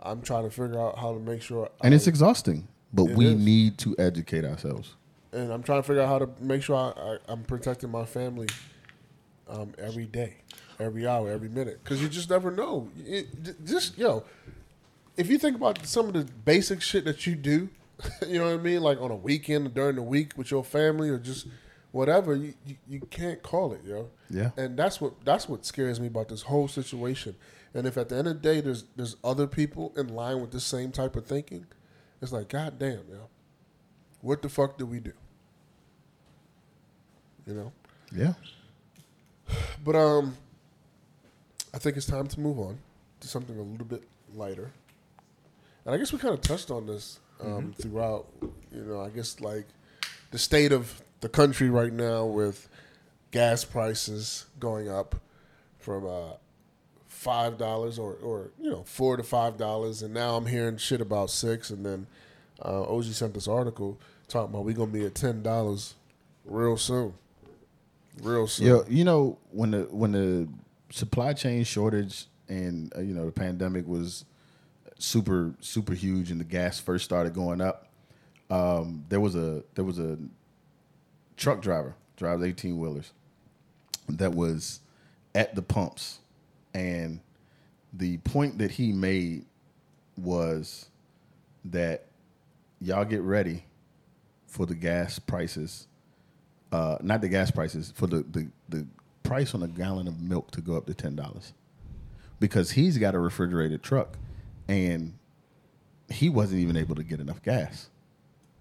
[0.00, 1.70] I'm trying to figure out how to make sure.
[1.84, 3.36] And I- it's exhausting, but It we is.
[3.40, 4.96] need to educate ourselves.
[5.32, 8.04] and I'm trying to figure out how to make sure I, I, I'm protecting my
[8.04, 8.48] family
[9.48, 10.38] um, every day,
[10.82, 12.88] every hour, every minute, because you just never know.
[13.06, 14.24] It, just yo,
[15.16, 17.68] if you think about some of the basic shit that you do,
[18.26, 20.64] you know what I mean, like on a weekend or during the week with your
[20.64, 21.46] family or just
[21.92, 24.10] whatever, you, you, you can't call it, yo.
[24.30, 24.50] Yeah.
[24.56, 27.36] And that's what that's what scares me about this whole situation.
[27.74, 30.50] And if at the end of the day there's there's other people in line with
[30.50, 31.66] the same type of thinking,
[32.20, 33.28] it's like, God damn, yo.
[34.20, 35.12] What the fuck do we do?
[37.46, 37.72] You know?
[38.14, 38.34] Yeah.
[39.84, 40.36] But um
[41.74, 42.78] I think it's time to move on
[43.20, 44.02] to something a little bit
[44.34, 44.70] lighter.
[45.84, 48.26] And I guess we kind of touched on this um, throughout,
[48.70, 49.66] you know, I guess like
[50.30, 52.68] the state of the country right now with
[53.30, 55.16] gas prices going up
[55.78, 56.34] from uh,
[57.08, 61.00] five dollars or, or you know four to five dollars, and now I'm hearing shit
[61.00, 61.70] about six.
[61.70, 62.06] And then
[62.64, 65.94] uh, OG sent this article talking about we gonna be at ten dollars
[66.44, 67.14] real soon,
[68.22, 68.66] real soon.
[68.66, 70.48] Yo, you know when the when the
[70.92, 74.24] supply chain shortage and uh, you know the pandemic was
[74.98, 77.88] super super huge and the gas first started going up,
[78.50, 80.18] um, there was a there was a
[81.36, 83.12] truck driver drives eighteen wheelers
[84.08, 84.80] that was
[85.34, 86.18] at the pumps,
[86.74, 87.20] and
[87.92, 89.46] the point that he made
[90.16, 90.88] was
[91.64, 92.06] that
[92.80, 93.64] y'all get ready
[94.46, 95.86] for the gas prices.
[96.70, 98.86] Uh, not the gas prices for the, the the
[99.22, 101.52] price on a gallon of milk to go up to ten dollars,
[102.40, 104.18] because he's got a refrigerated truck,
[104.68, 105.14] and
[106.10, 107.88] he wasn't even able to get enough gas.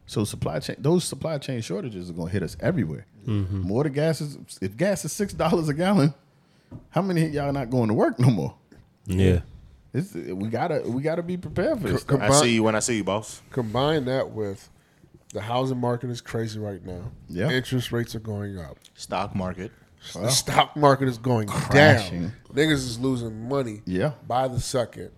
[0.06, 3.06] So supply chain, those supply chain shortages are going to hit us everywhere.
[3.26, 3.62] Mm-hmm.
[3.62, 6.14] More the gas is if gas is six dollars a gallon,
[6.90, 8.56] how many of y'all not going to work no more?
[9.06, 9.42] Yeah.
[9.94, 12.04] It's, we gotta we gotta be prepared for this.
[12.04, 13.42] Co- I see you when I see you, boss.
[13.52, 14.70] Combine that with
[15.34, 17.12] the housing market is crazy right now.
[17.28, 17.50] Yeah.
[17.50, 18.78] Interest rates are going up.
[18.96, 19.72] Stock market.
[20.14, 22.22] The stock market is going Crashing.
[22.22, 22.34] down.
[22.54, 23.82] Niggas is losing money.
[23.86, 24.12] Yeah.
[24.28, 25.12] By the second.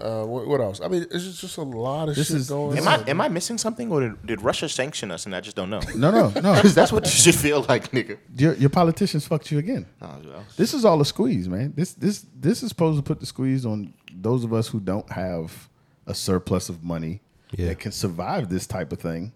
[0.00, 0.80] Uh, what, what else?
[0.80, 3.04] I mean, it's just, just a lot of This shit is- going Am on.
[3.04, 5.70] I am I missing something, or did, did Russia sanction us and I just don't
[5.70, 5.80] know?
[5.94, 6.54] No, no, no.
[6.54, 8.18] Because that's what you should feel like, nigga.
[8.36, 9.86] your, your politicians fucked you again.
[10.00, 10.44] Oh, well.
[10.56, 11.72] This is all a squeeze, man.
[11.76, 15.08] This this this is supposed to put the squeeze on those of us who don't
[15.12, 15.68] have
[16.08, 17.20] a surplus of money
[17.52, 17.66] Yeah.
[17.68, 19.32] that can survive this type of thing.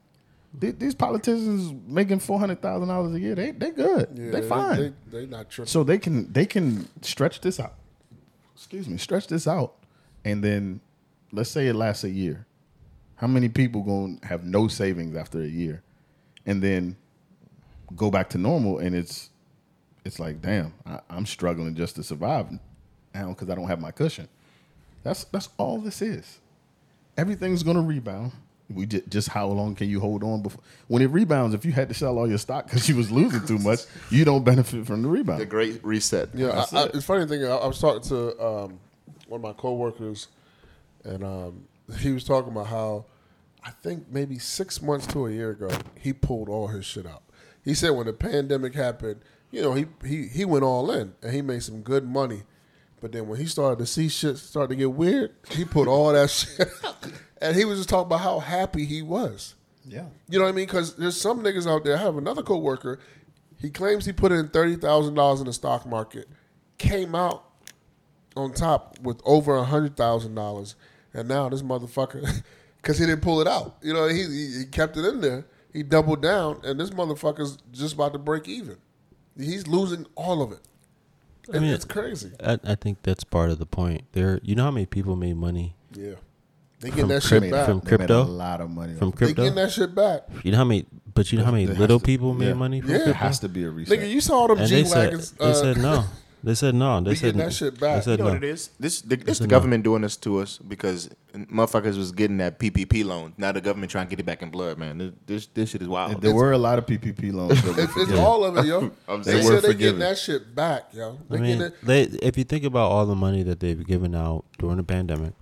[0.61, 4.09] Th- These politicians making four hundred thousand dollars a year, they they good.
[4.15, 4.95] Yeah, they fine.
[5.11, 5.69] They, they not tripping.
[5.69, 7.75] so they can they can stretch this out.
[8.55, 9.75] Excuse me, stretch this out,
[10.25, 10.81] and then
[11.33, 12.47] let's say it lasts a year.
[13.17, 15.83] How many people gonna have no savings after a year,
[16.47, 16.97] and then
[17.95, 18.79] go back to normal?
[18.79, 19.31] And it's
[20.07, 22.47] it's like, damn, I, I'm struggling just to survive
[23.15, 24.29] now because I don't have my cushion.
[25.03, 26.39] That's that's all this is.
[27.19, 28.33] Everything's gonna rebound.
[28.69, 31.55] We just, just how long can you hold on before when it rebounds?
[31.55, 33.81] If you had to sell all your stock because you was losing too much,
[34.11, 35.41] you don't benefit from the rebound.
[35.41, 36.31] The great reset.
[36.35, 37.45] Yeah, That's I, I, it's funny thing.
[37.45, 38.81] I, I was talking to um,
[39.29, 40.29] one of my coworkers,
[41.05, 41.67] and um,
[41.99, 43.05] he was talking about how
[43.65, 47.23] I think maybe six months to a year ago he pulled all his shit out.
[47.65, 49.21] He said when the pandemic happened,
[49.51, 52.43] you know, he he he went all in and he made some good money.
[53.01, 56.13] But then when he started to see shit start to get weird, he put all
[56.13, 56.97] that shit out.
[57.47, 59.55] And he was just talking about how happy he was.
[59.85, 60.07] Yeah.
[60.29, 60.67] You know what I mean?
[60.67, 61.97] Because there's some niggas out there.
[61.97, 62.99] I have another coworker.
[63.61, 66.29] He claims he put in thirty thousand dollars in the stock market,
[66.79, 67.45] came out
[68.37, 70.75] on top with over a hundred thousand dollars,
[71.15, 72.43] and now this motherfucker,
[72.83, 73.77] because he didn't pull it out.
[73.81, 75.47] You know, he, he he kept it in there.
[75.73, 78.77] He doubled down, and this motherfucker's just about to break even.
[79.39, 80.61] He's losing all of it.
[81.55, 82.33] I mean, it's crazy.
[82.43, 84.05] I, I think that's part of the point.
[84.13, 86.15] There, you know how many people made money Yeah,
[86.81, 87.67] they getting From that crypt- shit back.
[87.67, 88.23] from They made crypto?
[88.23, 88.95] a lot of money.
[88.95, 89.19] from off it.
[89.19, 89.43] They crypto?
[89.43, 90.23] getting that shit back.
[90.45, 90.87] You know how many?
[91.15, 92.55] But you know how many There has little to- people made yeah.
[92.55, 92.97] money from Yeah.
[92.99, 93.19] There crypto?
[93.27, 93.99] has to be a reset.
[93.99, 95.31] Nigga, you saw them and G they said wagons.
[95.33, 96.05] they said uh, no.
[96.45, 97.01] They said no.
[97.05, 97.97] They said getting that shit back.
[97.97, 98.35] They said You know no.
[98.35, 98.71] what it is?
[98.79, 99.51] This the, this the no.
[99.51, 103.33] government doing this to us because motherfuckers was getting that PPP loan.
[103.39, 104.99] Now the government trying to get it back in blood, man.
[104.99, 106.21] This this, this shit is wild.
[106.21, 107.61] there were a lot of PPP loans.
[107.63, 108.19] That were It's, it's forgiven.
[108.25, 108.91] all of it, yo.
[109.09, 109.43] I'm they saying.
[109.45, 109.99] They were said they getting forgiven.
[110.01, 111.19] that shit back, yo.
[111.31, 111.75] They I getting mean, it.
[111.83, 115.33] they, if you think about all the money that they've given out during the pandemic,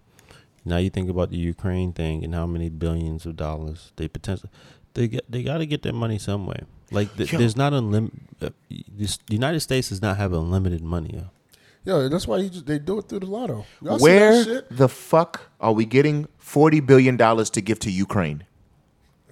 [0.64, 4.50] now you think about the Ukraine thing and how many billions of dollars they potentially
[4.94, 6.60] they get they got to get their money some way.
[6.90, 7.38] Like th- Yo.
[7.38, 8.20] there's not unlimited.
[8.40, 11.10] Uh, the United States does not have unlimited money.
[11.14, 11.24] Yo.
[11.84, 13.66] Yo, that's why you just, they do it through the lotto.
[13.82, 18.44] Y'all Where the fuck are we getting forty billion dollars to give to Ukraine?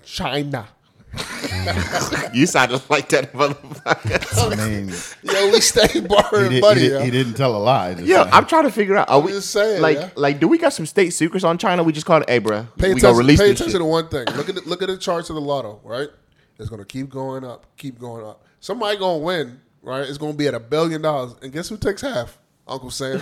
[0.04, 0.68] China.
[2.32, 4.60] You sounded like that motherfucker.
[4.60, 4.88] I mean,
[5.22, 6.98] Yo, we stay he, borrowing did, money, he, yo.
[6.98, 7.90] did, he didn't tell a lie.
[7.90, 8.28] Yeah, saying.
[8.32, 9.10] I'm trying to figure out.
[9.10, 10.10] Are we just saying, like yeah.
[10.16, 11.82] like do we got some state secrets on China?
[11.82, 13.80] We just call it, hey, bruh, Pay we attention, release pay this attention shit.
[13.80, 14.24] to one thing.
[14.34, 16.08] Look at the, look at the charts of the lotto, right?
[16.58, 18.44] It's gonna keep going up, keep going up.
[18.60, 20.08] Somebody gonna win, right?
[20.08, 22.38] It's gonna be at a billion dollars, and guess who takes half?
[22.66, 23.20] Uncle Sam.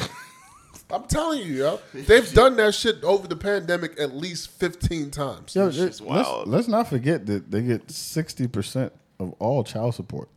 [0.92, 5.54] I'm telling you, yo, they've done that shit over the pandemic at least 15 times.
[5.54, 9.94] Yo, This shit's let's, let's not forget that they get sixty percent of all child
[9.94, 10.28] support.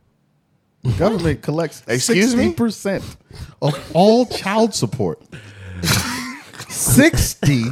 [0.84, 2.54] The government collects Excuse me?
[2.54, 3.04] percent
[3.62, 5.22] of all child support.
[6.70, 7.66] Sixty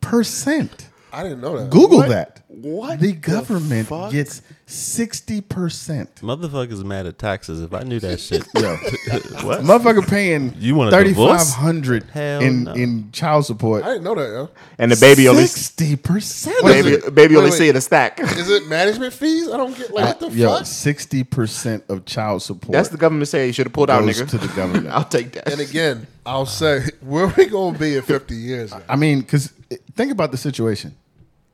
[0.00, 0.88] percent.
[1.12, 1.70] I didn't know that.
[1.70, 2.08] Google What?
[2.08, 2.42] that.
[2.58, 4.12] What the the government fuck?
[4.12, 6.14] gets sixty percent.
[6.22, 7.60] Motherfuckers mad at taxes.
[7.60, 8.62] If I knew that shit, Yo,
[9.46, 9.60] what?
[9.60, 12.42] motherfucker paying You want a thirty five divorce?
[12.42, 12.72] in no.
[12.72, 13.84] in child support.
[13.84, 14.50] I didn't know that, yo.
[14.78, 16.62] And the baby only sixty percent.
[16.62, 17.58] What is baby, baby Wait, only wait.
[17.58, 18.20] see in a stack.
[18.20, 19.48] Is it management fees?
[19.50, 20.66] I don't get like what the uh, Yo, fuck.
[20.66, 22.72] sixty percent of child support.
[22.72, 24.26] That's the government say you should have pulled out, nigga.
[24.30, 24.86] to the government.
[24.90, 25.52] I'll take that.
[25.52, 28.70] And again, I'll say, where we gonna be in 50 years?
[28.70, 28.80] yo?
[28.88, 30.96] I mean, because eh, think about the situation.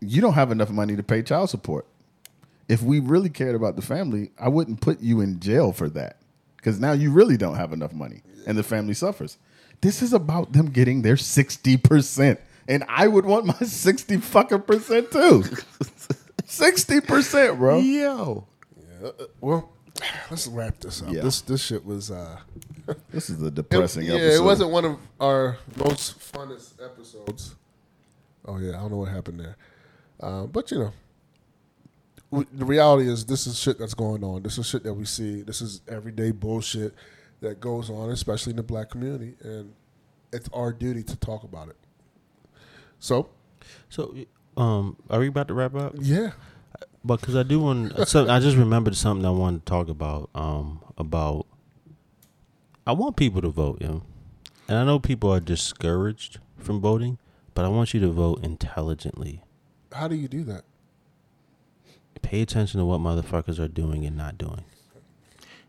[0.03, 1.87] You don't have enough money to pay child support.
[2.69, 6.17] If we really cared about the family, I wouldn't put you in jail for that.
[6.57, 9.37] Because now you really don't have enough money and the family suffers.
[9.81, 12.39] This is about them getting their 60%.
[12.69, 15.43] And I would want my 60 fucking percent too.
[16.47, 17.79] 60%, bro.
[17.79, 18.47] Yo,
[19.41, 19.71] Well,
[20.31, 21.11] let's wrap this up.
[21.13, 21.23] Yeah.
[21.23, 22.39] This this shit was uh
[23.11, 24.43] This is a it- depressing yeah, episode.
[24.43, 27.55] it wasn't one of our most funnest episodes.
[28.45, 29.57] Oh yeah, I don't know what happened there.
[30.23, 30.93] Uh, but you know,
[32.31, 34.43] w- the reality is this is shit that's going on.
[34.43, 35.43] This is shit that we see.
[35.43, 36.95] This is everyday bullshit
[37.41, 39.73] that goes on, especially in the black community, and
[40.33, 41.77] it's our duty to talk about it.
[43.01, 43.29] So
[43.89, 44.15] So,
[44.57, 45.95] um, are we about to wrap up?
[45.99, 46.31] yeah,
[47.05, 50.31] But because I do want, so I just remembered something I wanted to talk about.
[50.37, 51.47] Um, about
[52.87, 54.03] I want people to vote, yo,
[54.69, 57.19] and I know people are discouraged from voting,
[57.55, 59.43] but I want you to vote intelligently.
[59.95, 60.65] How do you do that?
[62.23, 64.65] Pay attention to what motherfuckers are doing and not doing.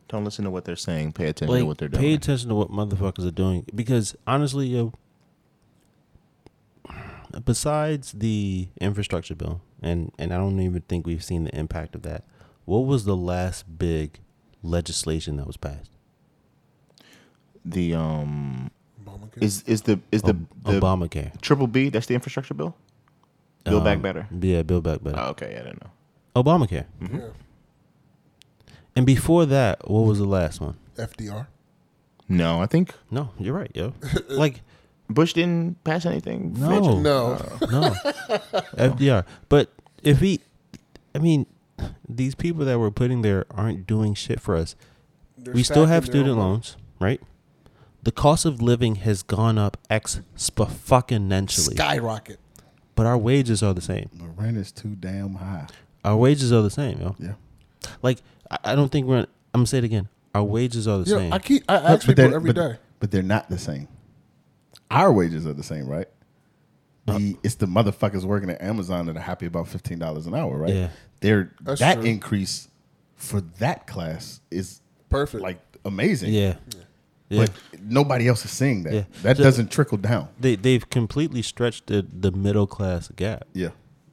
[0.08, 1.14] Don't listen to what they're saying.
[1.14, 2.02] Pay attention Like, to what they're doing.
[2.02, 4.94] pay attention to what motherfuckers are doing because honestly, yo,
[7.46, 12.04] besides the infrastructure bill, and and I don't even think we've seen the impact of
[12.04, 12.24] that.
[12.66, 14.20] What was the last big
[14.62, 15.90] legislation that was passed?
[17.66, 18.70] the um
[19.06, 19.42] Obamacare?
[19.42, 21.40] is is the is the, Ob- the Obamacare.
[21.42, 21.90] triple B?
[21.90, 22.76] That's the infrastructure bill.
[23.64, 24.28] Build back Um, better.
[24.42, 25.18] Yeah, Build Back Better.
[25.20, 25.90] Oh, okay, I don't know.
[26.36, 26.86] Obamacare.
[27.02, 27.18] Mm-hmm.
[27.20, 27.28] yeah.
[28.96, 30.76] And before that, what was the last one?
[30.98, 31.48] FDR.
[32.30, 33.94] No, I think No, you're right, yo.
[34.30, 34.62] like
[35.10, 36.54] Bush didn't pass anything.
[36.54, 36.70] No.
[36.70, 37.36] Fitch- No,
[37.70, 37.90] no,
[38.78, 39.26] FDR.
[39.50, 39.70] But
[40.04, 40.40] if he,
[41.16, 41.46] I mean,
[42.08, 44.76] these people that we're putting there aren't doing shit for us.
[45.38, 47.20] They're we still have student loans, right?
[48.04, 52.40] The cost of living has gone up ex fucking exponentially, Skyrocket.
[52.96, 54.10] But our wages are the same.
[54.14, 55.68] The rent is too damn high.
[56.04, 57.16] Our wages are the same, yo.
[57.20, 57.34] Yeah.
[58.02, 58.20] Like
[58.52, 59.20] I, I don't think we're.
[59.20, 60.08] I'm gonna say it again.
[60.36, 61.34] Our wages are the Yeah, same.
[61.34, 62.78] I keep I ask but people they're, every but, day.
[63.00, 63.88] but they're not the same.
[64.90, 66.08] Our wages are the same, right?
[67.08, 70.34] Uh, The, it's the motherfuckers working at Amazon that are happy about fifteen dollars an
[70.36, 70.74] hour, right?
[70.74, 70.90] Yeah.
[71.20, 72.04] They're That's that true.
[72.06, 72.68] increase
[73.16, 75.42] for that class is Perfect.
[75.44, 76.34] like amazing.
[76.34, 76.84] yeah, yeah.
[77.30, 77.52] But
[77.82, 78.94] nobody else is seeing that.
[78.94, 79.04] Yeah.
[79.24, 80.28] That So- doesn't trickle down.
[80.40, 83.46] they they've completely stretched the the middle class gap.
[83.54, 83.70] Yeah.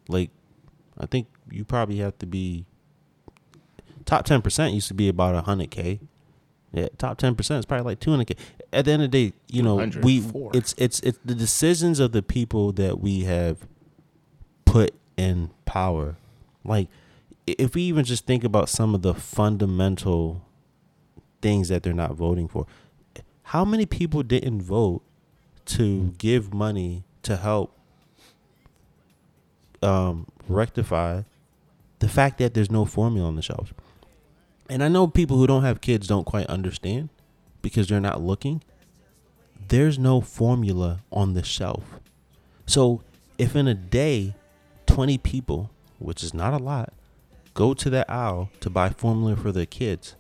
[0.09, 0.31] Like,
[0.99, 2.65] I think you probably have to be
[4.07, 6.01] top ten percent used to be about hundred k.
[6.73, 8.37] Yeah, top ten percent is probably like two hundred k.
[8.73, 10.25] At the end of the day, you know, we
[10.55, 13.67] it's it's it's the decisions of the people that we have
[14.65, 16.17] put in power.
[16.65, 16.89] Like,
[17.47, 20.43] if we even just think about some of the fundamental
[21.43, 22.67] things that they're not voting for,
[23.51, 25.03] how many people didn't vote
[25.65, 27.77] to give money to help
[29.83, 31.23] um, rectify
[31.99, 33.73] the fact that there's no formula on the shelves.
[34.69, 37.09] And I know people who don't have kids don't quite understand
[37.61, 38.63] because they're not looking.
[39.67, 41.99] There's no formula on the shelf.
[42.67, 43.03] So
[43.37, 44.37] if in a day,
[44.87, 46.93] 20 people, which is not a lot,
[47.55, 50.15] go to that aisle to buy formula for their kids,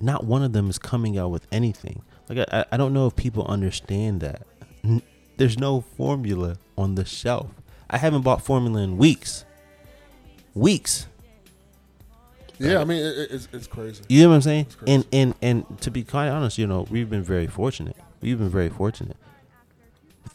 [0.00, 2.02] not one of them is coming out with anything.
[2.28, 4.42] Like I, I don't know if people understand that.
[4.84, 5.02] N-
[5.36, 7.48] There's no formula on the shelf.
[7.88, 9.44] I haven't bought formula in weeks.
[10.54, 11.06] Weeks.
[12.58, 14.02] yeah, I mean it, it- it's it's crazy.
[14.08, 14.66] You know what I'm saying?
[14.86, 17.96] And and and to be quite honest, you know, we've been very fortunate.
[18.20, 19.16] We've been very fortunate.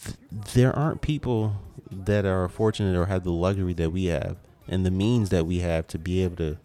[0.03, 0.17] Th-
[0.53, 1.55] There aren't people
[1.91, 4.37] that are fortunate or have the luxury that we have
[4.67, 6.57] and the means that we have to be able to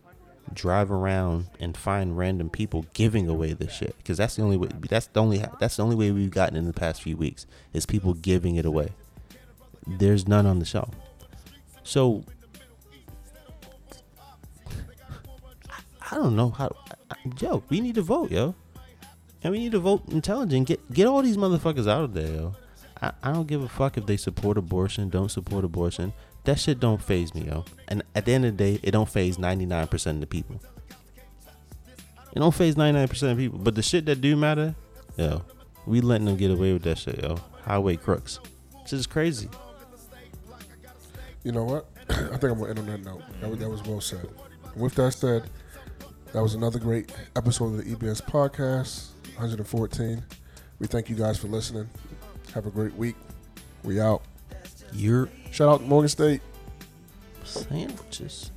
[0.53, 4.69] drive around and find random people giving away this shit because that's the only way
[4.89, 7.87] that's the only that's the only way we've gotten in the past few weeks is
[7.87, 8.91] people giving it away
[9.87, 10.91] there's none on the shelf
[11.83, 12.25] so
[16.11, 16.75] I don't know how.
[17.41, 18.55] Yo, we need to vote, yo,
[19.43, 20.67] and we need to vote intelligent.
[20.67, 22.55] Get get all these motherfuckers out of there, yo.
[23.01, 26.13] I, I don't give a fuck if they support abortion, don't support abortion.
[26.45, 27.65] That shit don't faze me, yo.
[27.89, 30.27] And at the end of the day, it don't faze ninety nine percent of the
[30.27, 30.61] people.
[32.33, 34.75] It don't faze ninety nine percent of people, but the shit that do matter,
[35.17, 35.43] yo,
[35.87, 37.37] we letting them get away with that shit, yo.
[37.65, 38.41] Highway crooks,
[38.83, 39.49] this is crazy.
[41.45, 41.87] You know what?
[42.09, 43.23] I think I'm gonna end on that note.
[43.41, 44.29] That was, that was well said.
[44.77, 45.51] With that said,
[46.33, 50.23] that was another great episode of the EBS podcast, 114.
[50.79, 51.89] We thank you guys for listening.
[52.55, 53.17] Have a great week.
[53.85, 54.23] We out.
[54.93, 56.41] You're Shout out Morgan State.
[57.45, 58.51] sandwiches.